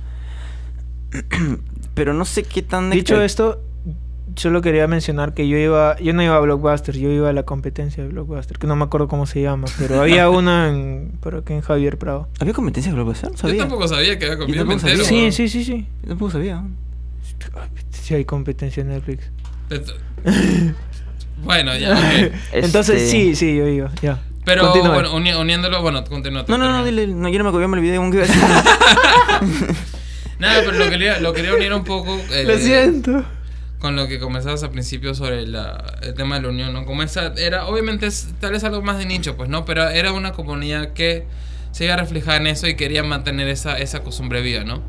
Pero 1.95 2.13
no 2.13 2.25
sé 2.25 2.43
qué 2.43 2.63
tan... 2.63 2.91
Dicho 2.91 3.21
esto, 3.23 3.61
solo 4.35 4.61
quería 4.61 4.87
mencionar 4.89 5.33
que 5.35 5.47
yo 5.49 5.57
iba, 5.57 5.97
yo 6.01 6.13
no 6.13 6.23
iba 6.23 6.37
a 6.37 6.41
Blockbuster, 6.41 6.97
yo 6.99 7.11
iba 7.11 7.31
a 7.31 7.33
la 7.33 7.45
competencia 7.45 8.03
de 8.03 8.09
Blockbuster, 8.11 8.59
que 8.59 8.67
no 8.67 8.75
me 8.77 8.85
acuerdo 8.85 9.07
cómo 9.09 9.27
se 9.27 9.41
llama, 9.41 9.67
pero 9.79 10.01
había 10.03 10.29
una 10.29 10.69
en, 10.69 11.13
por 11.21 11.37
aquí 11.37 11.53
en 11.53 11.61
Javier 11.61 11.97
Prado. 11.99 12.29
¿Había 12.41 12.53
competencia 12.53 12.91
de 12.91 12.97
Blockbuster? 12.97 13.31
No 13.31 13.37
sabía. 13.37 13.55
Yo 13.57 13.61
tampoco 13.63 13.89
sabía 13.89 14.19
que 14.19 14.27
había 14.27 14.61
entero. 14.63 14.79
sabía. 14.79 15.05
Sí, 15.05 15.33
sí, 15.33 15.49
sí, 15.49 15.65
sí. 15.65 15.87
Yo 16.03 16.09
tampoco 16.09 16.33
sabía. 16.33 16.63
Sí 17.91 18.15
hay 18.15 18.25
competencia 18.25 18.81
en 18.83 18.89
Netflix. 18.89 19.31
Bueno, 21.45 21.77
ya. 21.77 22.31
Entonces 22.53 23.03
Este- 23.03 23.11
sí, 23.11 23.35
sí, 23.37 23.57
yo 23.57 23.69
iba, 23.69 23.91
ya. 24.03 24.19
Pero 24.45 24.63
Continúa. 24.63 24.95
bueno, 24.95 25.15
uni- 25.15 25.35
uniéndolo, 25.35 25.83
bueno, 25.83 26.03
continúa. 26.05 26.45
No, 26.49 26.57
no, 26.57 26.71
no, 26.71 26.85
dile, 26.85 27.07
no, 27.09 27.29
yo 27.29 27.39
no 27.39 27.45
me 27.45 27.51
acordé, 27.51 27.67
me 27.69 27.77
olvidé 27.77 27.97
cómo 27.97 28.11
que 28.11 28.17
iba 28.19 28.25
a 28.25 28.29
decir. 28.29 28.43
Nada, 30.39 30.63
pero 30.65 30.73
lo 30.79 30.89
quería, 30.91 31.21
lo 31.21 31.33
quería 31.33 31.55
unir 31.55 31.73
un 31.75 31.85
poco. 31.85 32.17
eh, 32.33 32.45
Lo 32.47 32.57
siento. 32.59 33.25
Con 33.87 33.95
lo 33.95 34.09
que 34.09 34.19
comenzabas 34.19 34.65
al 34.65 34.71
principio 34.71 35.15
sobre 35.15 35.47
la- 35.47 35.99
el 36.03 36.15
tema 36.15 36.35
de 36.37 36.43
la 36.43 36.49
unión, 36.49 36.73
¿no? 36.73 36.85
Como 36.85 37.05
esa 37.05 37.33
era, 37.37 37.67
obviamente 37.67 38.07
es 38.07 38.29
tal 38.41 38.51
vez 38.51 38.65
algo 38.65 38.83
más 38.83 38.99
de 38.99 39.07
nicho, 39.07 39.37
pues, 39.37 39.49
¿no? 39.49 39.65
Pero 39.65 39.89
era 39.89 40.11
una 40.13 40.33
comunidad 40.33 40.93
que 40.93 41.25
se 41.71 41.85
iba 41.85 41.95
a 41.95 41.97
reflejar 41.97 42.41
en 42.41 42.49
eso 42.49 42.67
y 42.67 42.75
quería 42.75 43.05
mantener 43.05 43.47
esa, 43.49 43.79
esa 43.79 44.01
costumbre 44.03 44.41
viva, 44.43 44.65
¿no? 44.65 44.83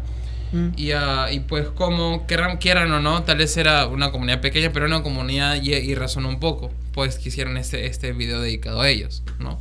Mm. 0.52 0.70
Y, 0.78 0.92
ah, 0.94 1.28
y 1.32 1.42
pues 1.42 1.68
como 1.68 2.26
quieran, 2.26 2.58
quieran 2.58 2.92
o 2.92 3.00
no, 3.00 3.22
tal 3.22 3.38
vez 3.38 3.56
era 3.58 3.86
una 3.86 4.10
comunidad 4.12 4.42
pequeña, 4.42 4.72
pero 4.74 4.88
una 4.88 5.04
comunidad 5.04 5.62
y, 5.62 5.74
y 5.76 5.94
razonó 5.94 6.30
un 6.30 6.40
poco, 6.40 6.72
pues 6.94 7.20
que 7.20 7.30
hicieron 7.30 7.56
este, 7.58 7.86
este 7.86 8.14
video 8.14 8.42
dedicado 8.42 8.82
a 8.82 8.90
ellos, 8.90 9.22
¿no? 9.40 9.60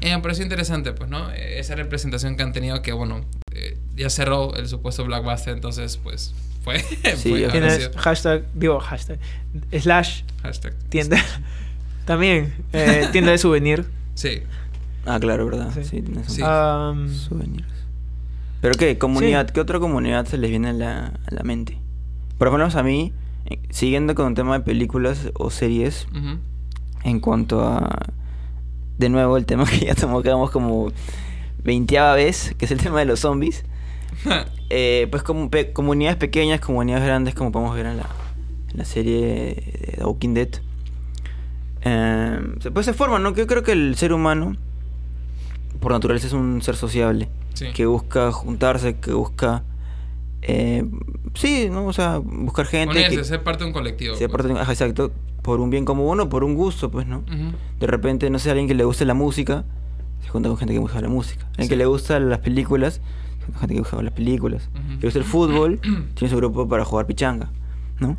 Y 0.00 0.06
me 0.06 0.18
pareció 0.20 0.42
interesante, 0.44 0.92
pues, 0.92 1.10
¿no? 1.10 1.30
Eh, 1.32 1.58
Esa 1.58 1.74
representación 1.74 2.36
que 2.36 2.42
han 2.42 2.52
tenido 2.52 2.80
que, 2.82 2.92
bueno, 2.92 3.20
eh, 3.52 3.76
ya 3.96 4.08
cerró 4.10 4.54
el 4.56 4.66
supuesto 4.68 5.04
Blackbuster, 5.04 5.52
entonces, 5.54 5.98
pues, 5.98 6.34
fue... 6.62 6.80
Sí, 7.16 7.30
fue. 7.30 7.48
Tienes 7.48 7.90
hashtag, 7.96 8.44
digo 8.54 8.80
hashtag, 8.80 9.18
slash 9.78 10.22
Hashtag. 10.42 10.74
tienda. 10.88 11.18
También, 12.06 12.54
eh, 12.72 13.08
tienda 13.12 13.30
de 13.32 13.38
souvenir. 13.38 13.84
Sí. 14.14 14.42
ah, 15.06 15.18
claro, 15.20 15.46
¿verdad? 15.46 15.70
Sí. 15.74 15.84
Sí, 15.84 16.02
tienes 16.02 16.32
Souvenirs. 16.32 17.66
¿Pero 18.60 18.74
qué? 18.74 18.98
¿Comunidad? 18.98 19.48
¿Qué 19.50 19.60
otra 19.60 19.78
comunidad 19.78 20.26
se 20.26 20.36
les 20.36 20.50
viene 20.50 20.68
a 20.68 20.72
la, 20.72 21.06
a 21.06 21.34
la 21.34 21.42
mente? 21.42 21.78
Por 22.36 22.48
lo 22.48 22.52
menos 22.52 22.74
a 22.74 22.82
mí, 22.82 23.12
eh, 23.46 23.58
siguiendo 23.70 24.14
con 24.14 24.28
el 24.28 24.34
tema 24.34 24.58
de 24.58 24.64
películas 24.64 25.28
o 25.34 25.50
series, 25.50 26.06
en 27.04 27.20
cuanto 27.20 27.62
a... 27.66 28.06
De 29.00 29.08
nuevo, 29.08 29.36
el 29.36 29.46
tema 29.46 29.64
que 29.70 29.86
ya 29.86 29.94
tocamos 29.94 30.50
como 30.50 30.92
veinteava 31.64 32.14
vez, 32.14 32.54
que 32.58 32.66
es 32.66 32.70
el 32.70 32.78
tema 32.80 32.98
de 33.00 33.06
los 33.06 33.20
zombies. 33.20 33.64
Eh, 34.72 35.08
pues 35.10 35.24
como 35.24 35.50
pe- 35.50 35.72
comunidades 35.72 36.16
pequeñas, 36.16 36.60
comunidades 36.60 37.04
grandes, 37.04 37.34
como 37.34 37.50
podemos 37.50 37.74
ver 37.74 37.86
en 37.86 37.96
la, 37.96 38.06
en 38.70 38.78
la 38.78 38.84
serie 38.84 39.20
de 39.20 39.94
The 39.98 40.04
Walking 40.04 40.34
Dead. 40.34 40.48
Eh, 41.82 42.40
pues 42.72 42.86
se 42.86 42.92
forman, 42.92 43.22
¿no? 43.24 43.34
Yo 43.34 43.46
creo 43.48 43.62
que 43.64 43.72
el 43.72 43.96
ser 43.96 44.12
humano, 44.12 44.54
por 45.80 45.90
naturaleza, 45.90 46.28
es 46.28 46.32
un 46.34 46.62
ser 46.62 46.76
sociable. 46.76 47.28
Sí. 47.54 47.66
Que 47.74 47.86
busca 47.86 48.30
juntarse, 48.30 48.96
que 49.00 49.12
busca... 49.12 49.64
eh, 50.42 50.84
sí, 51.34 51.68
¿no? 51.68 51.86
O 51.86 51.92
sea, 51.92 52.18
buscar 52.18 52.66
gente. 52.66 52.94
Unirse, 52.96 53.16
que, 53.16 53.24
ser 53.24 53.42
parte 53.42 53.64
de 53.64 53.68
un 53.68 53.72
colectivo. 53.72 54.14
sea 54.14 54.28
pues. 54.28 54.36
parte 54.42 54.54
de- 54.54 54.60
ajá, 54.60 54.70
exacto. 54.72 55.10
Por 55.42 55.60
un 55.60 55.70
bien 55.70 55.84
común 55.84 56.20
o 56.20 56.28
por 56.28 56.44
un 56.44 56.54
gusto, 56.54 56.90
pues, 56.90 57.06
¿no? 57.06 57.22
De 57.78 57.86
repente, 57.86 58.28
no 58.30 58.38
sé, 58.38 58.50
alguien 58.50 58.68
que 58.68 58.74
le 58.74 58.84
guste 58.84 59.04
la 59.04 59.14
música, 59.14 59.64
se 60.22 60.28
junta 60.28 60.48
con 60.48 60.58
gente 60.58 60.74
que 60.74 60.80
gusta 60.80 61.00
la 61.00 61.08
música. 61.08 61.46
Alguien 61.50 61.64
Sí. 61.64 61.68
que 61.70 61.76
le 61.76 61.86
gusta 61.86 62.18
las 62.20 62.38
películas, 62.40 62.94
se 63.40 63.44
junta 63.46 63.52
con 63.52 63.60
gente 63.60 63.74
que 63.74 63.80
gusta 63.80 64.02
las 64.02 64.12
películas. 64.12 64.68
Ujú. 64.74 64.82
Le 65.00 65.06
gusta 65.06 65.18
el 65.18 65.24
fútbol, 65.24 65.80
tiene 66.14 66.30
su 66.30 66.36
grupo 66.36 66.68
para 66.68 66.84
jugar 66.84 67.06
pichanga, 67.06 67.50
¿no? 68.00 68.16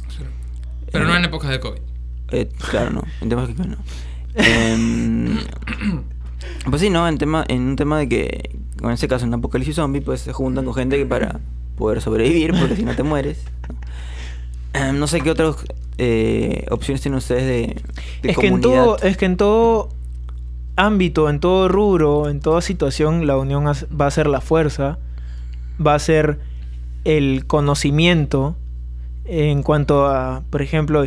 Pero 0.92 1.06
no 1.06 1.14
Eh, 1.14 1.18
en 1.18 1.26
épocas 1.26 1.50
de 1.52 1.60
COVID. 1.60 1.80
eh, 2.32 2.50
claro, 2.70 2.90
no. 2.92 3.04
En 3.22 3.30
temas 3.30 3.48
que 3.50 3.54
no. 3.64 3.78
Em, 4.34 5.38
pues 6.70 6.82
sí, 6.82 6.90
¿no? 6.90 7.08
En, 7.08 7.18
tema, 7.18 7.44
en 7.48 7.62
un 7.62 7.76
tema 7.76 8.00
de 8.00 8.10
que, 8.10 8.50
en 8.82 8.90
este 8.90 9.08
caso, 9.08 9.26
en 9.26 9.34
apocalipsis 9.34 9.76
zombie, 9.76 10.02
pues 10.02 10.22
se 10.22 10.34
juntan 10.34 10.66
con 10.66 10.74
gente 10.74 10.98
que 10.98 11.06
para 11.06 11.40
poder 11.78 12.02
sobrevivir, 12.02 12.54
porque 12.60 12.76
si 12.76 12.84
no 12.84 12.96
te 12.96 13.04
mueres. 13.04 13.44
¿no? 13.70 13.76
Em, 14.80 14.98
no 15.00 15.08
sé 15.08 15.22
qué 15.22 15.30
otras 15.32 15.56
eh, 16.04 16.66
opciones 16.72 17.02
tienen 17.02 17.18
ustedes 17.20 17.44
de, 17.46 17.76
de 18.24 18.32
es 18.32 18.38
que 18.38 18.48
en 18.48 18.54
todo, 18.62 18.98
es 19.04 19.18
que 19.18 19.26
en 19.26 19.38
todo 19.38 19.90
ámbito, 20.76 21.30
en 21.30 21.40
todo 21.40 21.68
rubro, 21.68 22.28
en 22.28 22.40
toda 22.40 22.62
situación, 22.62 23.28
la 23.28 23.38
unión 23.38 23.66
va 23.66 24.08
a 24.08 24.12
ser 24.12 24.26
la 24.26 24.42
fuerza, 24.42 24.98
va 25.86 25.94
a 25.94 26.00
ser 26.00 26.40
el 27.04 27.46
conocimiento 27.46 28.56
en 29.26 29.62
cuanto 29.62 30.08
a, 30.08 30.42
por 30.50 30.62
ejemplo, 30.64 31.06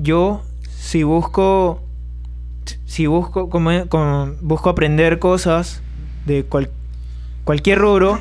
yo 0.00 0.40
si 0.70 1.02
busco 1.02 1.82
si 2.86 3.06
busco 3.06 3.48
como, 3.50 3.86
como- 3.88 4.32
busco 4.40 4.70
aprender 4.70 5.18
cosas 5.18 5.82
de 6.26 6.44
cual- 6.44 6.70
cualquier 7.44 7.78
rubro, 7.78 8.20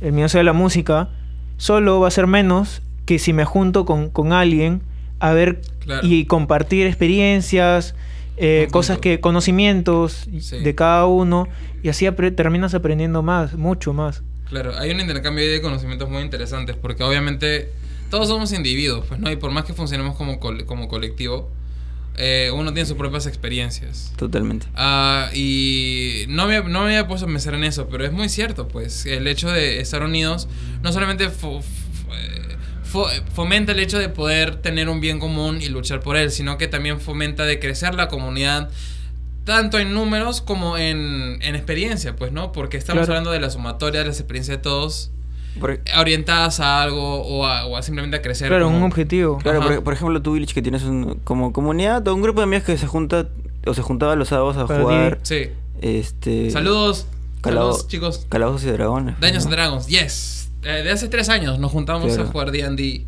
el 0.00 0.12
mío 0.12 0.28
sea 0.28 0.42
la 0.42 0.52
música, 0.52 1.08
solo 1.56 2.00
va 2.00 2.08
a 2.08 2.10
ser 2.10 2.26
menos 2.26 2.82
que 3.06 3.18
si 3.18 3.32
me 3.32 3.44
junto 3.44 3.84
con, 3.86 4.10
con 4.10 4.32
alguien 4.32 4.82
a 5.20 5.32
ver 5.32 5.60
Claro. 5.80 6.06
y 6.06 6.26
compartir 6.26 6.86
experiencias, 6.86 7.94
eh, 8.36 8.68
cosas 8.70 8.98
que, 8.98 9.20
conocimientos 9.20 10.28
Sí. 10.40 10.58
de 10.58 10.74
cada 10.74 11.06
uno, 11.06 11.48
y 11.82 11.88
así 11.88 12.04
apre- 12.06 12.34
terminas 12.34 12.74
aprendiendo 12.74 13.22
más, 13.22 13.54
mucho 13.54 13.92
más. 13.92 14.22
Claro, 14.48 14.72
hay 14.78 14.90
un 14.90 15.00
intercambio 15.00 15.50
de 15.50 15.60
conocimientos 15.60 16.08
muy 16.08 16.22
interesantes 16.22 16.76
porque 16.76 17.02
obviamente 17.02 17.68
todos 18.10 18.28
somos 18.28 18.52
individuos, 18.52 19.04
pues 19.06 19.20
no, 19.20 19.30
y 19.30 19.36
por 19.36 19.50
más 19.50 19.64
que 19.64 19.74
funcionemos 19.74 20.16
como, 20.16 20.38
col- 20.40 20.64
como 20.66 20.88
colectivo, 20.88 21.50
eh, 22.16 22.50
uno 22.54 22.72
tiene 22.72 22.86
sus 22.86 22.96
propias 22.96 23.26
experiencias. 23.26 24.12
Totalmente. 24.16 24.66
Ah, 24.74 25.30
y 25.34 26.24
no 26.28 26.46
me, 26.46 26.60
no 26.62 26.80
me 26.80 26.86
había 26.86 27.06
puesto 27.06 27.26
a 27.26 27.28
pensar 27.28 27.54
en 27.54 27.62
eso, 27.64 27.88
pero 27.88 28.04
es 28.04 28.12
muy 28.12 28.28
cierto, 28.28 28.66
pues 28.68 29.04
el 29.06 29.26
hecho 29.28 29.50
de 29.50 29.80
estar 29.80 30.02
unidos 30.02 30.48
no 30.82 30.92
solamente 30.92 31.24
eh, 31.26 32.47
fomenta 32.88 33.72
el 33.72 33.80
hecho 33.80 33.98
de 33.98 34.08
poder 34.08 34.56
tener 34.56 34.88
un 34.88 35.00
bien 35.00 35.18
común 35.18 35.60
y 35.62 35.68
luchar 35.68 36.00
por 36.00 36.16
él, 36.16 36.30
sino 36.30 36.58
que 36.58 36.68
también 36.68 37.00
fomenta 37.00 37.44
de 37.44 37.58
crecer 37.60 37.94
la 37.94 38.08
comunidad 38.08 38.70
tanto 39.44 39.78
en 39.78 39.94
números 39.94 40.40
como 40.42 40.76
en, 40.76 41.38
en 41.40 41.54
experiencia, 41.54 42.14
pues, 42.16 42.32
¿no? 42.32 42.52
Porque 42.52 42.76
estamos 42.76 43.00
Claro. 43.06 43.12
hablando 43.12 43.30
de 43.30 43.40
la 43.40 43.48
sumatoria 43.50 44.00
de 44.00 44.06
las 44.08 44.20
experiencias 44.20 44.58
de 44.58 44.62
todos 44.62 45.10
Por- 45.58 45.80
orientadas 45.98 46.60
a 46.60 46.82
algo 46.82 47.22
o 47.22 47.46
a, 47.46 47.64
o 47.66 47.76
a 47.76 47.82
simplemente 47.82 48.18
a 48.18 48.22
crecer. 48.22 48.48
Claro, 48.48 48.66
como- 48.66 48.76
un 48.76 48.82
objetivo. 48.84 49.38
Claro, 49.38 49.60
por, 49.62 49.82
por 49.82 49.94
ejemplo, 49.94 50.20
tú, 50.20 50.32
Village, 50.34 50.52
que 50.52 50.60
tienes 50.60 50.82
un, 50.82 51.20
como 51.24 51.52
comunidad 51.54 52.06
o 52.08 52.14
un 52.14 52.20
grupo 52.20 52.40
de 52.40 52.44
amigos 52.44 52.64
que 52.64 52.76
se 52.76 52.86
junta 52.86 53.28
o 53.66 53.72
se 53.74 53.80
juntaba 53.82 54.14
los 54.16 54.28
sábados 54.28 54.56
a 54.58 54.66
Para 54.66 54.80
jugar. 54.82 55.18
Sí. 55.22 55.48
Este. 55.80 56.50
Saludos. 56.50 57.06
Calabo- 57.40 57.68
Saludos, 57.72 57.88
chicos. 57.88 58.26
Calabozos 58.28 58.64
y 58.64 58.70
dragones. 58.70 59.18
Daños 59.20 59.44
¿no? 59.44 59.50
and 59.50 59.54
Dragons, 59.56 59.86
yes. 59.86 60.47
Eh, 60.68 60.82
de 60.82 60.90
hace 60.90 61.08
tres 61.08 61.30
años 61.30 61.58
nos 61.58 61.72
juntamos 61.72 62.06
Claro. 62.12 62.28
a 62.28 62.32
jugar 62.32 62.50
D&D. 62.52 63.04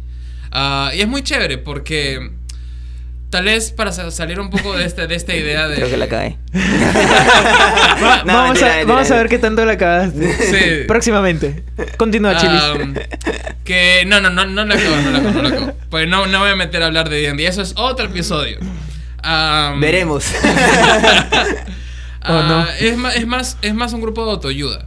Ah, 0.51 0.91
y 0.95 1.01
es 1.03 1.07
muy 1.09 1.23
chévere 1.23 1.59
porque 1.59 2.31
tal 3.29 3.45
vez 3.45 3.71
para 3.71 3.93
sa- 3.93 4.11
salir 4.11 4.41
un 4.41 4.49
poco 4.49 4.75
de, 4.77 4.87
este, 4.87 5.07
de 5.07 5.15
esta 5.15 5.37
idea 5.37 5.69
de... 5.69 5.77
Creo 5.77 5.91
que 5.91 5.97
la 5.99 6.09
cae. 6.09 6.39
Va- 6.55 8.23
No, 8.25 8.33
vamos, 8.33 8.49
mentira, 8.55 8.67
a, 8.73 8.77
mentira. 8.77 8.95
vamos 8.95 9.11
a 9.11 9.17
ver 9.17 9.29
qué 9.29 9.39
tanto 9.39 9.65
la 9.67 9.77
cagaste. 9.77 10.33
Sí. 10.81 10.87
Próximamente. 10.89 11.63
Continúa. 11.99 12.33
Am, 12.39 12.95
que 13.65 14.05
no, 14.07 14.21
no, 14.23 14.31
no, 14.31 14.47
no 14.47 14.65
la 14.65 14.75
acabo, 14.75 14.97
no 14.97 15.11
la 15.11 15.19
acabo, 15.19 15.33
no 15.35 15.43
la 15.43 15.49
acabo. 15.51 15.73
Pues 15.91 16.09
no, 16.09 16.27
no 16.27 16.39
voy 16.41 16.51
a 16.51 16.57
meter 16.57 16.83
a 16.83 16.87
hablar 16.87 17.11
de 17.11 17.21
D&D, 17.21 17.47
eso 17.47 17.61
es 17.63 17.75
otro 17.77 18.07
episodio. 18.07 18.59
Am, 19.23 19.79
Veremos. 19.81 20.25
Oh, 22.23 22.33
no. 22.43 22.59
Ah, 22.61 22.69
es, 22.81 22.97
más, 22.97 23.17
es, 23.17 23.27
más, 23.27 23.57
es 23.63 23.75
más 23.75 23.93
un 23.93 24.01
grupo 24.01 24.25
de 24.25 24.31
autoayuda. 24.33 24.87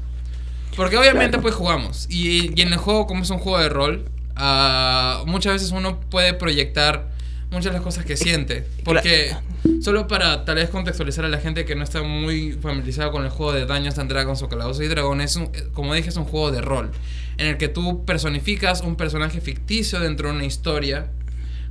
Porque 0.76 0.98
obviamente 0.98 1.30
Claro. 1.32 1.42
pues 1.44 1.56
jugamos. 1.56 2.08
Y, 2.10 2.52
y 2.60 2.62
en 2.64 2.74
el 2.74 2.78
juego, 2.78 3.06
como 3.08 3.24
es 3.24 3.30
un 3.30 3.40
juego 3.40 3.60
de 3.60 3.70
rol, 3.70 4.06
ah, 4.36 5.24
muchas 5.26 5.54
veces 5.54 5.72
uno 5.72 6.00
puede 6.00 6.34
proyectar 6.34 7.12
muchas 7.52 7.66
de 7.66 7.74
las 7.74 7.82
cosas 7.82 8.06
que 8.06 8.18
siente. 8.18 8.66
Porque 8.84 9.36
solo 9.82 10.08
para 10.08 10.44
tal 10.46 10.56
vez 10.56 10.70
contextualizar 10.70 11.24
a 11.26 11.30
la 11.30 11.38
gente 11.40 11.66
que 11.66 11.76
no 11.76 11.84
está 11.84 12.02
muy 12.02 12.54
familiarizada 12.54 13.12
con 13.12 13.24
el 13.24 13.30
juego 13.30 13.54
de 13.54 13.66
Dungeons 13.66 14.00
and 14.00 14.10
Dragons 14.10 14.42
o 14.42 14.50
Calabozos 14.50 14.84
y 14.84 14.88
Dragones, 14.88 15.32
es 15.32 15.38
un- 15.38 15.52
como 15.74 15.94
dije, 15.94 16.10
es 16.10 16.18
un 16.18 16.26
juego 16.26 16.52
de 16.52 16.62
rol. 16.62 16.92
En 17.38 17.48
el 17.48 17.58
que 17.58 17.68
tú 17.68 18.06
personificas 18.06 18.82
un 18.82 18.96
personaje 18.96 19.40
ficticio 19.42 20.00
dentro 20.00 20.30
de 20.30 20.36
una 20.36 20.46
historia 20.46 21.12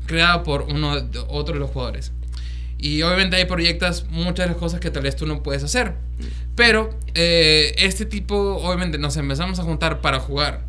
creada 0.06 0.42
por 0.44 0.62
uno 0.62 1.00
de, 1.00 1.18
otro 1.28 1.54
de 1.54 1.60
los 1.60 1.70
jugadores. 1.70 2.12
Y 2.82 3.00
obviamente 3.02 3.36
ahí 3.36 3.44
proyectas 3.46 4.06
muchas 4.10 4.46
de 4.46 4.52
las 4.52 4.56
cosas 4.56 4.80
que 4.80 4.90
tal 4.90 5.04
vez 5.04 5.14
tú 5.16 5.24
no 5.24 5.42
puedes 5.42 5.62
hacer. 5.62 5.94
Pero 6.56 6.90
eh, 7.14 7.72
este 7.78 8.04
tipo, 8.04 8.36
obviamente, 8.56 8.98
nos 8.98 9.16
empezamos 9.16 9.58
a 9.60 9.62
juntar 9.62 10.00
para 10.00 10.18
jugar. 10.18 10.64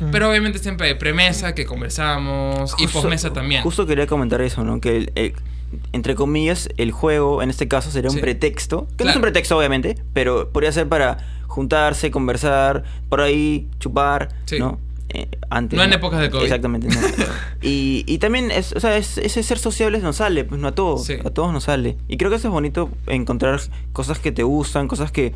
Mm. 0.00 0.10
Pero 0.10 0.28
obviamente 0.30 0.58
siempre 0.58 0.88
hay 0.88 0.94
premesa 0.94 1.54
que 1.54 1.66
conversamos 1.66 2.74
y 2.78 2.84
Justo- 2.84 3.02
posmesa 3.02 3.32
también. 3.32 3.62
Justo 3.62 3.86
quería 3.86 4.06
comentar 4.06 4.40
eso, 4.40 4.64
¿no? 4.64 4.80
Que, 4.80 4.96
el- 4.96 5.12
el- 5.14 5.34
entre 5.92 6.14
comillas, 6.14 6.68
el 6.78 6.90
juego, 6.92 7.42
en 7.42 7.50
este 7.50 7.68
caso, 7.68 7.90
sería 7.90 8.10
un 8.10 8.16
Sí. 8.16 8.22
pretexto. 8.22 8.86
Que 8.96 9.04
no 9.04 9.10
es 9.10 9.14
Claro. 9.14 9.18
un 9.18 9.22
pretexto, 9.22 9.58
obviamente, 9.58 9.96
pero 10.14 10.50
podría 10.50 10.72
ser 10.72 10.88
para 10.88 11.18
juntarse, 11.46 12.10
conversar, 12.10 12.82
por 13.08 13.20
ahí, 13.20 13.68
chupar, 13.78 14.30
Sí. 14.46 14.58
¿no? 14.58 14.80
Eh, 15.16 15.28
antes, 15.48 15.76
No 15.76 15.84
en 15.84 15.92
épocas 15.92 16.20
de 16.20 16.28
COVID. 16.28 16.42
Exactamente, 16.42 16.88
no. 16.88 16.94
y, 17.62 18.04
y 18.06 18.18
también, 18.18 18.50
es, 18.50 18.72
o 18.72 18.80
sea, 18.80 18.96
es- 18.96 19.16
ese 19.18 19.42
ser 19.44 19.58
sociables 19.58 20.02
nos 20.02 20.16
sale, 20.16 20.44
pues 20.44 20.60
no 20.60 20.66
a 20.68 20.72
todos, 20.74 21.04
Sí. 21.06 21.14
a 21.24 21.30
todos 21.30 21.52
nos 21.52 21.64
sale. 21.64 21.96
Y 22.08 22.16
creo 22.16 22.30
que 22.30 22.36
eso 22.36 22.48
es 22.48 22.52
bonito, 22.52 22.90
encontrar 23.06 23.60
cosas 23.92 24.18
que 24.18 24.32
te 24.32 24.42
gustan, 24.42 24.88
cosas 24.88 25.12
que, 25.12 25.32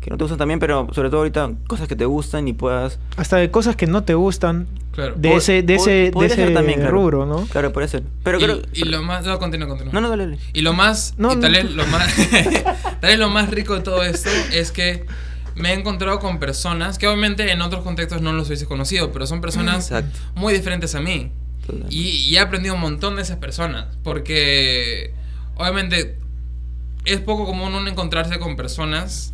que 0.00 0.10
no 0.10 0.16
te 0.18 0.24
gustan 0.24 0.38
también, 0.38 0.58
pero 0.58 0.88
sobre 0.92 1.10
todo 1.10 1.18
ahorita, 1.20 1.52
cosas 1.68 1.86
que 1.86 1.94
te 1.96 2.04
gustan 2.06 2.48
y 2.48 2.52
puedas... 2.54 2.98
Hasta 3.16 3.36
de 3.36 3.50
cosas 3.52 3.76
que 3.76 3.86
no 3.86 4.02
te 4.02 4.14
gustan 4.14 4.66
Claro. 4.90 5.14
de 5.16 5.34
ese, 5.34 5.62
de 5.62 5.74
ese, 5.76 5.90
de 6.12 6.26
ese 6.26 6.50
también, 6.50 6.80
claro. 6.80 6.92
rubro, 6.92 7.26
¿no? 7.26 7.46
Claro, 7.46 7.72
puede 7.72 7.88
ser. 7.88 8.02
Pero 8.24 8.38
y, 8.40 8.42
creo... 8.44 8.62
y 8.72 8.84
lo 8.84 9.02
más... 9.02 9.24
No, 9.24 9.38
continúa, 9.38 9.68
continúa. 9.68 9.92
No, 9.92 10.00
no, 10.00 10.08
dale, 10.08 10.24
dale. 10.26 10.38
Y 10.52 10.60
lo 10.62 10.72
más... 10.72 11.14
No, 11.18 11.32
y 11.32 11.36
no, 11.36 11.40
tal 11.40 11.52
vez 11.52 11.70
lo 11.70 11.86
más... 11.86 12.14
tal 13.00 13.10
vez 13.10 13.18
lo 13.18 13.28
más 13.30 13.50
rico 13.50 13.74
de 13.74 13.80
todo 13.80 14.02
esto 14.02 14.28
es 14.52 14.70
que 14.72 15.04
me 15.54 15.70
he 15.70 15.74
encontrado 15.74 16.18
con 16.18 16.38
personas 16.38 16.98
que 16.98 17.06
obviamente 17.06 17.50
en 17.50 17.60
otros 17.62 17.82
contextos 17.84 18.20
no 18.22 18.32
los 18.32 18.48
hubiese 18.48 18.66
conocido, 18.66 19.12
pero 19.12 19.26
son 19.26 19.40
personas 19.40 19.90
Exacto. 19.90 20.18
muy 20.34 20.52
diferentes 20.54 20.94
a 20.94 21.00
mí. 21.00 21.32
Y, 21.88 22.08
y 22.28 22.36
he 22.36 22.40
aprendido 22.40 22.74
un 22.74 22.80
montón 22.80 23.16
de 23.16 23.22
esas 23.22 23.38
personas. 23.38 23.86
Porque 24.02 25.12
obviamente 25.56 26.18
es 27.04 27.20
poco 27.20 27.46
común 27.46 27.74
uno 27.74 27.88
encontrarse 27.88 28.38
con 28.38 28.56
personas 28.56 29.32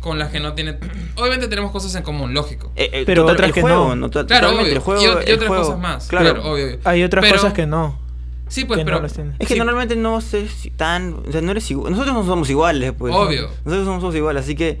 con 0.00 0.18
las 0.18 0.30
que 0.30 0.40
no 0.40 0.52
tiene... 0.54 0.78
Obviamente 1.16 1.48
tenemos 1.48 1.72
cosas 1.72 1.94
en 1.96 2.02
común, 2.02 2.32
lógico. 2.32 2.70
Eh, 2.76 2.90
eh, 2.92 3.02
Pero 3.04 3.26
otras 3.26 3.50
que 3.52 3.60
juego, 3.60 3.96
no. 3.96 4.08
to- 4.08 4.24
Claro, 4.26 4.50
obvio. 4.50 4.66
el 4.66 4.78
juego, 4.78 5.02
y, 5.02 5.04
y 5.04 5.08
el 5.08 5.34
otras 5.34 5.48
juego, 5.48 5.62
cosas 5.64 5.78
más. 5.80 6.06
Claro. 6.06 6.34
Claro, 6.34 6.50
obvio, 6.52 6.64
obvio. 6.66 6.78
Hay 6.84 7.02
otras 7.02 7.22
Pero- 7.24 7.34
cosas 7.36 7.52
que 7.52 7.66
no. 7.66 7.98
Sí, 8.48 8.64
pues, 8.64 8.78
no 8.78 8.84
pero... 8.84 9.00
tiene. 9.08 9.32
Es 9.40 9.48
que 9.48 9.54
sí, 9.54 9.58
normalmente 9.58 9.96
no 9.96 10.20
ser 10.20 10.46
tan, 10.76 11.14
o 11.28 11.32
sea, 11.32 11.40
no 11.40 11.50
eres 11.50 11.68
igual. 11.70 11.90
Nosotros 11.90 12.14
no 12.14 12.24
somos 12.24 12.48
iguales, 12.48 12.92
pues. 12.96 13.12
¿no? 13.12 13.20
Obvio. 13.22 13.50
Nosotros 13.64 13.86
no 13.88 14.00
somos 14.00 14.14
iguales, 14.14 14.44
así 14.44 14.54
que 14.54 14.78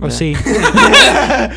O 0.00 0.06
Ya. 0.08 0.10
sí. 0.10 0.34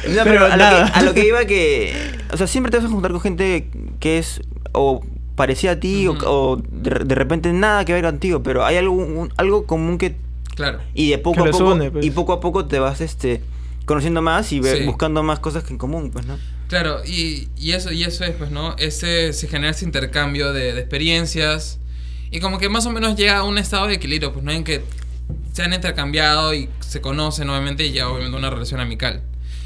No, 0.09 0.23
pero, 0.23 0.23
Pero 0.23 0.45
a, 0.45 0.57
lo 0.57 0.63
que, 0.85 0.91
a 0.93 1.01
lo 1.03 1.13
que 1.13 1.27
iba 1.27 1.45
que. 1.45 1.93
O 2.33 2.37
sea, 2.37 2.47
siempre 2.47 2.71
te 2.71 2.77
vas 2.77 2.85
a 2.85 2.89
juntar 2.89 3.11
con 3.11 3.21
gente 3.21 3.69
que 3.99 4.17
es 4.17 4.41
o 4.73 5.01
parecida 5.35 5.71
a 5.71 5.79
ti 5.79 6.07
o- 6.07 6.61
de, 6.71 6.91
de 7.05 7.15
repente 7.15 7.51
nada 7.53 7.85
que 7.85 7.93
ver 7.93 8.03
contigo, 8.03 8.41
pero 8.43 8.65
hay 8.65 8.77
algo, 8.77 8.93
un- 8.95 9.31
algo 9.37 9.65
común 9.65 9.97
que. 9.97 10.15
Claro. 10.55 10.79
Y 10.93 11.09
de 11.09 11.17
poco 11.17 11.43
Que 11.43 11.49
a 11.49 11.51
poco. 11.51 11.71
une, 11.73 11.91
pues. 11.91 12.05
Y 12.05 12.11
poco 12.11 12.33
a 12.33 12.39
poco 12.39 12.65
te 12.65 12.79
vas 12.79 13.01
este 13.01 13.41
conociendo 13.85 14.21
más 14.21 14.51
y 14.51 14.61
Sí. 14.63 14.83
buscando 14.85 15.23
más 15.23 15.39
cosas 15.39 15.63
que 15.63 15.71
en 15.73 15.77
común, 15.77 16.11
pues, 16.11 16.25
¿no? 16.25 16.37
Claro, 16.67 16.99
y, 17.05 17.49
y 17.57 17.71
eso, 17.71 17.91
y 17.91 18.03
eso 18.03 18.23
es, 18.23 18.31
pues, 18.31 18.49
¿no? 18.51 18.75
Ese, 18.77 19.33
se 19.33 19.47
genera 19.47 19.71
ese 19.71 19.83
intercambio 19.85 20.53
de, 20.53 20.71
de 20.73 20.79
experiencias 20.79 21.79
y 22.31 22.39
como 22.39 22.59
que 22.59 22.69
más 22.69 22.85
o 22.85 22.91
menos 22.91 23.15
llega 23.17 23.37
a 23.39 23.43
un 23.43 23.57
estado 23.57 23.87
de 23.87 23.95
equilibrio, 23.95 24.31
pues, 24.31 24.45
¿no? 24.45 24.51
En 24.51 24.63
que 24.63 24.81
se 25.51 25.63
han 25.63 25.73
intercambiado 25.73 26.53
y 26.53 26.69
se 26.79 27.01
conocen, 27.01 27.49
obviamente, 27.49 27.85
y 27.85 27.91
ya 27.91 28.07
obviamente 28.09 28.37
una 28.37 28.49
relación 28.49 28.79
amical. 28.79 29.23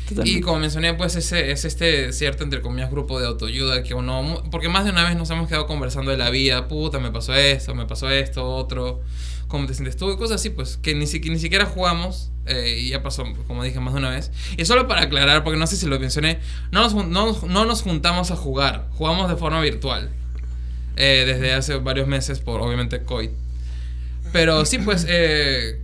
Totalmente. 0.07 0.39
Y 0.39 0.41
como 0.41 0.59
mencioné, 0.59 0.93
pues 0.93 1.15
ese 1.15 1.51
es 1.51 1.65
este 1.65 2.13
cierto, 2.13 2.43
entre 2.43 2.61
comillas, 2.61 2.91
grupo 2.91 3.19
de 3.19 3.25
autoayuda 3.25 3.81
que 3.81 3.95
uno... 3.95 4.43
Porque 4.51 4.69
más 4.69 4.85
de 4.85 4.91
una 4.91 5.03
vez 5.03 5.15
nos 5.17 5.29
hemos 5.31 5.47
quedado 5.47 5.65
conversando 5.65 6.11
de 6.11 6.17
la 6.17 6.29
vida. 6.29 6.67
Puta, 6.67 6.99
me 6.99 7.09
pasó 7.11 7.33
esto, 7.33 7.73
me 7.73 7.87
pasó 7.87 8.09
esto, 8.11 8.47
otro. 8.47 9.01
¿Cómo 9.47 9.65
te 9.65 9.73
sientes 9.73 9.97
tú? 9.97 10.11
Y 10.11 10.17
cosas 10.17 10.35
así, 10.41 10.51
pues, 10.51 10.77
que 10.77 10.93
ni, 10.93 11.07
que 11.07 11.29
ni 11.29 11.39
siquiera 11.39 11.65
jugamos. 11.65 12.29
eh, 12.45 12.77
y 12.79 12.89
ya 12.89 13.01
pasó, 13.01 13.23
como 13.47 13.63
dije, 13.63 13.79
más 13.79 13.93
de 13.93 13.99
una 13.99 14.11
vez. 14.11 14.31
Y 14.57 14.65
solo 14.65 14.87
para 14.87 15.01
aclarar, 15.01 15.43
porque 15.43 15.57
no 15.57 15.65
sé 15.65 15.75
si 15.75 15.87
lo 15.87 15.99
mencioné, 15.99 16.39
no 16.71 16.81
nos, 16.81 16.93
no, 16.93 17.39
no 17.47 17.65
nos 17.65 17.81
juntamos 17.81 18.29
a 18.29 18.35
jugar. 18.35 18.87
Jugamos 18.91 19.27
de 19.29 19.35
forma 19.37 19.59
virtual. 19.61 20.11
eh, 20.97 21.23
desde 21.25 21.53
hace 21.53 21.75
varios 21.77 22.07
meses 22.07 22.39
por, 22.39 22.61
obviamente, 22.61 23.03
COVID. 23.03 23.29
Pero 24.35 24.65
sí, 24.65 24.79
pues, 24.79 25.05
eh, 25.07 25.79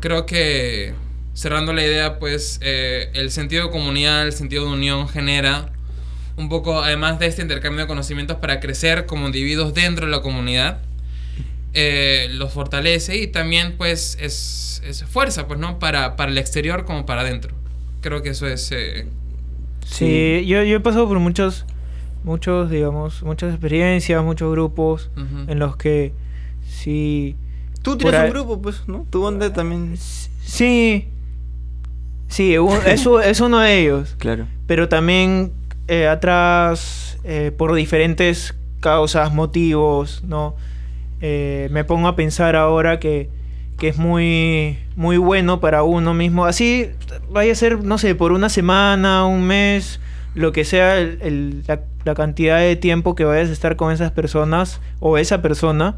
creo 0.00 0.26
que 0.26 0.92
cerrando 1.32 1.72
la 1.72 1.82
idea, 1.82 2.18
pues, 2.18 2.60
eh, 2.62 3.08
el 3.14 3.30
sentido 3.30 3.64
de 3.64 3.70
comunidad, 3.70 4.26
el 4.26 4.34
sentido 4.34 4.66
de 4.66 4.72
unión 4.72 5.08
genera 5.08 5.72
un 6.36 6.50
poco, 6.50 6.82
además 6.82 7.18
de 7.18 7.24
este 7.26 7.40
intercambio 7.40 7.80
de 7.80 7.86
conocimientos 7.86 8.36
para 8.36 8.60
crecer 8.60 9.06
como 9.06 9.24
individuos 9.24 9.72
dentro 9.72 10.04
de 10.04 10.12
la 10.12 10.20
comunidad, 10.20 10.82
eh, 11.72 12.28
los 12.32 12.52
fortalece 12.52 13.16
y 13.16 13.28
también, 13.28 13.76
pues, 13.78 14.18
es, 14.20 14.82
es 14.84 15.02
fuerza, 15.04 15.48
pues, 15.48 15.58
¿no? 15.58 15.78
Para, 15.78 16.16
para 16.16 16.30
el 16.30 16.36
exterior 16.36 16.84
como 16.84 17.06
para 17.06 17.22
adentro. 17.22 17.54
Creo 18.02 18.20
que 18.20 18.28
eso 18.28 18.46
es... 18.46 18.70
eh, 18.72 19.06
Sí, 19.86 20.44
yo, 20.46 20.62
yo 20.64 20.76
he 20.76 20.80
pasado 20.80 21.08
por 21.08 21.18
muchos, 21.18 21.64
muchos, 22.24 22.68
digamos, 22.68 23.22
muchas 23.22 23.52
experiencias, 23.52 24.22
muchos 24.22 24.52
grupos 24.52 25.08
en 25.48 25.58
los 25.58 25.78
que 25.78 26.12
sí, 26.68 27.36
Tú 27.92 27.96
tienes 27.98 28.20
un 28.20 28.30
grupo, 28.30 28.60
pues, 28.62 28.82
¿no? 28.86 29.06
Tu 29.10 29.22
onda 29.22 29.52
también. 29.52 29.96
sí, 29.96 31.08
sí, 32.28 32.58
u- 32.58 32.70
eso 32.86 33.20
es 33.20 33.40
uno 33.40 33.60
de 33.60 33.80
ellos. 33.80 34.14
Claro. 34.18 34.46
pero 34.66 34.88
también 34.88 35.52
eh, 35.88 36.08
atrás 36.08 37.18
eh, 37.24 37.52
por 37.56 37.74
diferentes 37.74 38.54
causas, 38.80 39.32
motivos, 39.32 40.22
¿no? 40.26 40.54
Eh, 41.20 41.68
me 41.70 41.84
pongo 41.84 42.08
a 42.08 42.16
pensar 42.16 42.56
ahora 42.56 42.98
que, 43.00 43.30
que 43.78 43.88
es 43.88 43.96
muy, 43.96 44.78
muy 44.96 45.16
bueno 45.16 45.60
para 45.60 45.82
uno 45.82 46.12
mismo. 46.14 46.44
Así 46.44 46.90
vaya 47.30 47.52
a 47.52 47.54
ser, 47.54 47.82
no 47.84 47.98
sé, 47.98 48.14
por 48.14 48.32
una 48.32 48.48
semana, 48.48 49.24
un 49.26 49.44
mes, 49.44 50.00
lo 50.34 50.52
que 50.52 50.64
sea 50.64 50.98
el- 50.98 51.18
el- 51.22 51.62
la, 51.66 51.80
la 52.04 52.14
cantidad 52.14 52.58
de 52.58 52.76
tiempo 52.76 53.14
que 53.14 53.24
vayas 53.24 53.48
a 53.48 53.52
estar 53.52 53.76
con 53.76 53.92
esas 53.92 54.10
personas 54.12 54.80
o 55.00 55.16
esa 55.18 55.40
persona. 55.42 55.96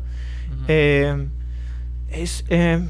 Eh, 0.68 1.26
es, 2.10 2.44
eh, 2.48 2.80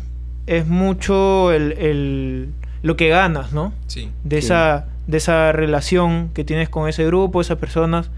es 0.46 0.66
mucho 0.66 1.52
el, 1.52 1.72
el- 1.72 2.48
lo 2.82 2.96
que 2.96 3.08
ganas, 3.08 3.52
¿no? 3.52 3.72
sí. 3.86 4.10
de 4.24 4.40
Sí. 4.40 4.46
esa 4.46 4.86
de 5.06 5.16
esa 5.16 5.52
relación 5.52 6.28
que 6.34 6.44
tienes 6.44 6.68
con 6.68 6.86
ese 6.86 7.04
grupo, 7.06 7.40
esas 7.40 7.56
personas 7.56 8.10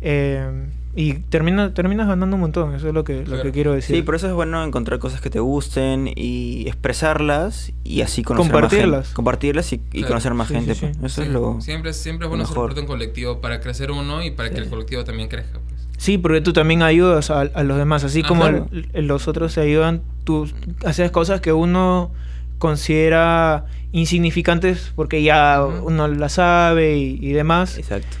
eh, 0.00 0.68
y 0.94 1.14
termina, 1.14 1.74
terminas 1.74 2.06
ganando 2.06 2.36
un 2.36 2.40
montón, 2.40 2.74
eso 2.76 2.86
es 2.88 2.94
lo 2.94 3.02
que, 3.04 3.24
lo 3.26 3.42
que 3.42 3.50
quiero 3.50 3.72
decir. 3.72 3.96
Sí, 3.96 4.02
por 4.02 4.14
eso 4.14 4.28
es 4.28 4.32
bueno 4.34 4.62
encontrar 4.64 4.98
cosas 5.00 5.20
que 5.20 5.30
te 5.30 5.40
gusten 5.40 6.08
y 6.14 6.64
expresarlas 6.68 7.72
y 7.84 8.02
así 8.02 8.22
conocer 8.22 8.52
más 8.52 8.60
Compartirlas. 8.62 9.06
gente. 9.06 9.14
Compartirlas 9.16 9.72
y, 9.72 9.76
y 9.76 9.80
Claro. 9.90 10.08
conocer 10.08 10.34
más 10.34 10.48
Sí, 10.48 10.54
gente. 10.54 10.74
sí, 10.74 10.80
sí. 10.86 10.92
pues. 11.00 11.12
Eso 11.12 11.22
Sí. 11.22 11.26
es 11.28 11.32
lo... 11.34 11.60
Siempre, 11.60 11.92
siempre 11.92 12.26
es 12.26 12.28
bueno 12.28 12.44
ser 12.46 12.52
mejor. 12.52 12.68
parte 12.70 12.74
de 12.76 12.80
un 12.82 12.86
colectivo 12.86 13.40
para 13.40 13.60
crecer 13.60 13.90
uno 13.90 14.22
y 14.24 14.30
para 14.30 14.50
que 14.50 14.58
el 14.58 14.68
colectivo 14.68 15.04
también 15.04 15.28
crezca. 15.28 15.58
Sí, 15.98 16.16
porque 16.16 16.40
tú 16.40 16.52
también 16.54 16.82
ayudas 16.82 17.30
a, 17.30 17.40
a 17.42 17.62
los 17.64 17.76
demás, 17.76 18.04
así 18.04 18.22
Ah, 18.24 18.28
como 18.28 18.42
claro. 18.42 18.68
el- 18.72 18.88
el- 18.94 19.06
los 19.06 19.28
otros 19.28 19.54
te 19.54 19.60
ayudan, 19.60 20.00
tú 20.24 20.48
haces 20.86 21.10
cosas 21.10 21.40
que 21.42 21.52
uno 21.52 22.10
considera 22.58 23.66
insignificantes 23.92 24.92
porque 24.94 25.22
ya 25.22 25.64
uno 25.64 26.06
las 26.08 26.34
sabe 26.34 26.96
y, 26.98 27.18
y 27.20 27.32
demás, 27.32 27.78
Exacto. 27.78 28.16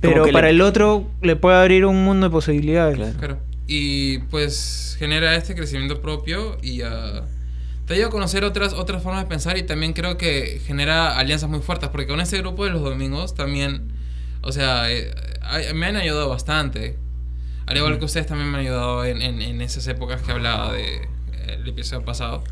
pero 0.00 0.24
para 0.32 0.48
le- 0.48 0.54
el 0.54 0.60
otro 0.60 1.06
le 1.22 1.36
puede 1.36 1.56
abrir 1.56 1.86
un 1.86 2.04
mundo 2.04 2.26
de 2.28 2.30
posibilidades. 2.30 2.96
Claro. 2.96 3.18
Claro. 3.18 3.38
Y 3.66 4.18
pues 4.30 4.96
genera 4.98 5.34
este 5.36 5.54
crecimiento 5.54 6.02
propio 6.02 6.58
y 6.62 6.82
ah, 6.82 7.22
te 7.86 7.94
ayuda 7.94 8.08
a 8.08 8.10
conocer 8.10 8.44
otras, 8.44 8.72
otras 8.74 9.02
formas 9.02 9.22
de 9.22 9.28
pensar 9.28 9.56
y 9.56 9.62
también 9.62 9.92
creo 9.94 10.18
que 10.18 10.60
genera 10.66 11.16
alianzas 11.16 11.48
muy 11.48 11.60
fuertes 11.60 11.88
porque 11.88 12.06
con 12.06 12.20
este 12.20 12.38
grupo 12.38 12.64
de 12.64 12.70
los 12.72 12.82
domingos 12.82 13.34
también, 13.34 13.92
o 14.42 14.52
sea, 14.52 14.90
eh, 14.92 15.10
me 15.74 15.86
han 15.86 15.96
ayudado 15.96 16.28
bastante. 16.28 16.98
Al 17.72 17.78
igual 17.78 17.98
que 17.98 18.04
ustedes 18.04 18.26
también 18.26 18.50
me 18.50 18.58
han 18.58 18.64
ayudado 18.66 19.02
en, 19.04 19.22
en, 19.22 19.40
en 19.40 19.60
esas 19.62 19.86
épocas 19.86 20.20
que 20.20 20.30
hablaba 20.32 20.72
de 20.74 20.96
eh, 20.96 21.06
el 21.58 21.66
episodio 21.68 22.04
pasado. 22.04 22.44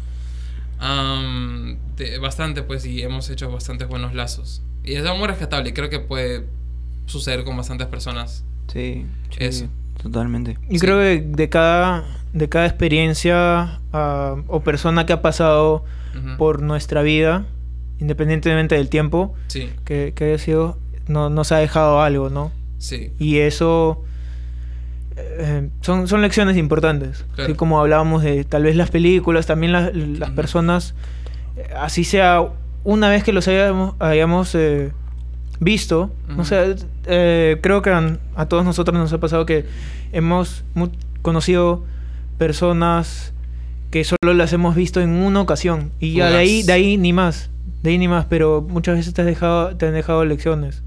Am, 0.78 1.76
de- 1.96 2.18
bastante, 2.18 2.62
pues, 2.62 2.86
y 2.86 3.02
hemos 3.02 3.28
hecho 3.28 3.50
bastantes 3.50 3.86
buenos 3.88 4.14
lazos. 4.14 4.62
Y 4.82 4.94
es 4.94 5.04
algo 5.04 5.18
muy 5.18 5.28
rescatable 5.28 5.68
y 5.68 5.72
creo 5.72 5.90
que 5.90 6.00
puede 6.00 6.46
suceder 7.06 7.44
con 7.44 7.56
bastantes 7.56 7.86
personas. 7.88 8.44
Sí, 8.72 9.04
sí, 9.30 9.36
Eso. 9.44 9.66
totalmente. 10.02 10.56
Y 10.70 10.78
Sí. 10.78 10.86
creo 10.86 10.98
que 11.00 11.20
de 11.22 11.48
cada, 11.50 12.04
de 12.32 12.48
cada 12.48 12.64
experiencia 12.66 13.78
ah, 13.92 14.36
o 14.46 14.60
persona 14.60 15.04
que 15.04 15.12
ha 15.12 15.20
pasado 15.20 15.84
Ujú. 16.16 16.36
por 16.38 16.62
nuestra 16.62 17.02
vida, 17.02 17.44
independientemente 17.98 18.74
del 18.76 18.88
tiempo 18.88 19.34
Sí, 19.48 19.68
que, 19.84 20.14
que 20.16 20.24
haya 20.24 20.38
sido, 20.38 20.78
no, 21.08 21.28
nos 21.28 21.52
ha 21.52 21.58
dejado 21.58 22.00
algo, 22.00 22.30
¿no? 22.30 22.52
sí. 22.78 23.12
Y 23.18 23.38
eso 23.40 24.02
eh, 25.20 25.70
son, 25.80 26.08
son 26.08 26.22
lecciones 26.22 26.56
importantes. 26.56 27.24
Claro. 27.34 27.50
Así 27.50 27.54
como 27.54 27.80
hablábamos 27.80 28.22
de 28.22 28.44
tal 28.44 28.64
vez 28.64 28.76
las 28.76 28.90
películas, 28.90 29.46
también 29.46 29.72
las, 29.72 29.94
las 29.94 30.30
personas, 30.30 30.94
eh, 31.56 31.68
así 31.76 32.04
sea 32.04 32.48
una 32.84 33.08
vez 33.08 33.24
que 33.24 33.32
los 33.32 33.46
hayamos, 33.48 33.94
hayamos 33.98 34.54
eh, 34.54 34.92
visto, 35.58 36.10
no 36.28 36.44
sé, 36.44 36.76
eh, 37.06 37.58
creo 37.62 37.82
que 37.82 37.90
a, 37.90 38.18
a 38.34 38.46
todos 38.46 38.64
nosotros 38.64 38.98
nos 38.98 39.12
ha 39.12 39.18
pasado 39.18 39.44
que 39.44 39.66
hemos 40.12 40.64
conocido 41.22 41.84
personas 42.38 43.34
que 43.90 44.04
solo 44.04 44.34
las 44.34 44.52
hemos 44.52 44.74
visto 44.74 45.00
en 45.00 45.10
una 45.10 45.40
ocasión 45.40 45.92
y 46.00 46.14
ya 46.14 46.30
de 46.30 46.36
ahí, 46.36 46.62
de 46.62 46.72
ahí 46.72 46.96
ni 46.96 47.12
más, 47.12 47.50
de 47.82 47.90
ahí 47.90 47.98
ni 47.98 48.08
más, 48.08 48.24
pero 48.26 48.64
muchas 48.66 48.96
veces 48.96 49.12
te, 49.12 49.20
has 49.20 49.26
dejado, 49.26 49.76
te 49.76 49.86
han 49.86 49.94
dejado 49.94 50.24
lecciones, 50.24 50.82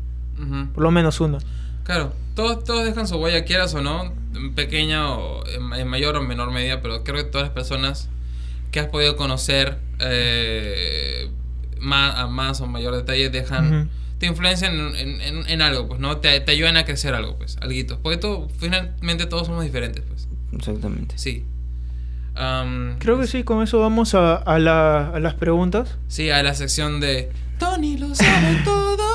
por 0.73 0.84
lo 0.84 0.91
menos 0.91 1.21
una. 1.21 1.38
Claro, 1.84 2.13
todos, 2.36 2.63
todos 2.63 2.86
dejan 2.86 3.07
su 3.07 3.17
huella, 3.17 3.43
quieras 3.45 3.73
o 3.75 3.81
no, 3.81 4.13
en 4.36 4.53
pequeña 4.55 5.11
o 5.11 5.43
en, 5.47 5.88
mayor 5.88 6.15
o 6.17 6.21
menor 6.21 6.51
medida, 6.51 6.81
pero 6.81 7.03
creo 7.03 7.17
que 7.17 7.29
todas 7.31 7.47
las 7.47 7.53
personas 7.53 8.09
que 8.71 8.79
has 8.79 8.88
podido 8.88 9.15
conocer 9.15 9.77
eh, 9.99 11.29
más, 11.79 12.17
a 12.17 12.27
más 12.27 12.61
o 12.61 12.67
mayor 12.67 12.95
detalle 12.95 13.29
dejan, 13.29 13.81
Ujú. 13.81 13.89
te 14.19 14.25
influencian 14.27 14.73
en, 14.95 15.21
en- 15.21 15.47
en- 15.47 15.61
algo, 15.61 15.88
pues, 15.88 15.99
¿no? 15.99 16.17
Te, 16.17 16.39
te 16.39 16.51
ayudan 16.51 16.77
a 16.77 16.86
crecer 16.86 17.13
algo, 17.13 17.38
pues, 17.38 17.57
alguito. 17.61 17.99
Porque 18.01 18.17
todo, 18.17 18.47
finalmente 18.57 19.25
todos 19.25 19.47
somos 19.47 19.63
diferentes, 19.63 20.03
pues, 20.07 20.27
Exactamente. 20.53 21.17
sí. 21.17 21.45
Am, 22.36 22.97
Creo 22.99 23.19
que 23.19 23.27
sí, 23.27 23.43
con 23.43 23.61
eso 23.61 23.79
vamos 23.79 24.15
a, 24.15 24.36
a, 24.36 24.57
la- 24.57 25.09
a 25.09 25.19
las 25.19 25.36
preguntas. 25.36 25.97
Sí, 26.07 26.31
a 26.31 26.41
la 26.41 26.55
sección 26.55 26.99
de 26.99 27.31
Tony 27.59 27.97
lo 27.97 28.15
sabe 28.15 28.55
todo. 28.63 29.12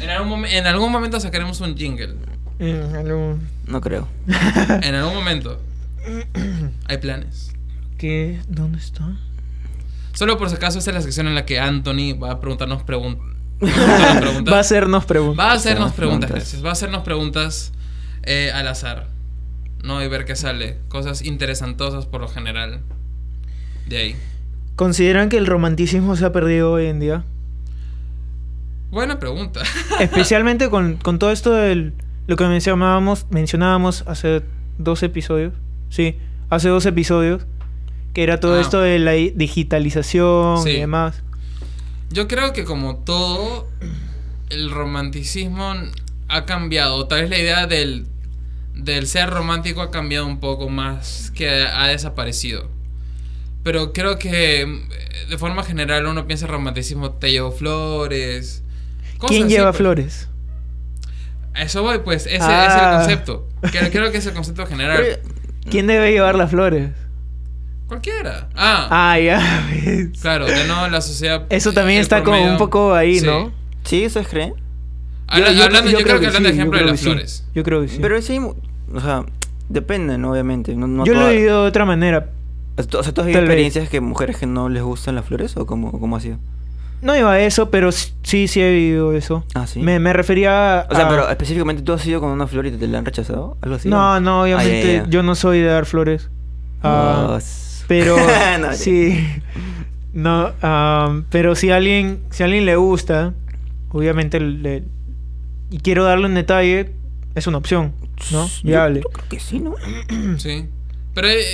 En 0.00 0.10
algún, 0.10 0.44
en 0.46 0.66
algún 0.66 0.90
momento 0.92 1.20
sacaremos 1.20 1.60
un 1.60 1.76
jingle. 1.76 2.14
En 2.58 2.94
algún- 2.96 3.48
No 3.66 3.80
creo. 3.80 4.08
En 4.82 4.94
algún 4.94 5.14
momento. 5.14 5.60
Hay 6.86 6.98
planes. 6.98 7.52
¿Qué? 7.98 8.40
¿Dónde 8.48 8.78
está? 8.78 9.04
Solo 10.14 10.38
por 10.38 10.48
si 10.50 10.56
acaso, 10.56 10.78
esta 10.78 10.90
es 10.90 10.94
la 10.94 11.02
sección 11.02 11.26
en 11.28 11.34
la 11.34 11.44
que 11.46 11.60
Anthony 11.60 12.14
va 12.20 12.32
a 12.32 12.40
preguntarnos 12.40 12.82
pregun- 12.84 13.18
preguntas. 13.58 14.52
Va 14.52 14.56
a 14.56 14.60
hacernos 14.60 15.04
preguntas. 15.04 15.38
Va 15.46 15.52
a 15.52 15.54
hacernos 15.54 15.90
Hacernos 15.90 15.92
preguntas, 15.94 16.28
preguntas. 16.28 16.30
gracias. 16.30 16.64
Va 16.64 16.68
a 16.70 16.72
hacernos 16.72 17.02
preguntas 17.02 17.72
eh, 18.24 18.50
al 18.52 18.66
azar. 18.68 19.08
¿No? 19.84 20.02
Y 20.02 20.08
ver 20.08 20.24
qué 20.24 20.34
sale. 20.34 20.78
Cosas 20.88 21.22
interesantosas 21.22 22.06
por 22.06 22.20
lo 22.20 22.28
general. 22.28 22.80
De 23.86 23.96
ahí. 23.98 24.16
¿Consideran 24.76 25.28
que 25.28 25.38
el 25.38 25.46
romanticismo 25.46 26.16
se 26.16 26.24
ha 26.24 26.32
perdido 26.32 26.72
hoy 26.72 26.86
en 26.86 26.98
día? 27.00 27.24
Buena 28.90 29.18
pregunta. 29.18 29.60
Especialmente 30.00 30.70
con, 30.70 30.96
con 30.96 31.18
todo 31.18 31.30
esto 31.32 31.52
del 31.52 31.94
lo 32.26 32.36
que 32.36 32.46
mencionábamos, 32.46 33.26
mencionábamos 33.30 34.04
hace 34.06 34.42
dos 34.78 35.02
episodios. 35.02 35.52
Sí, 35.90 36.16
hace 36.50 36.68
dos 36.68 36.84
episodios. 36.86 37.46
Que 38.14 38.22
era 38.22 38.40
todo 38.40 38.56
Ah. 38.56 38.60
esto 38.60 38.80
de 38.80 38.98
la 38.98 39.12
digitalización 39.12 40.62
Sí. 40.62 40.70
y 40.70 40.80
demás. 40.80 41.22
Yo 42.10 42.26
creo 42.26 42.52
que 42.52 42.64
como 42.64 42.96
todo, 42.96 43.68
el 44.50 44.70
romanticismo 44.70 45.74
ha 46.28 46.44
cambiado. 46.46 47.06
Tal 47.06 47.22
vez 47.22 47.30
la 47.30 47.38
idea 47.38 47.66
del, 47.66 48.06
del 48.74 49.06
ser 49.06 49.30
romántico 49.30 49.82
ha 49.82 49.90
cambiado 49.90 50.26
un 50.26 50.40
poco 50.40 50.68
más, 50.70 51.30
que 51.34 51.48
ha 51.50 51.86
desaparecido. 51.88 52.68
Pero 53.62 53.92
creo 53.92 54.18
que 54.18 54.64
mm, 54.66 55.28
de 55.30 55.38
forma 55.38 55.62
general 55.62 56.06
uno 56.06 56.26
piensa 56.26 56.46
en 56.46 56.52
romanticismo, 56.52 57.12
te 57.12 57.30
llevo 57.30 57.52
flores. 57.52 58.62
Cosas 59.18 59.36
¿Quién 59.36 59.48
lleva 59.48 59.70
pues. 59.70 59.76
flores? 59.78 60.28
A 61.54 61.62
eso 61.62 61.82
voy, 61.82 61.98
pues, 61.98 62.26
ese, 62.26 62.36
ese 62.36 62.44
es 62.44 62.50
Ah. 62.50 62.90
el 62.92 62.98
concepto. 62.98 63.48
Creo, 63.72 63.90
creo 63.90 64.12
que 64.12 64.18
es 64.18 64.26
el 64.26 64.32
concepto 64.34 64.64
general. 64.68 65.02
¿Quién 65.68 65.86
debe 65.86 66.12
llevar 66.12 66.34
las 66.36 66.50
flores? 66.50 66.90
Cualquiera. 67.88 68.48
Ah, 68.54 68.86
Ah, 69.12 69.18
ya. 69.18 69.66
ves. 69.70 70.08
claro, 70.20 70.46
de 70.46 70.64
no 70.66 70.88
la 70.88 71.00
sociedad. 71.00 71.46
Eso 71.50 71.72
también 71.72 72.00
está 72.00 72.22
como 72.22 72.42
un 72.42 72.58
poco 72.58 72.94
ahí, 72.94 73.20
Sí. 73.20 73.26
¿no? 73.26 73.50
¿Sí, 73.84 74.04
eso 74.04 74.20
es 74.20 74.28
creen? 74.28 74.54
Habla- 75.26 75.48
hablando, 75.64 75.90
yo, 75.90 75.98
creo 76.00 76.20
que 76.20 76.26
hablando 76.26 76.48
de 76.48 76.52
sí, 76.54 76.58
yo 76.58 76.62
ejemplo 76.62 76.78
de 76.78 76.84
las 76.84 76.92
que 76.92 76.98
sí. 76.98 77.04
flores. 77.04 77.44
Yo 77.54 77.62
creo 77.64 77.82
que 77.82 77.88
sí. 77.88 77.98
Pero 78.00 78.20
sí, 78.22 78.38
o 78.94 79.00
sea, 79.00 79.24
depende, 79.68 80.16
¿no? 80.18 80.32
Obviamente. 80.32 80.74
No, 80.74 80.86
no 80.86 81.04
yo 81.04 81.14
lo 81.14 81.28
he 81.28 81.34
vivido 81.36 81.62
de 81.62 81.68
otra 81.68 81.84
manera. 81.84 82.30
O 82.76 82.82
sea, 82.82 82.86
¿tú 82.90 82.98
has 82.98 83.06
vivido 83.26 83.32
Tal 83.32 83.32
vez. 83.32 83.50
experiencias 83.50 83.88
que 83.88 84.00
mujeres 84.00 84.36
que 84.36 84.46
no 84.46 84.68
les 84.68 84.82
gustan 84.82 85.14
las 85.16 85.24
flores 85.24 85.56
o 85.56 85.66
cómo, 85.66 85.90
cómo 85.98 86.16
ha 86.16 86.20
sido? 86.20 86.38
No 87.00 87.16
iba 87.16 87.32
a 87.32 87.40
eso, 87.40 87.70
pero 87.70 87.92
sí, 87.92 88.48
sí 88.48 88.60
he 88.60 88.70
vivido 88.72 89.12
eso. 89.12 89.44
Ah, 89.54 89.66
sí. 89.66 89.78
Me, 89.80 89.98
me 90.00 90.12
refería 90.12 90.80
a... 90.80 90.86
O 90.90 90.94
sea, 90.94 91.08
pero 91.08 91.28
específicamente 91.30 91.82
tú 91.82 91.92
has 91.92 92.04
ido 92.06 92.20
con 92.20 92.30
una 92.30 92.46
flor 92.48 92.66
y 92.66 92.72
te, 92.72 92.88
la 92.88 92.98
han 92.98 93.04
rechazado, 93.04 93.56
algo 93.60 93.76
así. 93.76 93.88
No, 93.88 94.18
no, 94.20 94.42
obviamente 94.42 94.98
Ah, 95.00 95.04
ya. 95.04 95.10
yo 95.10 95.22
no 95.22 95.34
soy 95.36 95.60
de 95.60 95.66
dar 95.66 95.86
flores. 95.86 96.28
S- 97.38 97.84
pero 97.86 98.16
No, 98.60 98.72
sí. 98.74 99.24
No, 100.12 100.52
ah, 100.62 101.20
pero 101.30 101.54
si 101.54 101.70
a 101.70 101.76
alguien, 101.76 102.20
si 102.30 102.42
a 102.42 102.46
alguien 102.46 102.64
le 102.66 102.76
gusta, 102.76 103.34
obviamente 103.90 104.40
le, 104.40 104.82
y 105.70 105.78
quiero 105.78 106.04
darle 106.04 106.26
un 106.26 106.34
detalle, 106.34 106.92
es 107.34 107.46
una 107.46 107.58
opción, 107.58 107.92
¿no? 108.32 108.46
Yo- 108.48 108.52
Viable. 108.64 109.00
Yo 109.02 109.08
creo 109.10 109.28
que 109.28 109.38
sí, 109.40 109.60
¿no? 109.60 109.74
Sí. 110.38 110.66
Pero, 111.14 111.28
eh, 111.28 111.44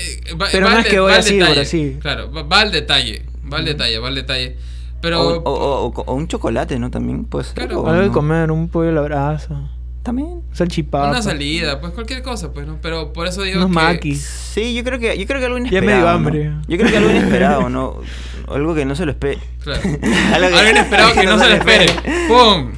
va, 0.41 0.47
Pero 0.53 0.67
va 0.67 0.73
no 0.73 0.79
es 0.79 0.85
de- 0.85 0.91
que 0.91 1.01
voy 1.01 1.13
así, 1.13 1.35
detalle. 1.35 1.51
ahora 1.53 1.65
sí. 1.65 1.97
Claro, 2.01 2.33
va, 2.33 2.43
va 2.43 2.61
al 2.61 2.73
detalle. 2.73 3.25
Va 3.53 3.59
al 3.59 3.65
detalle, 3.65 3.99
va 3.99 4.09
al 4.09 4.15
detalle. 4.15 4.57
Pero. 5.05 5.21
O, 5.21 5.43
o- 5.51 5.87
o- 5.87 6.03
o 6.07 6.15
un 6.15 6.27
chocolate, 6.27 6.79
¿no? 6.79 6.91
También 6.91 7.25
puede 7.25 7.45
ser. 7.45 7.55
Claro. 7.55 7.87
Algo 7.87 8.01
de 8.01 8.07
no. 8.09 8.13
comer, 8.13 8.51
un 8.51 8.69
pollo 8.69 8.89
a 8.89 8.93
la 8.93 9.01
brasa, 9.03 9.71
También. 10.03 10.41
salchipapa. 10.53 11.11
una 11.11 11.23
salida, 11.23 11.81
pues 11.81 11.93
cualquier 11.93 12.23
cosa, 12.23 12.53
pues, 12.53 12.67
¿no? 12.67 12.79
Pero 12.83 13.13
por 13.13 13.27
eso 13.27 13.43
digo 13.43 13.59
Unos 13.59 13.69
que. 13.69 13.75
maquis. 13.75 14.21
Sí, 14.23 14.75
yo 14.75 14.83
creo 14.83 14.99
que, 14.99 15.17
yo 15.19 15.27
creo 15.27 15.39
que 15.41 15.47
algo 15.47 15.59
Ya 15.59 15.79
inesperado. 15.79 15.87
me 15.87 15.93
dio 15.95 16.05
¿no? 16.05 16.11
hambre. 16.11 16.53
Yo 16.69 16.79
creo 16.79 16.91
que 16.91 16.97
algo 16.97 17.11
inesperado, 17.11 17.69
¿no? 17.69 17.97
Algo 18.49 18.75
que 18.75 18.85
no 18.85 18.95
se 18.95 19.07
lo 19.07 19.13
espere. 19.13 19.39
Claro. 19.63 19.81
Algo 20.35 20.49
que- 20.49 20.55
Algo 20.59 20.71
inesperado 20.71 21.15
que 21.21 21.25
no 21.25 21.39
se 21.39 21.49
lo 21.49 21.55
espere. 21.55 21.87
¡Pum! 22.29 22.73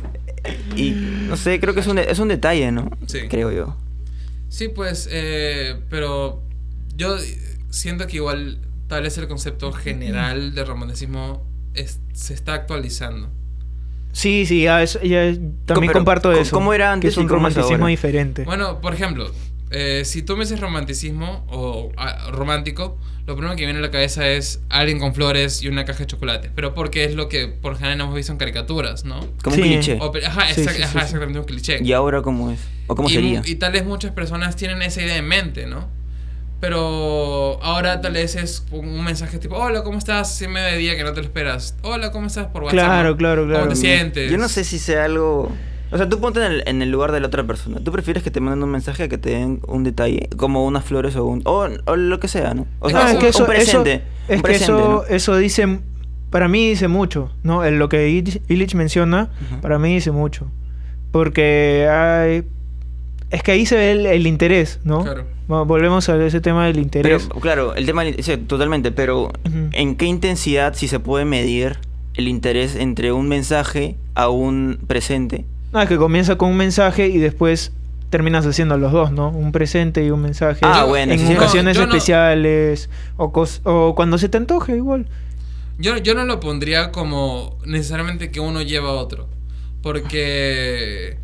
Y 0.76 0.90
no 1.28 1.36
sé, 1.36 1.58
creo 1.58 1.74
que 1.74 1.80
es 1.80 1.86
un, 1.88 1.96
de- 1.96 2.08
es 2.10 2.18
un 2.20 2.28
detalle, 2.28 2.70
¿no? 2.70 2.88
Sí. 3.06 3.20
Creo 3.28 3.50
yo. 3.50 3.76
Sí, 4.48 4.68
pues, 4.68 5.08
eh, 5.10 5.74
pero 5.90 6.40
yo 6.94 7.16
siento 7.70 8.06
que 8.06 8.16
igual 8.18 8.60
tal 8.86 9.02
vez 9.02 9.18
el 9.18 9.26
concepto 9.26 9.72
general 9.72 10.54
de 10.54 10.64
romanticismo 10.64 11.42
es- 11.76 12.00
se 12.12 12.34
está 12.34 12.54
actualizando. 12.54 13.30
Sí, 14.12 14.46
sí, 14.46 14.62
ya 14.62 14.82
es, 14.82 14.98
ya 15.02 15.24
es- 15.24 15.38
también 15.66 15.88
pero, 15.92 16.00
comparto 16.00 16.30
¿cómo- 16.30 16.40
eso. 16.40 16.54
cómo 16.54 16.72
era 16.74 16.86
que 16.86 16.92
antes 16.92 17.10
es 17.12 17.16
un 17.18 17.28
romanticismo 17.28 17.74
ahora? 17.76 17.86
diferente. 17.88 18.44
Bueno, 18.44 18.80
por 18.80 18.94
ejemplo, 18.94 19.30
eh, 19.70 20.02
si 20.04 20.22
tú 20.22 20.36
me 20.36 20.44
dices 20.44 20.58
romanticismo 20.60 21.44
o 21.50 21.92
ah, 21.98 22.30
romántico, 22.32 22.96
lo 23.26 23.34
primero 23.34 23.56
que 23.56 23.64
viene 23.64 23.80
a 23.80 23.82
la 23.82 23.90
cabeza 23.90 24.26
es 24.28 24.60
alguien 24.70 25.00
con 25.00 25.12
flores 25.12 25.60
y 25.62 25.68
una 25.68 25.84
caja 25.84 25.98
de 26.00 26.06
chocolate. 26.06 26.50
Pero 26.54 26.72
porque 26.74 27.04
es 27.04 27.14
lo 27.14 27.28
que 27.28 27.48
por 27.48 27.76
general 27.76 28.00
hemos 28.00 28.14
visto 28.14 28.30
en 28.32 28.38
caricaturas, 28.38 29.04
¿no? 29.04 29.20
Como 29.42 29.56
Sí. 29.56 29.62
un 29.62 29.68
cliché. 29.68 29.98
O 30.00 30.12
ajá, 30.24 30.46
Sí, 30.54 30.60
exact- 30.62 30.70
sí, 30.70 30.76
sí, 30.76 30.82
ajá, 30.82 30.92
sí. 31.00 31.04
exactamente 31.06 31.38
un 31.40 31.44
cliché. 31.44 31.78
¿Y 31.82 31.92
ahora 31.92 32.22
cómo 32.22 32.52
es? 32.52 32.60
¿O 32.86 32.94
cómo 32.94 33.08
y, 33.10 33.12
sería? 33.12 33.42
Y 33.44 33.56
tal 33.56 33.72
vez 33.72 33.84
muchas 33.84 34.12
personas 34.12 34.54
tienen 34.56 34.80
esa 34.80 35.02
idea 35.02 35.16
en 35.16 35.26
mente, 35.26 35.66
¿no? 35.66 35.88
Pero 36.60 37.62
ahora 37.62 38.00
tal 38.00 38.14
vez 38.14 38.34
es 38.34 38.64
un 38.70 39.04
mensaje 39.04 39.38
tipo, 39.38 39.56
hola, 39.56 39.82
¿cómo 39.84 39.98
estás? 39.98 40.34
Si 40.36 40.48
me 40.48 40.60
de 40.60 40.78
día 40.78 40.96
que 40.96 41.04
no 41.04 41.12
te 41.12 41.20
lo 41.20 41.26
esperas. 41.26 41.76
Hola, 41.82 42.10
¿cómo 42.12 42.26
estás 42.28 42.46
por 42.46 42.62
WhatsApp? 42.64 42.78
Claro, 42.78 43.16
claro, 43.16 43.44
claro. 43.46 43.60
¿Cómo 43.64 43.72
te 43.74 43.76
sientes? 43.76 44.30
Yo 44.30 44.38
no 44.38 44.48
sé 44.48 44.64
si 44.64 44.78
sea 44.78 45.04
algo... 45.04 45.52
O 45.92 45.96
sea, 45.98 46.08
tú 46.08 46.18
ponte 46.18 46.44
en 46.44 46.50
el, 46.50 46.62
en 46.66 46.82
el 46.82 46.90
lugar 46.90 47.12
de 47.12 47.20
la 47.20 47.28
otra 47.28 47.44
persona. 47.46 47.78
¿Tú 47.84 47.92
prefieres 47.92 48.22
que 48.24 48.30
te 48.30 48.40
manden 48.40 48.64
un 48.64 48.70
mensaje 48.70 49.04
a 49.04 49.08
que 49.08 49.18
te 49.18 49.30
den 49.30 49.60
un 49.68 49.84
detalle? 49.84 50.28
Como 50.36 50.64
unas 50.66 50.82
flores 50.84 51.14
o 51.14 51.24
un... 51.26 51.42
O, 51.44 51.68
o 51.84 51.96
lo 51.96 52.18
que 52.18 52.26
sea, 52.26 52.54
¿no? 52.54 52.66
O 52.80 52.90
sea, 52.90 53.06
Ah, 53.06 53.08
es 53.10 53.14
un, 53.14 53.20
que 53.20 53.26
un 53.26 53.30
eso, 53.30 53.46
presente. 53.46 53.92
eso- 53.94 54.02
un 54.28 54.34
es 54.34 54.36
que 54.36 54.42
presente, 54.42 54.64
eso, 54.72 54.88
¿no? 55.08 55.14
eso 55.14 55.36
dice, 55.36 55.78
para 56.30 56.48
mí 56.48 56.68
dice 56.70 56.88
mucho, 56.88 57.30
¿no? 57.44 57.64
En 57.64 57.78
lo 57.78 57.88
que 57.88 58.08
Illich 58.08 58.74
menciona, 58.74 59.30
para 59.62 59.78
mí 59.78 59.94
dice 59.94 60.10
mucho. 60.10 60.50
Porque 61.12 61.86
hay, 61.88 62.44
es 63.36 63.42
que 63.42 63.52
ahí 63.52 63.66
se 63.66 63.76
ve 63.76 63.92
el, 63.92 64.06
el 64.06 64.26
interés, 64.26 64.80
¿no? 64.84 65.02
Claro. 65.04 65.24
Bueno, 65.48 65.64
Volvemos 65.64 66.08
a 66.08 66.24
ese 66.24 66.40
tema 66.40 66.64
del 66.66 66.72
Pero, 66.74 66.82
interés. 66.82 67.28
claro, 67.40 67.74
el 67.74 67.86
tema... 67.86 68.02
Sí, 68.20 68.36
totalmente. 68.38 68.90
Pero. 68.92 69.30
¿en 69.72 69.94
qué 69.96 70.06
intensidad 70.06 70.74
si 70.74 70.88
se 70.88 70.98
puede 70.98 71.24
medir 71.24 71.78
el 72.14 72.26
interés 72.28 72.74
entre 72.76 73.12
un 73.12 73.28
mensaje 73.28 73.96
a 74.14 74.28
un 74.28 74.78
presente? 74.86 75.44
Ah, 75.72 75.86
que 75.86 75.96
comienza 75.96 76.36
con 76.36 76.50
un 76.50 76.56
mensaje 76.56 77.08
y 77.08 77.18
después 77.18 77.72
terminas 78.10 78.46
haciendo 78.46 78.78
los 78.78 78.92
dos, 78.92 79.12
¿no? 79.12 79.28
Un 79.30 79.52
presente 79.52 80.04
y 80.04 80.10
un 80.10 80.22
mensaje. 80.22 80.60
Ah, 80.62 80.80
Yo- 80.82 80.88
bueno, 80.88 81.12
en 81.12 81.18
sí, 81.18 81.34
ocasiones 81.34 81.76
No, 81.76 81.82
yo 81.82 81.86
no- 81.88 81.92
especiales 81.94 82.88
o, 83.16 83.32
cos- 83.32 83.60
o 83.64 83.94
cuando 83.94 84.16
se 84.18 84.28
te 84.28 84.38
antoje 84.38 84.76
igual. 84.76 85.06
Yo, 85.78 85.96
yo 85.98 86.14
no 86.14 86.24
lo 86.24 86.40
pondría 86.40 86.90
como 86.92 87.58
necesariamente 87.66 88.30
que 88.30 88.40
uno 88.40 88.62
lleva 88.62 88.88
a 88.88 88.92
otro. 88.92 89.28
Porque 89.82 91.18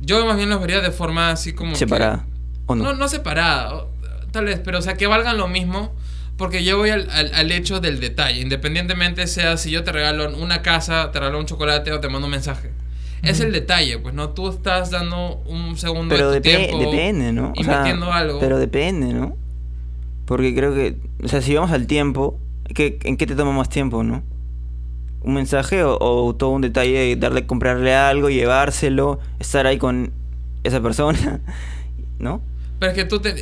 yo 0.00 0.24
más 0.26 0.36
bien 0.36 0.48
los 0.50 0.60
vería 0.60 0.80
de 0.80 0.90
forma 0.90 1.30
así 1.30 1.52
como... 1.52 1.72
que- 1.72 1.78
Separada. 1.78 2.26
¿O 2.66 2.74
no? 2.74 2.84
No, 2.84 2.94
no 2.94 3.08
separada, 3.08 3.84
tal 4.32 4.46
vez, 4.46 4.60
pero 4.64 4.78
o 4.78 4.82
sea, 4.82 4.94
que 4.94 5.06
valgan 5.06 5.36
lo 5.36 5.48
mismo. 5.48 5.92
Porque 6.36 6.62
yo 6.64 6.76
voy 6.76 6.90
al, 6.90 7.08
al- 7.10 7.32
al 7.32 7.50
hecho 7.50 7.80
del 7.80 7.98
detalle. 7.98 8.42
Independientemente 8.42 9.26
sea 9.26 9.56
si 9.56 9.70
yo 9.70 9.84
te 9.84 9.92
regalo 9.92 10.36
una 10.36 10.60
casa, 10.60 11.10
te 11.10 11.18
regalo 11.18 11.38
un 11.38 11.46
chocolate 11.46 11.92
o 11.92 12.00
te 12.00 12.08
mando 12.10 12.26
un 12.26 12.32
mensaje. 12.32 12.72
Es 13.22 13.40
el 13.40 13.50
detalle, 13.52 13.98
pues 13.98 14.14
no, 14.14 14.28
tú 14.30 14.50
estás 14.50 14.90
dando 14.90 15.42
un 15.46 15.76
segundo 15.78 16.14
Pero 16.14 16.30
de 16.30 16.40
tu 16.40 16.48
tiempo 16.50 16.78
depende, 16.78 17.32
¿no? 17.32 17.52
O 17.56 17.64
sea, 17.64 17.72
Invirtiendo 17.78 18.12
algo. 18.12 18.38
Pero 18.38 18.58
depende, 18.58 19.14
¿no? 19.14 19.34
Porque 20.26 20.54
creo 20.54 20.74
que, 20.74 20.96
o 21.24 21.28
sea, 21.28 21.40
si 21.40 21.54
vamos 21.54 21.70
al 21.70 21.86
tiempo, 21.86 22.38
¿qué, 22.74 22.98
¿en 23.04 23.16
qué 23.16 23.26
te 23.26 23.34
toma 23.34 23.52
más 23.52 23.70
tiempo, 23.70 24.02
no? 24.04 24.22
¿Un 25.26 25.34
mensaje 25.34 25.82
o, 25.82 25.98
o 26.00 26.34
todo 26.34 26.50
un 26.50 26.62
detalle 26.62 26.98
de 26.98 27.16
darle, 27.16 27.44
comprarle 27.46 27.94
algo, 27.94 28.30
llevárselo, 28.30 29.18
estar 29.40 29.66
ahí 29.66 29.76
con 29.76 30.12
esa 30.64 30.80
persona, 30.80 31.40
¿no? 32.18 32.40
Pero 32.78 32.92
es 32.92 32.96
que 32.96 33.04
tú 33.04 33.20
te... 33.20 33.34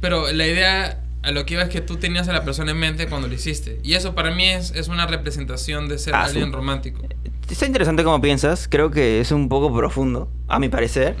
Pero 0.00 0.30
la 0.32 0.46
idea 0.46 1.00
a 1.22 1.30
lo 1.30 1.46
que 1.46 1.54
iba 1.54 1.62
es 1.62 1.70
que 1.70 1.80
tú 1.80 1.96
tenías 1.96 2.28
a 2.28 2.32
la 2.32 2.44
persona 2.44 2.72
en 2.72 2.78
mente 2.78 3.06
cuando 3.06 3.28
lo 3.28 3.34
hiciste. 3.34 3.80
Y 3.82 3.94
eso 3.94 4.14
para 4.14 4.34
mí 4.34 4.44
es, 4.44 4.72
es 4.72 4.88
una 4.88 5.06
representación 5.06 5.88
de 5.88 5.98
ser 5.98 6.14
Ah, 6.14 6.24
alguien 6.24 6.46
sí. 6.46 6.52
romántico. 6.52 7.00
Está 7.48 7.64
interesante 7.66 8.04
como 8.04 8.20
piensas, 8.20 8.68
creo 8.68 8.90
que 8.90 9.20
es 9.20 9.30
un 9.32 9.48
poco 9.48 9.74
profundo, 9.74 10.28
a 10.48 10.58
mi 10.58 10.68
parecer. 10.68 11.16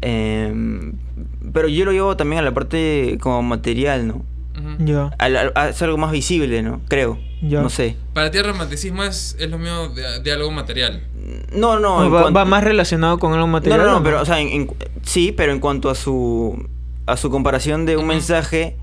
Em, 0.00 0.94
pero 1.52 1.68
yo 1.68 1.84
lo 1.84 1.92
llevo 1.92 2.16
también 2.16 2.40
a 2.40 2.42
la 2.42 2.52
parte 2.52 3.18
como 3.20 3.42
material, 3.42 4.06
¿no? 4.08 4.24
Ujú. 4.58 4.84
Ya. 4.84 5.10
Al- 5.18 5.36
al- 5.36 5.52
a- 5.54 5.68
es 5.70 5.82
algo 5.82 5.96
más 5.98 6.12
visible, 6.12 6.62
¿no? 6.62 6.80
Creo. 6.88 7.18
Ya. 7.42 7.60
No 7.60 7.68
sé. 7.70 7.96
Para 8.12 8.30
ti 8.30 8.38
el 8.38 8.44
romanticismo 8.44 9.02
es, 9.04 9.36
es 9.38 9.50
lo 9.50 9.58
mío 9.58 9.88
de, 9.90 10.20
de 10.20 10.32
algo 10.32 10.50
material. 10.50 11.02
No, 11.52 11.78
no. 11.78 12.04
en 12.04 12.12
va, 12.14 12.22
cuanto- 12.22 12.38
va 12.38 12.44
más 12.44 12.64
relacionado 12.64 13.18
con 13.18 13.32
algo 13.32 13.46
No, 13.46 13.52
material. 13.52 13.80
no, 13.82 13.84
¿o 13.88 13.90
no, 13.98 14.02
pero, 14.02 14.20
o 14.22 14.24
sea, 14.24 14.40
en- 14.40 14.48
en- 14.48 14.70
sí, 15.02 15.32
pero 15.32 15.52
en 15.52 15.60
cuanto 15.60 15.90
a 15.90 15.94
su 15.94 16.68
a 17.06 17.18
su 17.18 17.28
comparación 17.30 17.84
de 17.84 17.96
un 17.96 18.04
Ujú. 18.04 18.12
mensaje 18.14 18.76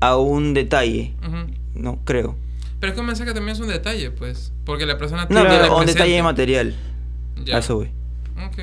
a 0.00 0.16
un 0.16 0.54
detalle, 0.54 1.12
Ujú. 1.26 1.52
no 1.74 1.98
creo. 2.04 2.34
Pero 2.80 2.90
es 2.92 2.94
que 2.94 3.00
un 3.00 3.06
mensaje 3.06 3.34
también 3.34 3.54
es 3.56 3.60
un 3.60 3.68
detalle, 3.68 4.10
pues. 4.10 4.52
Porque 4.64 4.86
la 4.86 4.96
persona 4.96 5.22
No, 5.28 5.28
tiene 5.28 5.48
pero 5.48 5.62
un 5.76 5.82
presente. 5.82 5.92
detalle 5.92 6.22
material. 6.22 6.74
Ya. 7.44 7.56
A 7.56 7.58
eso 7.58 7.76
voy. 7.76 7.90
Ok. 8.46 8.58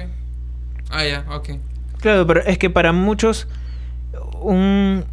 Ah, 0.89 1.05
ya, 1.05 1.23
ok. 1.29 1.49
Claro, 2.01 2.25
pero 2.25 2.41
es 2.41 2.57
que 2.57 2.69
para 2.71 2.91
muchos 2.93 3.47
un 4.41 5.05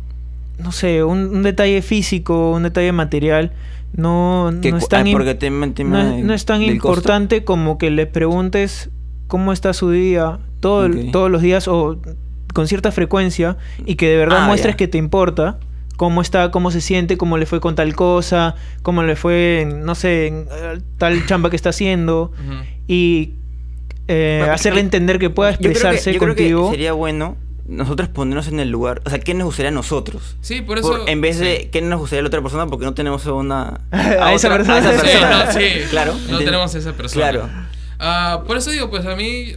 no 0.59 0.72
sé, 0.72 1.04
un, 1.04 1.28
un 1.28 1.42
detalle 1.42 1.82
físico, 1.82 2.52
un 2.52 2.62
detalle 2.64 2.92
material 2.92 3.52
no, 3.92 4.50
no 4.50 4.76
es 4.76 4.88
tan 4.88 5.07
ah, 5.07 5.11
im- 5.11 5.12
porque 5.12 5.34
tema- 5.34 5.72
tema 5.74 6.02
no, 6.02 6.11
de- 6.11 6.18
es- 6.20 6.24
no 6.24 6.34
es 6.34 6.44
tan 6.44 6.59
costo. 6.61 6.72
importante 6.74 7.44
como 7.44 7.78
que 7.78 7.90
le 7.90 8.07
preguntes 8.07 8.90
cómo 9.26 9.52
está 9.52 9.72
su 9.72 9.90
día 9.90 10.38
todo 10.61 10.88
todos 11.12 11.30
los 11.30 11.42
días 11.42 11.68
o 11.68 11.98
con 12.54 12.66
cierta 12.68 12.90
frecuencia 12.92 13.57
y 13.84 13.94
que 13.96 14.09
de 14.09 14.16
verdad 14.16 14.44
Ah, 14.44 14.46
muestres 14.46 14.76
que 14.76 14.88
te 14.88 14.98
importa 14.98 15.59
cómo 15.96 16.20
está, 16.20 16.50
cómo 16.50 16.70
se 16.70 16.80
siente, 16.82 17.16
cómo 17.16 17.38
le 17.38 17.46
fue 17.46 17.61
con 17.61 17.74
tal 17.74 17.94
cosa, 17.94 18.54
cómo 18.82 19.02
le 19.02 19.16
fue, 19.16 19.62
en, 19.62 19.84
no 19.84 19.94
sé, 19.94 20.26
en 20.26 20.46
eh, 20.50 20.78
tal 20.98 21.24
chamba 21.26 21.48
que 21.50 21.57
está 21.57 21.70
haciendo 21.70 22.32
y 22.86 23.32
eh, 24.09 24.36
Bueno, 24.40 24.52
hacerle 24.54 24.80
entender 24.80 25.18
que 25.18 25.30
pueda 25.30 25.52
Yo 25.52 25.57
creo 25.59 25.72
que- 25.72 25.78
expresarse 25.78 26.12
yo 26.12 26.18
creo 26.20 26.34
que 26.34 26.42
contigo. 26.50 26.70
sería 26.70 26.92
bueno 26.92 27.36
nosotros 27.68 28.08
ponernos 28.08 28.48
en 28.48 28.60
el 28.60 28.70
lugar, 28.70 29.02
o 29.04 29.10
sea, 29.10 29.18
¿qué 29.18 29.34
nos 29.34 29.46
gustaría 29.46 29.70
a 29.70 29.74
nosotros? 29.74 30.36
Sí, 30.40 30.60
por 30.62 30.78
eso. 30.78 30.88
Por- 30.98 31.08
en 31.10 31.20
vez 31.20 31.38
de 31.38 31.62
sí. 31.62 31.68
qué 31.72 31.82
nos 31.82 31.98
gustaría 32.00 32.20
a 32.20 32.22
la 32.22 32.28
otra 32.28 32.40
persona 32.42 32.66
porque 32.66 32.84
no 32.84 32.94
tenemos 32.94 33.26
a 33.26 33.32
una 33.32 33.80
A 33.90 34.32
esa 34.34 34.48
otra- 34.48 34.58
persona. 34.58 34.76
a 34.76 34.78
esa 34.78 34.92
Sí, 34.92 34.98
Sí, 34.98 35.06
persona. 35.18 35.44
no, 35.44 35.52
sí. 35.52 35.66
claro 35.90 36.12
No 36.12 36.18
¿entiendes? 36.18 36.44
tenemos 36.46 36.74
esa 36.74 36.92
persona. 36.92 37.30
claro 37.30 37.48
Ah, 37.98 38.42
por 38.46 38.56
eso 38.58 38.70
digo, 38.70 38.90
pues 38.90 39.04
a 39.06 39.16
mí. 39.16 39.24
eh, 39.50 39.56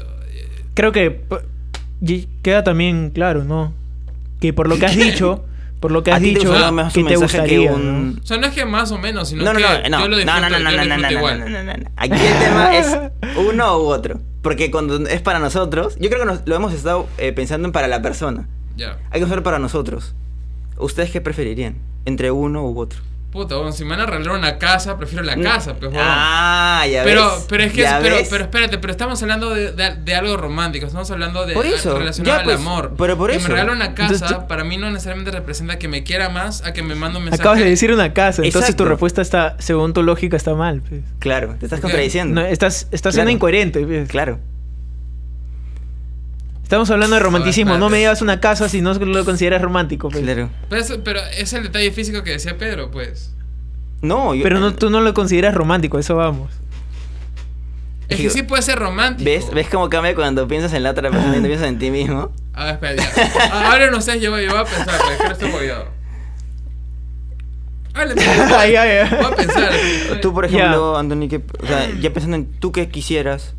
creo 0.73 0.91
que 0.91 1.21
queda 2.41 2.63
también 2.63 3.09
claro, 3.11 3.43
¿no? 3.43 3.73
Que 4.39 4.53
por 4.53 4.69
lo 4.69 4.77
que 4.77 4.85
has 4.85 4.95
dicho, 4.97 5.43
por 5.79 5.91
lo 5.91 6.03
que 6.03 6.11
A 6.11 6.15
has 6.15 6.21
ti 6.21 6.33
te 6.33 6.39
dicho, 6.39 6.51
que 6.51 7.03
te 7.03 7.15
gustaría. 7.15 7.71
O 7.71 7.77
sea, 8.23 8.37
no 8.37 8.47
es 8.47 8.53
que 8.53 8.65
más 8.65 8.91
o 8.91 8.97
menos, 8.97 9.29
sino 9.29 9.43
no, 9.43 9.53
no, 9.53 9.59
que 9.59 9.89
no, 9.89 9.97
no, 9.97 10.03
yo 10.03 10.07
lo 10.09 10.17
no, 10.17 10.17
disfruto, 10.17 10.41
no, 10.41 10.49
no, 10.49 10.59
no, 10.59 10.71
no, 10.71 10.85
no, 10.85 10.97
no, 10.97 11.11
igual. 11.11 11.39
no, 11.39 11.49
no, 11.49 11.63
no, 11.63 11.73
no. 11.77 11.89
Aquí 11.95 12.13
el 12.13 12.39
tema 12.39 12.77
es 12.77 12.97
uno 13.37 13.77
u 13.77 13.85
otro. 13.87 14.19
Porque 14.41 14.71
cuando 14.71 15.05
es 15.07 15.21
para 15.21 15.39
nosotros, 15.39 15.97
yo 15.99 16.09
creo 16.09 16.21
que 16.21 16.25
nos- 16.25 16.41
lo 16.45 16.55
hemos 16.55 16.73
estado 16.73 17.07
eh, 17.17 17.31
pensando 17.33 17.67
en 17.67 17.71
para 17.71 17.87
la 17.87 18.01
persona. 18.01 18.47
Ya. 18.77 18.97
Hay 19.11 19.19
que 19.19 19.25
hacerlo 19.25 19.43
para 19.43 19.59
nosotros. 19.59 20.15
¿Ustedes 20.77 21.11
qué 21.11 21.19
preferirían? 21.21 21.75
¿Entre 22.05 22.31
uno 22.31 22.65
u 22.65 22.79
otro? 22.79 23.01
Puta, 23.31 23.55
bueno, 23.57 23.71
si 23.71 23.83
me 23.83 23.91
van 23.91 23.99
a 23.99 24.03
arreglar 24.03 24.35
una 24.35 24.57
casa, 24.57 24.97
prefiero 24.97 25.23
la 25.23 25.35
casa, 25.39 25.75
pues, 25.75 25.91
huevón. 25.91 26.03
Ah, 26.03 26.83
ya 26.91 27.03
pero, 27.03 27.25
ves. 27.35 27.45
pero 27.47 27.63
es 27.63 27.71
que, 27.73 27.85
pero, 28.01 28.15
pero 28.27 28.43
espérate, 28.45 28.77
pero 28.79 28.91
estamos 28.91 29.21
hablando 29.21 29.51
de, 29.53 29.71
de- 29.71 29.95
de 29.97 30.15
algo 30.15 30.35
romántico, 30.35 30.87
estamos 30.87 31.11
hablando 31.11 31.45
de 31.45 31.53
Por 31.53 31.63
eso, 31.67 31.95
relacionado 31.99 32.39
ya, 32.39 32.43
pues, 32.43 32.55
al 32.55 32.61
amor. 32.63 32.95
pero 32.97 33.15
por 33.17 33.29
que 33.29 33.35
eso. 33.37 33.47
me 33.47 33.53
regala 33.53 33.73
una 33.73 33.93
casa, 33.93 34.13
Entonces 34.15 34.37
para 34.47 34.63
mí 34.63 34.77
no 34.77 34.89
necesariamente 34.89 35.29
representa 35.29 35.77
que 35.77 35.87
me 35.87 36.03
quiera 36.03 36.29
más 36.29 36.63
a 36.65 36.73
que 36.73 36.81
me 36.81 36.95
mande 36.95 37.19
un 37.19 37.25
mensaje. 37.25 37.43
Acabas 37.43 37.59
de 37.59 37.65
decir 37.65 37.93
una 37.93 38.13
casa, 38.13 38.41
entonces 38.43 38.75
tu 38.75 38.85
respuesta 38.85 39.21
está, 39.21 39.55
según 39.59 39.93
tu 39.93 40.01
lógica, 40.01 40.35
está 40.35 40.55
mal. 40.55 40.81
pues. 40.81 41.01
Claro, 41.19 41.55
te 41.59 41.67
estás 41.67 41.81
contradiciendo. 41.81 42.41
No, 42.41 42.47
estás 42.47 42.87
estás 42.89 43.13
siendo 43.13 43.29
incoherente. 43.31 43.85
pues. 43.85 44.09
Claro. 44.09 44.39
Estamos 46.69 46.91
hablando 46.91 47.15
de 47.15 47.23
romanticismo, 47.23 47.79
no 47.79 47.89
me 47.89 47.97
llevas 47.97 48.21
una 48.21 48.39
casa 48.39 48.69
si 48.69 48.79
no 48.79 48.93
lo 48.93 49.25
consideras 49.25 49.59
romántico. 49.59 50.09
pues. 50.09 50.21
Claro. 50.23 50.51
Pero, 50.69 51.19
es 51.35 51.51
el 51.53 51.63
detalle 51.63 51.89
físico 51.91 52.21
que 52.21 52.29
decía 52.29 52.59
Pedro, 52.59 52.91
pues. 52.91 53.33
No, 54.03 54.35
yo- 54.35 54.43
Pero 54.43 54.59
no, 54.59 54.75
tú 54.75 54.91
no 54.91 55.01
lo 55.01 55.15
consideras 55.15 55.55
romántico, 55.55 55.97
eso 55.97 56.15
vamos. 56.15 56.51
Es 58.07 58.17
que 58.17 58.29
sí 58.29 58.43
puede 58.43 58.61
ser 58.61 58.77
romántico. 58.77 59.27
¿Ves, 59.27 59.49
¿Ves 59.51 59.67
cómo 59.67 59.89
cambia 59.89 60.13
cuando 60.13 60.47
piensas 60.47 60.71
en 60.73 60.83
la 60.83 60.91
otra 60.91 61.09
persona 61.09 61.37
y 61.37 61.39
no 61.41 61.47
piensas 61.47 61.69
en 61.69 61.79
ti 61.79 61.89
mismo? 61.89 62.31
A 62.53 62.65
ver, 62.65 62.73
espera, 62.75 62.95
ya. 62.97 63.49
Ah, 63.51 63.71
Ahora 63.71 63.89
no 63.89 63.99
sé, 63.99 64.19
yo 64.19 64.29
voy, 64.29 64.45
yo 64.45 64.51
voy 64.51 64.59
a 64.61 64.65
pensar, 64.65 64.95
pero 64.99 65.11
es 65.11 65.17
que 65.17 65.23
no 65.25 65.31
estoy 65.31 65.49
pues, 65.49 65.73
Ay, 68.59 68.75
ay, 68.75 68.89
ay. 68.89 69.09
Voy 69.09 69.25
a 69.25 69.35
pensar. 69.35 69.71
Tú, 70.21 70.35
por 70.35 70.45
ejemplo, 70.45 70.95
Anthony, 70.95 71.29
que, 71.29 71.41
o 71.63 71.65
sea, 71.65 71.89
ya 71.99 72.13
pensando 72.13 72.35
en 72.37 72.45
tú 72.45 72.71
qué 72.71 72.89
quisieras. 72.89 73.55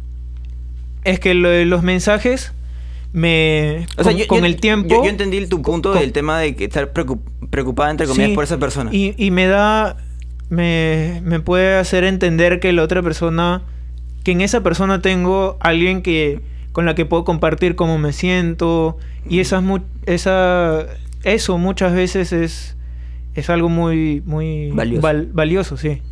Es 1.02 1.18
que 1.18 1.34
lo 1.34 1.48
de 1.48 1.64
los 1.64 1.82
mensajes 1.82 2.52
me 3.12 3.86
O 3.96 4.04
sea, 4.04 4.12
con, 4.12 4.16
yo- 4.16 4.26
con 4.28 4.38
yo- 4.40 4.44
el 4.46 4.56
tiempo 4.56 4.88
Yo, 4.88 5.02
yo 5.04 5.10
entendí 5.10 5.44
tu 5.46 5.62
punto 5.62 5.92
con- 5.92 6.00
del 6.00 6.12
tema 6.12 6.38
de 6.38 6.54
que 6.54 6.64
estar 6.64 6.92
preocup- 6.92 7.20
preocupada, 7.50 7.90
entre 7.90 8.06
comillas, 8.06 8.28
Sí, 8.30 8.34
por 8.34 8.44
esa 8.44 8.58
persona. 8.58 8.90
Y, 8.92 9.14
y 9.16 9.30
me 9.30 9.46
da. 9.46 9.96
Me, 10.48 11.20
me 11.24 11.38
puede 11.40 11.76
hacer 11.76 12.04
entender 12.04 12.60
que 12.60 12.72
la 12.72 12.82
otra 12.82 13.02
persona. 13.02 13.62
Que 14.24 14.32
en 14.32 14.40
esa 14.42 14.62
persona 14.62 15.00
tengo 15.02 15.56
alguien 15.60 16.02
que. 16.02 16.40
con 16.72 16.86
la 16.86 16.94
que 16.94 17.04
puedo 17.06 17.24
compartir 17.24 17.74
cómo 17.74 17.98
me 17.98 18.12
siento. 18.12 18.96
Y 19.28 19.40
esas 19.40 19.62
mu- 19.62 19.80
esa. 20.06 20.86
Eso 21.24 21.58
muchas 21.58 21.92
veces 21.94 22.32
es. 22.32 22.76
Es 23.34 23.48
algo 23.50 23.68
muy. 23.68 24.22
muy 24.26 24.70
Valioso. 24.72 25.02
val- 25.02 25.28
valioso, 25.32 25.76
sí. 25.76 26.02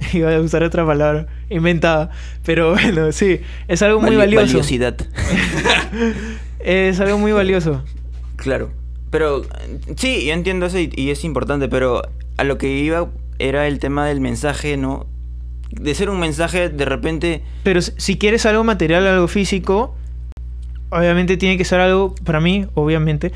Iba 0.12 0.34
a 0.34 0.40
usar 0.40 0.62
otra 0.62 0.86
palabra 0.86 1.26
inventada. 1.50 2.10
Pero 2.44 2.70
bueno, 2.74 3.12
sí. 3.12 3.40
Es 3.68 3.82
algo 3.82 4.00
muy 4.00 4.16
Vali- 4.16 4.36
valioso. 4.36 4.46
Valiosidad. 4.58 4.96
Es 6.60 6.98
algo 7.00 7.18
muy 7.18 7.32
valioso. 7.32 7.84
Claro. 8.36 8.70
Pero 9.10 9.42
sí, 9.96 10.26
yo 10.26 10.32
entiendo 10.34 10.66
eso 10.66 10.78
y, 10.78 10.92
y 10.94 11.10
es 11.10 11.24
importante, 11.24 11.68
pero 11.68 12.02
a 12.36 12.44
lo 12.44 12.58
que 12.58 12.68
iba 12.68 13.08
era 13.38 13.66
el 13.68 13.78
tema 13.78 14.06
del 14.06 14.20
mensaje, 14.20 14.76
¿no? 14.76 15.06
De 15.70 15.94
ser 15.94 16.10
un 16.10 16.18
mensaje 16.18 16.68
de 16.68 16.84
repente... 16.84 17.42
Pero 17.62 17.80
si 17.80 18.18
quieres 18.18 18.44
algo 18.44 18.64
material, 18.64 19.06
algo 19.06 19.28
físico, 19.28 19.94
obviamente 20.90 21.36
tiene 21.36 21.56
que 21.56 21.64
ser 21.64 21.80
algo, 21.80 22.14
para 22.24 22.40
mí, 22.40 22.66
obviamente, 22.74 23.32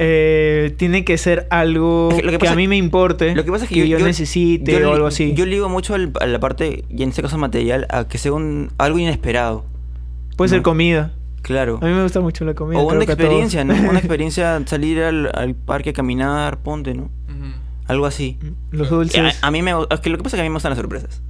eh, 0.00 0.74
tiene 0.76 1.04
que 1.04 1.18
ser 1.18 1.46
algo 1.50 2.08
Es 2.10 2.16
que 2.18 2.22
lo 2.22 2.28
que 2.30 2.36
que, 2.36 2.38
pasa- 2.40 2.52
a 2.52 2.56
mí 2.56 2.68
me 2.68 2.76
importe, 2.76 3.34
Lo 3.34 3.44
que 3.44 3.50
pasa 3.50 3.64
es 3.64 3.70
que, 3.70 3.86
yo, 3.88 3.98
necesite 3.98 4.70
yo 4.72 4.78
o 4.78 4.80
li- 4.80 4.94
algo 4.94 5.06
así. 5.08 5.34
Yo 5.34 5.44
ligo 5.44 5.68
mucho 5.68 5.94
al- 5.94 6.12
a 6.20 6.26
la 6.26 6.38
parte, 6.40 6.84
y 6.88 7.02
en 7.02 7.08
este 7.10 7.20
caso 7.22 7.36
material, 7.36 7.86
a 7.90 8.06
que 8.06 8.16
sea 8.18 8.32
un, 8.32 8.70
algo 8.78 8.98
inesperado. 8.98 9.64
Puede 10.36 10.50
ser 10.50 10.62
comida. 10.62 11.12
Claro. 11.42 11.78
A 11.82 11.86
mí 11.86 11.92
me 11.92 12.02
gusta 12.02 12.20
mucho 12.20 12.44
la 12.44 12.54
comida. 12.54 12.78
O 12.80 12.86
una 12.86 13.02
experiencia, 13.04 13.64
¿no? 13.64 13.74
Una 13.74 13.98
experiencia, 13.98 14.62
salir 14.66 15.00
al, 15.02 15.30
al 15.34 15.54
parque 15.54 15.90
a 15.90 15.92
caminar, 15.92 16.58
ponte, 16.62 16.94
¿no? 16.94 17.10
Algo 17.86 18.04
así. 18.06 18.38
Los 18.70 18.90
dulces. 18.90 19.38
A, 19.42 19.46
a 19.46 19.50
mí 19.50 19.62
me... 19.62 19.72
Es 19.90 20.00
que 20.00 20.10
lo 20.10 20.18
que 20.18 20.22
pasa 20.22 20.36
es 20.36 20.38
que 20.38 20.42
a 20.42 20.44
mí 20.44 20.50
me 20.50 20.54
gustan 20.56 20.70
las 20.70 20.78
sorpresas. 20.78 21.22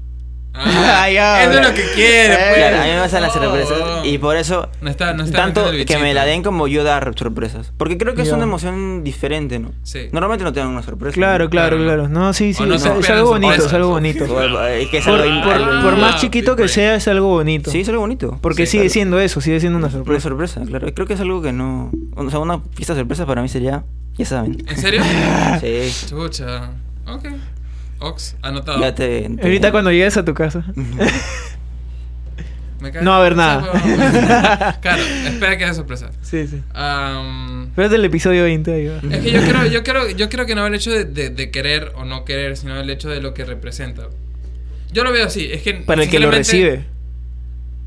Ah, 0.55 1.09
Ya, 1.11 1.43
eso 1.51 1.61
es 1.61 1.69
lo 1.69 1.75
que 1.75 1.83
quiere, 1.95 2.35
Eh, 2.35 2.37
pues. 2.49 2.57
Claro, 2.59 2.77
a 2.81 2.85
mí 2.85 2.91
me 2.93 3.03
gustan 3.03 3.23
las 3.23 3.37
Oh, 3.37 3.41
sorpresas 3.43 3.79
y 4.05 4.19
por 4.19 4.37
eso 4.37 4.69
No 4.81 4.91
está, 4.91 5.13
no 5.15 5.23
está 5.25 5.37
tanto 5.39 5.71
que 5.87 5.99
me 5.99 6.15
la 6.15 6.25
den 6.25 6.43
como 6.43 6.67
yo 6.67 6.83
dar 6.85 7.13
sorpresas. 7.17 7.73
Porque 7.77 7.97
creo 7.99 8.15
que 8.15 8.23
es 8.23 8.33
una 8.33 8.43
emoción 8.45 9.05
diferente, 9.05 9.59
¿no? 9.59 9.73
Sí. 9.85 10.09
Normalmente 10.13 10.45
no 10.45 10.53
te 10.53 10.61
dan 10.61 10.69
una 10.71 10.83
sorpresa. 10.83 11.15
Claro, 11.15 11.49
claro, 11.51 11.77
Claro, 11.77 11.85
claro. 11.85 12.09
No, 12.09 12.33
sí, 12.33 12.55
sí. 12.55 12.65
No 12.65 12.75
es, 12.75 12.85
es 12.85 13.11
algo 13.11 13.29
bonito, 13.31 13.55
es 13.67 13.73
algo 13.73 13.91
bonito. 13.91 14.27
¿no? 14.27 14.65
Es 14.67 14.89
que 14.89 14.99
es 14.99 15.05
Por, 15.05 15.21
algo, 15.21 15.43
por- 15.45 15.83
por 15.83 15.97
más 15.97 16.21
chiquito 16.21 16.57
que 16.57 16.63
big 16.63 16.71
sea, 16.73 16.95
es 16.97 17.07
algo 17.09 17.29
bonito. 17.29 17.71
Sí, 17.71 17.81
es 17.81 17.89
algo 17.89 18.01
bonito. 18.01 18.39
Porque 18.41 18.67
Sí, 18.67 18.73
sigue 18.73 18.83
claro. 18.85 18.93
siendo 18.95 19.21
eso, 19.21 19.41
sigue 19.41 19.61
siendo 19.61 19.79
una 19.79 19.87
Una 19.89 19.97
sorpresa. 19.97 20.29
sorpresa, 20.29 20.61
claro. 20.67 20.93
Creo 20.95 21.07
que 21.07 21.15
es 21.15 21.21
algo 21.21 21.41
que 21.43 21.53
no... 21.53 21.91
O 22.17 22.31
sea, 22.31 22.39
una 22.41 22.61
fiesta 22.75 22.95
sorpresa 22.95 23.27
para 23.27 23.43
mí 23.43 23.49
sería... 23.49 23.85
Ya 24.17 24.25
saben. 24.27 24.57
¿En 24.67 24.77
serio? 24.77 25.03
Sí. 25.61 26.07
Chucha. 26.09 26.71
Ok. 27.07 27.27
Ox, 28.01 28.37
anotado. 28.43 28.81
Ya 28.81 28.95
te... 28.95 29.29
te- 29.29 29.43
Ahorita 29.43 29.71
cuando 29.73 29.91
llegues 29.91 30.17
a 30.17 30.25
tu 30.25 30.35
casa. 30.35 30.65
Me 32.81 32.93
cae- 32.93 33.03
No 33.03 33.11
va 33.11 33.17
a 33.17 33.21
haber 33.21 33.33
Sí, 33.33 33.39
nada. 33.39 34.79
claro, 34.81 35.03
espera 35.03 35.59
que 35.59 35.65
haya 35.65 35.75
sorpresa. 35.75 36.11
Sí, 36.23 36.47
sí. 36.47 36.63
Am, 36.75 37.71
Pero 37.75 37.87
es 37.87 37.91
del 37.93 38.05
episodio 38.05 38.45
20 38.45 38.73
ahí 38.73 38.87
va. 38.87 38.97
es 39.17 39.23
que 39.23 39.31
yo 39.33 39.41
creo, 39.43 39.67
yo 39.67 39.83
creo, 39.83 40.11
yo 40.11 40.29
creo 40.29 40.47
que 40.47 40.55
no 40.55 40.65
el 40.67 40.75
hecho 40.75 40.93
de, 40.93 41.05
de- 41.05 41.31
de 41.31 41.51
querer 41.51 41.93
o 41.97 42.05
no 42.05 42.25
querer, 42.25 42.57
sino 42.57 42.79
el 42.79 42.89
hecho 42.89 43.09
de 43.09 43.21
lo 43.21 43.35
que 43.35 43.45
representa. 43.45 44.09
Yo 44.93 45.03
lo 45.03 45.11
veo 45.13 45.27
así, 45.27 45.49
es 45.53 45.63
que 45.63 45.75
Para 45.75 46.05
el 46.05 46.09
que 46.09 46.21
lo 46.21 46.31
recibe. 46.31 46.85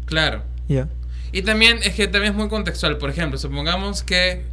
Claro. 0.06 0.44
Ya. 0.68 0.90
Y 1.32 1.44
también 1.44 1.80
es 1.84 1.94
que 1.96 2.08
también 2.08 2.34
es 2.34 2.38
muy 2.38 2.50
contextual. 2.50 2.98
Por 2.98 3.10
ejemplo, 3.10 3.40
supongamos 3.40 4.04
que 4.04 4.44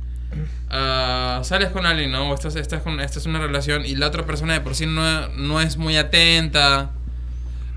ah, 0.70 1.40
sales 1.44 1.70
con 1.70 1.86
alguien, 1.86 2.10
¿no? 2.12 2.30
O 2.30 2.34
estás, 2.34 2.56
estás 2.56 2.82
con, 2.82 3.00
esta 3.00 3.18
es 3.18 3.26
una 3.26 3.38
relación 3.40 3.84
y 3.84 3.94
la 3.96 4.06
otra 4.06 4.24
persona 4.26 4.52
de 4.54 4.60
por 4.60 4.74
sí 4.74 4.86
no, 4.86 5.28
no 5.28 5.60
es 5.60 5.76
muy 5.76 5.96
atenta, 5.96 6.90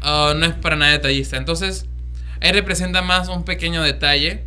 ah, 0.01 0.33
no 0.35 0.45
es 0.45 0.53
para 0.53 0.75
nada 0.75 0.91
detallista. 0.91 1.37
Entonces, 1.37 1.85
ahí 2.41 2.51
representa 2.51 3.01
más 3.01 3.27
un 3.27 3.43
pequeño 3.43 3.81
detalle, 3.83 4.43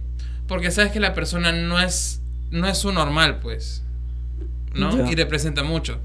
porque 0.47 0.71
sabes 0.71 0.93
que 0.93 1.01
la 1.01 1.15
persona 1.15 1.53
no 1.53 1.81
es, 1.81 2.21
no 2.51 2.69
es 2.69 2.79
su 2.79 2.93
normal, 2.93 3.39
pues, 3.41 3.83
¿no? 4.75 5.11
Y 5.11 5.15
representa 5.15 5.63
mucho. 5.63 6.01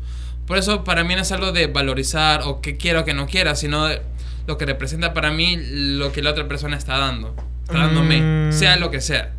Por 0.48 0.58
eso 0.58 0.84
para 0.84 1.04
mí 1.04 1.14
no 1.16 1.22
es 1.22 1.32
algo 1.32 1.52
de 1.52 1.68
valorizar 1.68 2.42
o 2.44 2.62
que 2.62 2.78
quiero 2.78 3.02
o 3.02 3.06
que 3.06 3.14
no 3.14 3.28
quiera, 3.28 3.56
sino 3.56 3.86
de 3.86 4.02
lo 4.48 4.58
que 4.58 4.66
representa 4.66 5.14
para 5.14 5.30
mí 5.32 5.58
lo 5.62 6.12
que 6.12 6.24
la 6.24 6.32
otra 6.32 6.48
persona 6.48 6.76
está 6.76 6.98
dando. 6.98 7.36
Está 7.64 7.78
dándome, 7.80 8.50
Mm. 8.50 8.52
sea 8.52 8.78
lo 8.78 8.90
que 8.90 9.00
sea. 9.00 9.32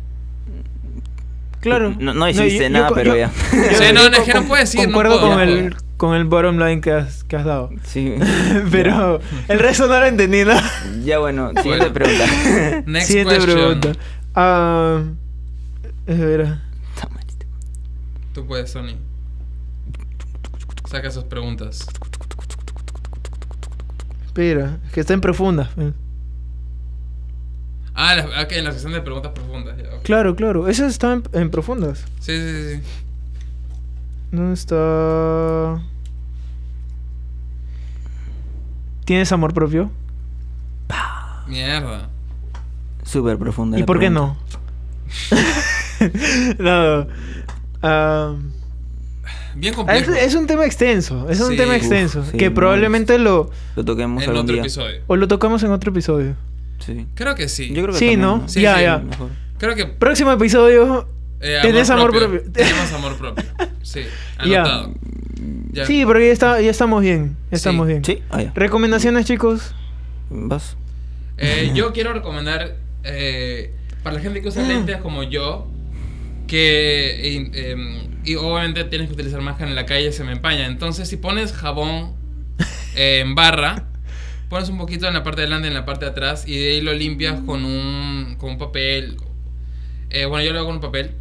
Claro. 1.61 1.95
No- 1.97 2.13
no 2.13 2.27
hiciste 2.29 2.69
nada, 2.69 2.89
pero 2.93 3.15
ya. 3.15 3.29
Sí, 3.51 3.85
no, 3.93 4.09
no, 4.09 4.17
es 4.17 4.23
que 4.23 4.33
no 4.33 4.43
puedes 4.43 4.69
decir, 4.71 4.79
no 4.81 4.93
Concuerdo 4.93 5.19
puedo, 5.19 5.27
con, 5.29 5.37
no 5.37 5.41
el, 5.43 5.75
con 5.97 6.15
el 6.15 6.25
bottom 6.25 6.57
line 6.57 6.81
que 6.81 6.91
has, 6.91 7.23
que 7.23 7.35
has 7.37 7.45
dado. 7.45 7.69
Sí. 7.83 8.15
Pero 8.71 9.21
el 9.47 9.59
resto 9.59 9.87
no 9.87 9.99
lo 9.99 10.05
entendí, 10.07 10.43
¿no? 10.43 10.53
Ya 11.03 11.19
bueno, 11.19 11.49
siguiente 11.61 11.89
Bueno. 11.89 11.93
pregunta. 11.93 12.25
Next 12.87 13.07
Siguiente 13.07 13.35
question. 13.35 13.55
pregunta. 13.57 13.91
Ah, 14.35 15.03
espera. 16.07 16.63
Tú 18.33 18.47
puedes, 18.47 18.71
Sony. 18.71 18.95
Saca 20.89 21.07
esas 21.09 21.25
preguntas. 21.25 21.85
Espera, 24.25 24.77
es 24.85 24.91
que 24.93 25.01
está 25.01 25.13
en 25.13 25.21
profundas. 25.21 25.69
Ah, 28.03 28.15
la- 28.15 28.41
ok, 28.43 28.51
en 28.53 28.63
la 28.65 28.71
sección 28.71 28.93
de 28.93 29.01
preguntas 29.01 29.31
profundas. 29.33 29.77
ya. 29.77 29.99
Claro, 30.03 30.35
claro. 30.35 30.67
Eso 30.67 30.85
está 30.87 31.13
en, 31.13 31.23
en 31.33 31.51
profundas. 31.51 32.03
Sí, 32.19 32.31
sí, 32.39 32.75
sí. 32.75 32.81
¿Dónde 34.31 34.53
está? 34.55 35.81
¿Tienes 39.05 39.31
amor 39.31 39.53
propio? 39.53 39.91
Mierda. 41.47 42.07
Súper 43.03 43.37
profunda. 43.37 43.77
¿Y 43.77 43.81
la 43.81 43.85
por 43.85 43.99
qué 43.99 44.09
no? 44.09 44.37
no. 46.59 47.07
Ah, 47.83 48.35
Bien 49.55 49.71
es, 49.73 49.75
complejo. 49.77 50.11
es 50.13 50.35
un 50.35 50.47
tema 50.47 50.65
extenso. 50.65 51.29
Es 51.29 51.41
un 51.41 51.57
tema 51.57 51.71
Uf, 51.73 51.77
extenso. 51.77 52.23
sí, 52.23 52.37
que 52.37 52.49
probablemente 52.51 53.17
lo, 53.19 53.49
Lo 53.75 53.83
toquemos 53.83 54.23
en 54.23 54.29
algún 54.29 54.43
otro 54.43 54.53
día. 54.53 54.61
episodio. 54.61 55.01
o 55.07 55.15
lo 55.17 55.27
tocamos 55.27 55.61
en 55.63 55.71
otro 55.71 55.91
episodio. 55.91 56.35
Sí. 56.81 57.05
Creo 57.15 57.35
que 57.35 57.47
sí. 57.49 57.69
Yo 57.69 57.83
creo 57.83 57.87
que 57.93 57.99
Sí, 57.99 58.05
también, 58.11 58.21
¿no? 58.21 58.47
Sí, 58.49 58.61
ya, 58.61 58.75
sí, 58.77 58.81
ya. 58.83 58.97
Mejor. 58.99 59.29
Creo 59.57 59.75
que 59.75 59.85
Próximo 59.85 60.31
episodio. 60.31 61.07
eh, 61.39 61.59
¿Tenés 61.61 61.89
amor 61.89 62.11
propio? 62.11 62.41
Tenemos 62.51 62.91
amor 62.93 63.17
propio. 63.17 63.43
Sí, 63.83 64.01
Ya. 64.45 64.61
anotado. 64.63 64.93
Ya. 65.73 65.85
Sí, 65.85 66.05
porque 66.05 66.27
ya, 66.27 66.33
está, 66.33 66.61
ya 66.61 66.69
estamos 66.71 67.01
bien. 67.01 67.35
Ya 67.51 67.57
Sí. 67.57 67.61
estamos 67.61 67.87
bien. 67.87 68.03
Sí, 68.05 68.21
ah, 68.29 68.41
ya. 68.43 68.51
Recomendaciones, 68.55 69.25
chicos. 69.25 69.73
Vas. 70.29 70.75
Eh, 71.37 71.71
yo 71.73 71.91
quiero 71.93 72.13
recomendar 72.13 72.75
eh, 73.03 73.73
para 74.03 74.15
la 74.17 74.21
gente 74.21 74.41
que 74.41 74.47
usa 74.49 74.61
lentes 74.63 74.97
como 74.97 75.23
yo, 75.23 75.67
que 76.47 77.39
eh, 77.39 78.07
y 78.23 78.35
obviamente 78.35 78.83
tienes 78.85 79.07
que 79.07 79.13
utilizar 79.13 79.41
máscara 79.41 79.69
en 79.69 79.75
la 79.75 79.85
calle, 79.85 80.11
se 80.11 80.23
me 80.23 80.31
empaña. 80.33 80.67
Entonces, 80.67 81.09
si 81.09 81.17
pones 81.17 81.53
jabón 81.53 82.13
eh, 82.95 83.21
en 83.25 83.33
barra, 83.35 83.85
pones 84.51 84.67
un 84.67 84.77
poquito 84.77 85.07
en 85.07 85.13
la 85.13 85.23
parte 85.23 85.39
de 85.39 85.47
delante 85.47 85.67
y 85.67 85.69
en 85.69 85.73
la 85.75 85.85
parte 85.85 86.03
de 86.03 86.11
atrás, 86.11 86.45
y 86.45 86.59
de 86.59 86.71
ahí 86.71 86.81
lo 86.81 86.93
limpias 86.93 87.39
con 87.45 87.63
un, 87.63 88.35
con 88.37 88.49
un 88.51 88.57
papel. 88.57 89.15
Eh, 90.09 90.25
bueno, 90.25 90.43
yo 90.45 90.51
lo 90.51 90.59
hago 90.59 90.67
con 90.67 90.75
un 90.75 90.81
papel. 90.81 91.15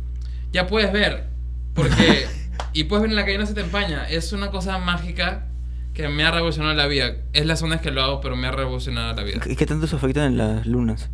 Ya 0.52 0.66
puedes 0.66 0.92
ver, 0.92 1.28
porque. 1.72 2.26
y 2.72 2.84
puedes 2.84 3.02
ver 3.02 3.10
en 3.10 3.16
la 3.16 3.24
calle, 3.24 3.38
no 3.38 3.46
se 3.46 3.54
te 3.54 3.60
empaña. 3.60 4.08
Es 4.08 4.32
una 4.32 4.50
cosa 4.50 4.78
mágica 4.78 5.46
que 5.94 6.08
me 6.08 6.24
ha 6.24 6.32
revolucionado 6.32 6.74
la 6.74 6.88
vida. 6.88 7.12
Es 7.32 7.46
la 7.46 7.54
segunda 7.54 7.76
vez 7.76 7.82
que 7.84 7.92
lo 7.92 8.02
hago, 8.02 8.20
pero 8.20 8.34
me 8.34 8.48
ha 8.48 8.50
revolucionado 8.50 9.14
la 9.14 9.22
vida. 9.22 9.38
¿Qué, 9.38 9.54
qué 9.54 9.64
tanto 9.64 9.86
se 9.86 9.94
afectan 9.94 10.24
en 10.24 10.36
las 10.36 10.66
lunas? 10.66 11.08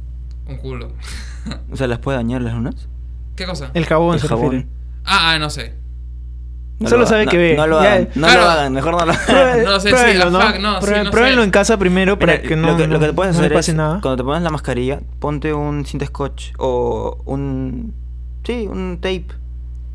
Un 0.47 0.57
culo. 0.57 0.93
O 1.71 1.77
sea, 1.77 1.87
¿las 1.87 1.99
puede 1.99 2.17
dañar 2.17 2.41
las 2.41 2.55
lunas? 2.55 2.89
¿Qué 3.37 3.45
cosa? 3.45 3.71
El 3.75 3.85
jabón 3.85 4.15
El 4.15 4.21
se 4.21 4.27
jabón. 4.29 4.53
refiere. 4.53 4.69
Ah, 5.05 5.33
ah, 5.33 5.39
no 5.39 5.49
sé. 5.51 5.75
No 6.79 6.89
Solo 6.91 7.03
lo 7.03 7.07
sabe 7.09 7.25
no- 7.25 7.31
que 7.31 7.39
ve. 7.39 7.55
No 7.57 7.67
lo 7.67 7.79
hagan, 7.79 8.09
no 8.15 8.27
claro. 8.27 8.41
lo 8.43 8.51
hagan, 8.51 8.73
mejor 8.75 8.93
no 8.93 9.07
lo 9.07 9.13
hagan. 9.13 9.65
No 9.65 9.81
sé, 9.81 9.89
sí, 9.89 9.95
pruébenlo, 9.95 10.25
ah, 10.27 10.31
¿no? 10.31 10.41
fuck, 10.43 10.61
no, 10.61 10.81
sí, 10.83 10.93
pruébenlo 11.11 11.41
sé. 11.41 11.45
en 11.45 11.51
casa 11.51 11.79
primero 11.79 12.19
para 12.19 12.35
Mira, 12.35 12.49
que 12.49 12.57
no, 12.57 12.69
lo, 12.73 12.77
que, 12.77 12.87
lo 12.87 13.01
que 13.01 13.07
no- 13.07 13.13
puedes 13.15 13.35
no 13.35 13.41
hacer 13.41 13.53
pase 13.55 13.71
es, 13.71 13.77
nada. 13.79 14.01
cuando 14.03 14.17
te 14.19 14.25
pones 14.25 14.43
la 14.43 14.51
mascarilla, 14.51 15.01
ponte 15.19 15.55
un 15.55 15.87
cinta 15.87 16.05
scotch 16.05 16.53
o 16.59 17.23
un... 17.25 17.95
Sí, 18.45 18.69
un 18.71 18.99
tape. 19.01 19.27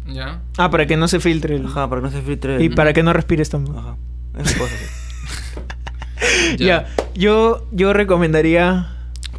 ¿Ya? 0.08 0.40
Ah, 0.58 0.72
para 0.72 0.88
que 0.88 0.98
no 0.98 1.08
se 1.08 1.20
filtre. 1.20 1.56
el- 1.58 1.68
Ajá, 1.68 1.88
para 1.88 2.02
que 2.02 2.08
no 2.08 2.12
se 2.14 2.22
filtre. 2.24 2.62
Y 2.64 2.66
el- 2.66 2.74
para 2.76 2.94
que 2.94 3.04
no 3.04 3.14
respires 3.14 3.50
tampoco. 3.52 3.78
Ajá. 3.80 3.96
Esas 4.40 4.56
cosas. 4.56 4.80
Ya. 6.58 6.88
Yo, 7.16 7.66
yo 7.72 7.94
recomendaría. 7.94 8.88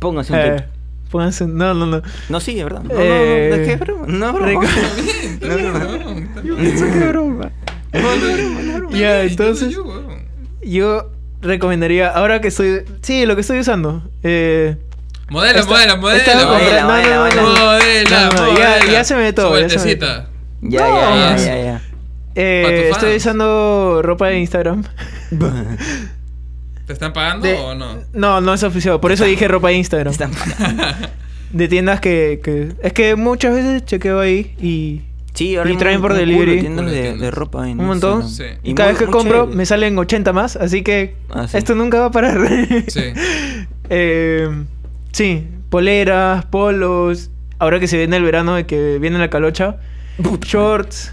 Pónganse 0.01 0.33
un 0.33 0.39
eh, 0.39 0.43
tape. 0.57 0.69
Pónganse- 1.13 1.47
no, 1.47 1.75
no, 1.75 1.87
no. 1.87 2.03
No, 2.29 2.41
sí, 2.41 2.59
es 2.59 2.65
verdad. 2.65 2.83
No, 2.83 2.95
eh, 2.99 3.49
no, 3.51 3.57
no, 3.57 3.63
es 3.63 3.69
que 3.69 3.73
es 3.75 3.81
broma. 3.81 4.07
No, 4.09 4.27
es 4.27 4.33
broma. 4.33 4.65
está 4.65 5.55
bien, 5.57 5.73
weón, 5.75 6.23
está 6.25 6.41
bien. 6.41 6.67
Eso 6.67 6.85
qué 6.93 7.07
broma. 7.09 7.51
Ya, 8.93 9.23
entonces. 9.23 9.73
Yo. 9.73 9.85
Yo 10.63 11.11
recomendaría. 11.43 12.09
Ahora 12.09 12.41
que 12.41 12.49
estoy. 12.49 12.83
Sí, 13.03 13.27
lo 13.27 13.35
que 13.35 13.43
estoy 13.43 13.59
usando. 13.61 14.09
Eh. 14.23 14.77
Modela, 15.31 15.61
Esta- 15.61 15.71
modela, 15.73 15.97
modela. 15.97 16.19
estaba 16.19 16.45
modela, 16.59 16.81
comprando- 16.83 17.15
no, 17.15 17.29
no, 17.29 17.35
no, 17.35 17.43
no. 17.59 17.65
Modela, 17.73 18.21
No, 18.21 18.33
no, 18.33 18.59
ya- 18.59 18.69
modela. 18.77 18.93
ya 18.93 19.05
se 19.05 19.15
me 19.15 19.23
ve 19.23 19.33
todo, 19.33 19.59
ya 19.61 19.69
se 19.69 19.79
me. 19.79 19.97
Ya, 19.99 20.89
No. 20.89 20.95
ya, 20.95 21.37
ya, 21.37 21.37
ya, 21.37 21.63
ya. 21.65 21.83
Eh, 22.35 22.89
estoy 22.93 23.17
usando 23.17 24.01
ropa 24.03 24.29
de 24.29 24.39
Instagram. 24.41 24.85
¿Te 26.87 26.93
están 26.93 27.13
pagando 27.13 27.47
De- 27.47 27.55
o 27.59 27.75
no? 27.75 27.99
No, 28.13 28.41
no 28.41 28.55
es 28.55 28.63
oficial. 28.63 28.99
Por 29.01 29.13
eso 29.13 29.25
dije 29.25 29.47
ropa 29.49 29.69
de 29.69 29.75
Instagram. 29.75 30.13
Están- 30.13 30.33
De 31.53 31.69
tiendas 31.69 32.01
que, 32.01 32.41
que. 32.43 32.73
Es 32.83 32.93
que 32.95 33.15
muchas 33.15 33.55
veces 33.55 33.85
chequeo 33.85 34.21
ahí 34.21 34.55
y. 34.61 35.03
Sí, 35.35 35.57
ahora 35.57 35.71
Y 35.71 35.77
traen 35.77 36.01
por 36.01 36.13
delivery. 36.15 36.57
de 36.57 36.61
tiendas 36.61 36.87
de 36.87 36.93
de, 36.93 37.01
tiendas. 37.03 37.21
de 37.21 37.31
ropa 37.31 37.69
en 37.69 37.79
Un 37.81 37.87
montón. 37.87 38.29
Sí. 38.29 38.45
Y 38.63 38.75
cada 38.75 38.91
muy- 38.91 38.99
vez 38.99 39.07
que 39.07 39.13
compro 39.13 39.47
me 39.47 39.65
salen 39.67 39.99
80 39.99 40.33
más, 40.33 40.57
así 40.57 40.83
que 40.83 41.15
Ah, 41.31 41.47
sí. 41.49 41.57
esto 41.59 41.75
nunca 41.75 42.01
va 42.01 42.07
a 42.07 42.11
parar. 42.11 42.39
Sí. 42.89 43.01
Eh, 43.95 44.49
sí, 45.13 45.47
poleras, 45.69 46.47
polos. 46.47 47.31
Ahora 47.59 47.79
que 47.81 47.87
se 47.89 47.99
viene 47.99 48.17
el 48.17 48.23
verano 48.25 48.55
de 48.55 48.65
que 48.67 48.99
viene 48.99 49.19
la 49.19 49.29
calocha. 49.29 49.77
Shorts. 50.41 51.13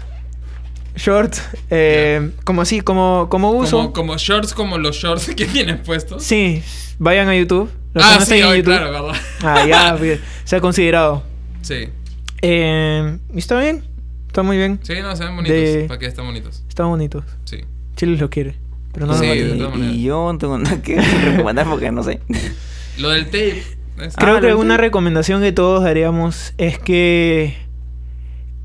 Shorts. 0.96 1.42
eh, 1.70 2.30
Como 2.44 2.62
así, 2.62 2.80
como, 2.80 3.28
como 3.30 3.50
uso. 3.52 3.76
Como, 3.78 3.92
como 3.92 4.16
shorts 4.18 4.54
como 4.54 4.78
los 4.78 4.96
shorts 4.96 5.28
que 5.34 5.46
tienes 5.46 5.78
puestos. 5.80 6.22
Sí, 6.22 6.62
vayan 6.98 7.28
a 7.28 7.36
YouTube. 7.36 7.70
Los 7.94 8.04
que 8.04 8.10
Ah, 8.12 8.16
no 8.20 8.24
sí, 8.26 8.34
hoy, 8.42 8.58
YouTube. 8.58 8.64
claro, 8.76 8.90
verdad. 8.92 9.20
Ah, 9.42 9.66
ya, 9.66 9.98
se 10.44 10.56
ha 10.56 10.60
considerado. 10.60 11.22
Sí. 11.62 11.88
Eh, 12.42 13.18
¿y 13.34 13.38
¿Está 13.38 13.58
bien? 13.60 13.84
Está 14.28 14.42
muy 14.42 14.56
bien. 14.56 14.78
Sí, 14.82 14.94
no, 15.02 15.14
se 15.16 15.24
ven 15.24 15.36
bonitos. 15.36 15.56
De- 15.56 15.84
¿Para 15.88 15.98
qué 15.98 16.06
están 16.06 16.24
bonitos? 16.26 16.62
Están 16.68 16.88
bonitos. 16.88 17.24
Sí. 17.44 17.64
Chile 17.96 18.16
los 18.16 18.30
quiere. 18.30 18.54
Pero 18.92 19.06
no 19.06 19.14
Sí, 19.18 19.26
los 19.56 19.72
vale. 19.72 19.86
y, 19.92 20.02
yo 20.02 20.32
no 20.32 20.38
tengo 20.38 20.56
nada 20.58 20.80
que 20.82 21.00
recomendar 21.24 21.66
porque 21.68 21.90
no 21.90 22.02
sé. 22.02 22.20
Lo 22.98 23.10
del 23.10 23.26
tape. 23.26 23.62
Creo 24.16 24.36
Ah, 24.36 24.40
que 24.40 24.48
¿lo 24.50 24.58
una 24.58 24.76
recomendación 24.78 25.42
que 25.42 25.52
todos 25.52 25.84
haríamos 25.84 26.54
es 26.58 26.78
que 26.78 27.56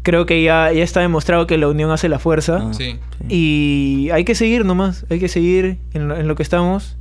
creo 0.06 0.26
que 0.28 0.42
ya, 0.44 0.72
ya 0.72 0.84
está 0.84 1.02
demostrado 1.02 1.48
que 1.48 1.58
la 1.58 1.68
unión 1.68 1.90
hace 1.92 2.08
la 2.10 2.20
fuerza. 2.20 2.60
Ah, 2.62 2.74
Sí. 2.74 3.00
Y 3.28 4.10
hay 4.14 4.24
que 4.24 4.36
seguir 4.36 4.64
nomás, 4.64 5.06
hay 5.10 5.20
que 5.20 5.28
seguir 5.28 5.80
en 5.94 6.08
lo, 6.08 6.16
en 6.16 6.28
lo 6.28 6.36
que 6.36 6.44
estamos. 6.44 6.96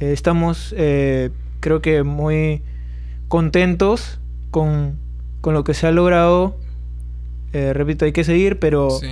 Eh, 0.00 0.12
estamos, 0.12 0.72
eh, 0.78 1.30
creo 1.60 1.82
que 1.82 2.02
muy 2.04 2.62
contentos 3.28 4.20
con, 4.50 4.96
con 5.40 5.54
lo 5.54 5.64
que 5.64 5.74
se 5.74 5.86
ha 5.86 5.90
logrado. 5.92 6.56
Eh, 7.52 7.72
repito, 7.72 8.04
hay 8.04 8.12
que 8.12 8.24
seguir, 8.24 8.58
pero... 8.58 8.90
Sí. 8.90 9.08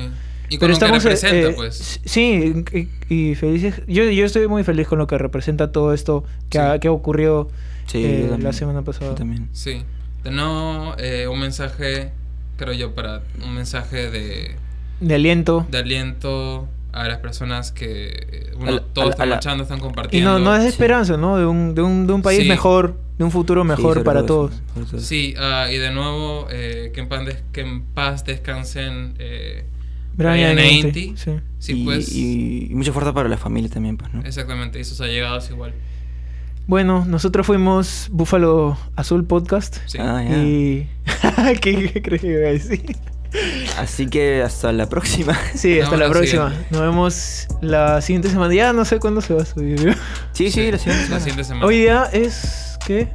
Y 0.51 0.59
pero 0.59 0.73
lo 0.73 0.79
que 0.79 0.85
estamos, 0.85 1.05
eh, 1.05 1.09
representa, 1.09 1.49
eh, 1.49 1.53
pues. 1.57 2.01
Sí, 2.05 2.65
y, 3.09 3.15
y 3.31 3.35
felices. 3.35 3.81
Yo, 3.89 4.05
yo 4.05 4.27
estoy 4.27 4.47
muy 4.47 4.63
feliz 4.63 4.87
con 4.87 4.99
lo 4.99 5.07
que 5.07 5.17
representa 5.19 5.73
todo 5.73 5.93
esto 5.95 6.23
que, 6.51 6.59
Sí. 6.59 6.65
ha, 6.65 6.79
que 6.79 6.89
ha 6.89 6.93
ocurrido 6.93 7.49
Sí, 7.87 8.03
eh, 8.05 8.37
la 8.39 8.53
semana 8.53 8.83
pasada. 8.83 9.11
Yo 9.13 9.15
también. 9.17 9.49
Sí. 9.53 9.83
De 10.23 10.31
nuevo, 10.31 10.95
eh, 10.99 11.27
un 11.29 11.41
mensaje, 11.41 12.13
creo 12.57 12.73
yo, 12.73 12.95
para 12.95 13.23
un 13.45 13.55
mensaje 13.55 14.11
de, 14.11 14.55
De 15.01 15.15
aliento. 15.15 15.67
de 15.71 15.79
aliento 15.79 16.69
a 16.93 17.09
las 17.09 17.19
personas 17.19 17.73
que, 17.73 18.53
bueno, 18.57 18.73
la- 18.73 18.81
todos 18.93 19.07
la- 19.09 19.13
están 19.15 19.31
luchando, 19.31 19.63
están 19.65 19.79
Y 19.79 19.81
compartiendo. 19.81 20.39
no, 20.39 20.45
no 20.45 20.55
es 20.55 20.63
de 20.63 20.69
Sí. 20.69 20.75
esperanza, 20.75 21.17
¿no? 21.17 21.37
De 21.37 21.45
un, 21.47 21.75
de 21.75 21.83
un, 21.83 22.07
de 22.07 22.13
un 22.13 22.23
país 22.23 22.43
Sí. 22.43 22.49
mejor, 22.49 22.97
de 23.19 23.25
un 23.25 23.31
futuro 23.33 23.65
mejor 23.65 24.05
para 24.05 24.25
todo 24.27 24.51
todos. 24.77 24.87
eso. 24.89 25.01
Sí, 25.01 25.35
ah, 25.39 25.69
y 25.73 25.77
de 25.79 25.91
nuevo, 25.91 26.47
eh, 26.51 26.93
que, 26.95 27.01
en 27.01 27.25
des- 27.25 27.43
que 27.53 27.61
en 27.63 27.83
paz 27.83 28.25
descansen 28.25 29.15
eh, 29.19 29.65
Brian 30.17 30.55
Brian 30.55 30.59
Ainty, 30.59 30.87
Ainty. 30.87 31.15
sí. 31.17 31.33
Sí, 31.59 31.73
y, 31.81 31.85
pues. 31.85 32.13
y- 32.15 32.69
y 32.71 32.75
mucha 32.77 32.93
fuerza 32.93 33.13
para 33.13 33.29
la 33.29 33.37
familia 33.39 33.69
también, 33.71 33.97
pues, 33.97 34.13
¿no? 34.15 34.21
Exactamente, 34.23 34.79
y 34.79 34.85
sus 34.85 35.01
allegados 35.01 35.51
igual. 35.51 35.75
Bueno, 36.67 37.05
nosotros 37.07 37.47
fuimos 37.47 38.09
Búfalo 38.11 38.79
Azul 38.97 39.27
Podcast. 39.27 39.77
Sí. 39.87 39.99
Ah, 40.01 40.23
ya. 40.27 40.39
Y. 40.39 40.89
¿Qué, 41.61 42.03
crees 42.03 42.23
que 42.23 42.27
iba 42.29 42.49
a 42.49 42.53
decir? 42.53 42.97
Así 43.79 44.07
que 44.07 44.43
hasta 44.43 44.73
la 44.73 44.89
próxima. 44.89 45.37
Sí, 45.55 45.81
hasta 45.81 45.97
la 45.97 46.09
próxima. 46.09 46.49
siguiente. 46.51 46.69
Nos 46.71 46.81
vemos 46.81 47.49
la 47.61 48.01
siguiente 48.01 48.31
semana. 48.31 48.55
Ya 48.55 48.73
no 48.73 48.85
sé 48.85 48.99
cuándo 48.99 49.21
se 49.21 49.35
va 49.35 49.43
a 49.43 49.45
subir. 49.45 49.95
Sí, 50.33 50.51
sí, 50.51 50.71
la 50.71 50.79
siguiente 50.79 51.03
La 51.03 51.05
semana. 51.07 51.21
siguiente 51.21 51.45
semana. 51.45 51.67
Hoy 51.67 51.79
día 51.79 52.05
es. 52.13 52.79
¿Qué? 52.87 53.13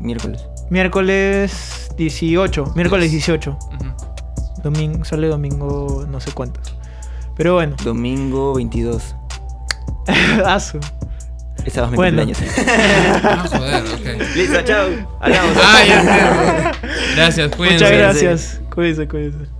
Miércoles. 0.00 0.42
Miércoles 0.70 1.90
18. 1.96 2.72
Miércoles 2.74 3.12
18. 3.12 3.50
Ujú. 3.50 4.62
Domingo, 4.64 5.04
sale 5.04 5.28
domingo 5.28 6.04
no 6.08 6.18
sé 6.20 6.32
cuántos. 6.32 6.74
Pero 7.36 7.54
bueno. 7.54 7.76
Domingo 7.84 8.54
22. 8.54 9.14
Asu. 10.44 10.80
Esa 11.64 11.84
es 11.84 11.90
mi 11.90 11.96
Bueno. 11.96 12.22
cumpleaños. 12.24 12.56
Ah, 13.24 13.44
joder, 13.50 13.82
ok. 13.94 14.36
Listo, 14.36 14.62
chao. 14.62 14.88
Hablamos. 15.20 15.56
Ah, 15.62 15.82
ya. 15.86 16.72
Gracias, 17.16 17.56
cuídense. 17.56 17.84
Muchas 17.84 17.98
gracias. 17.98 18.60
Cuídense, 18.74 19.08
cuídense. 19.08 19.59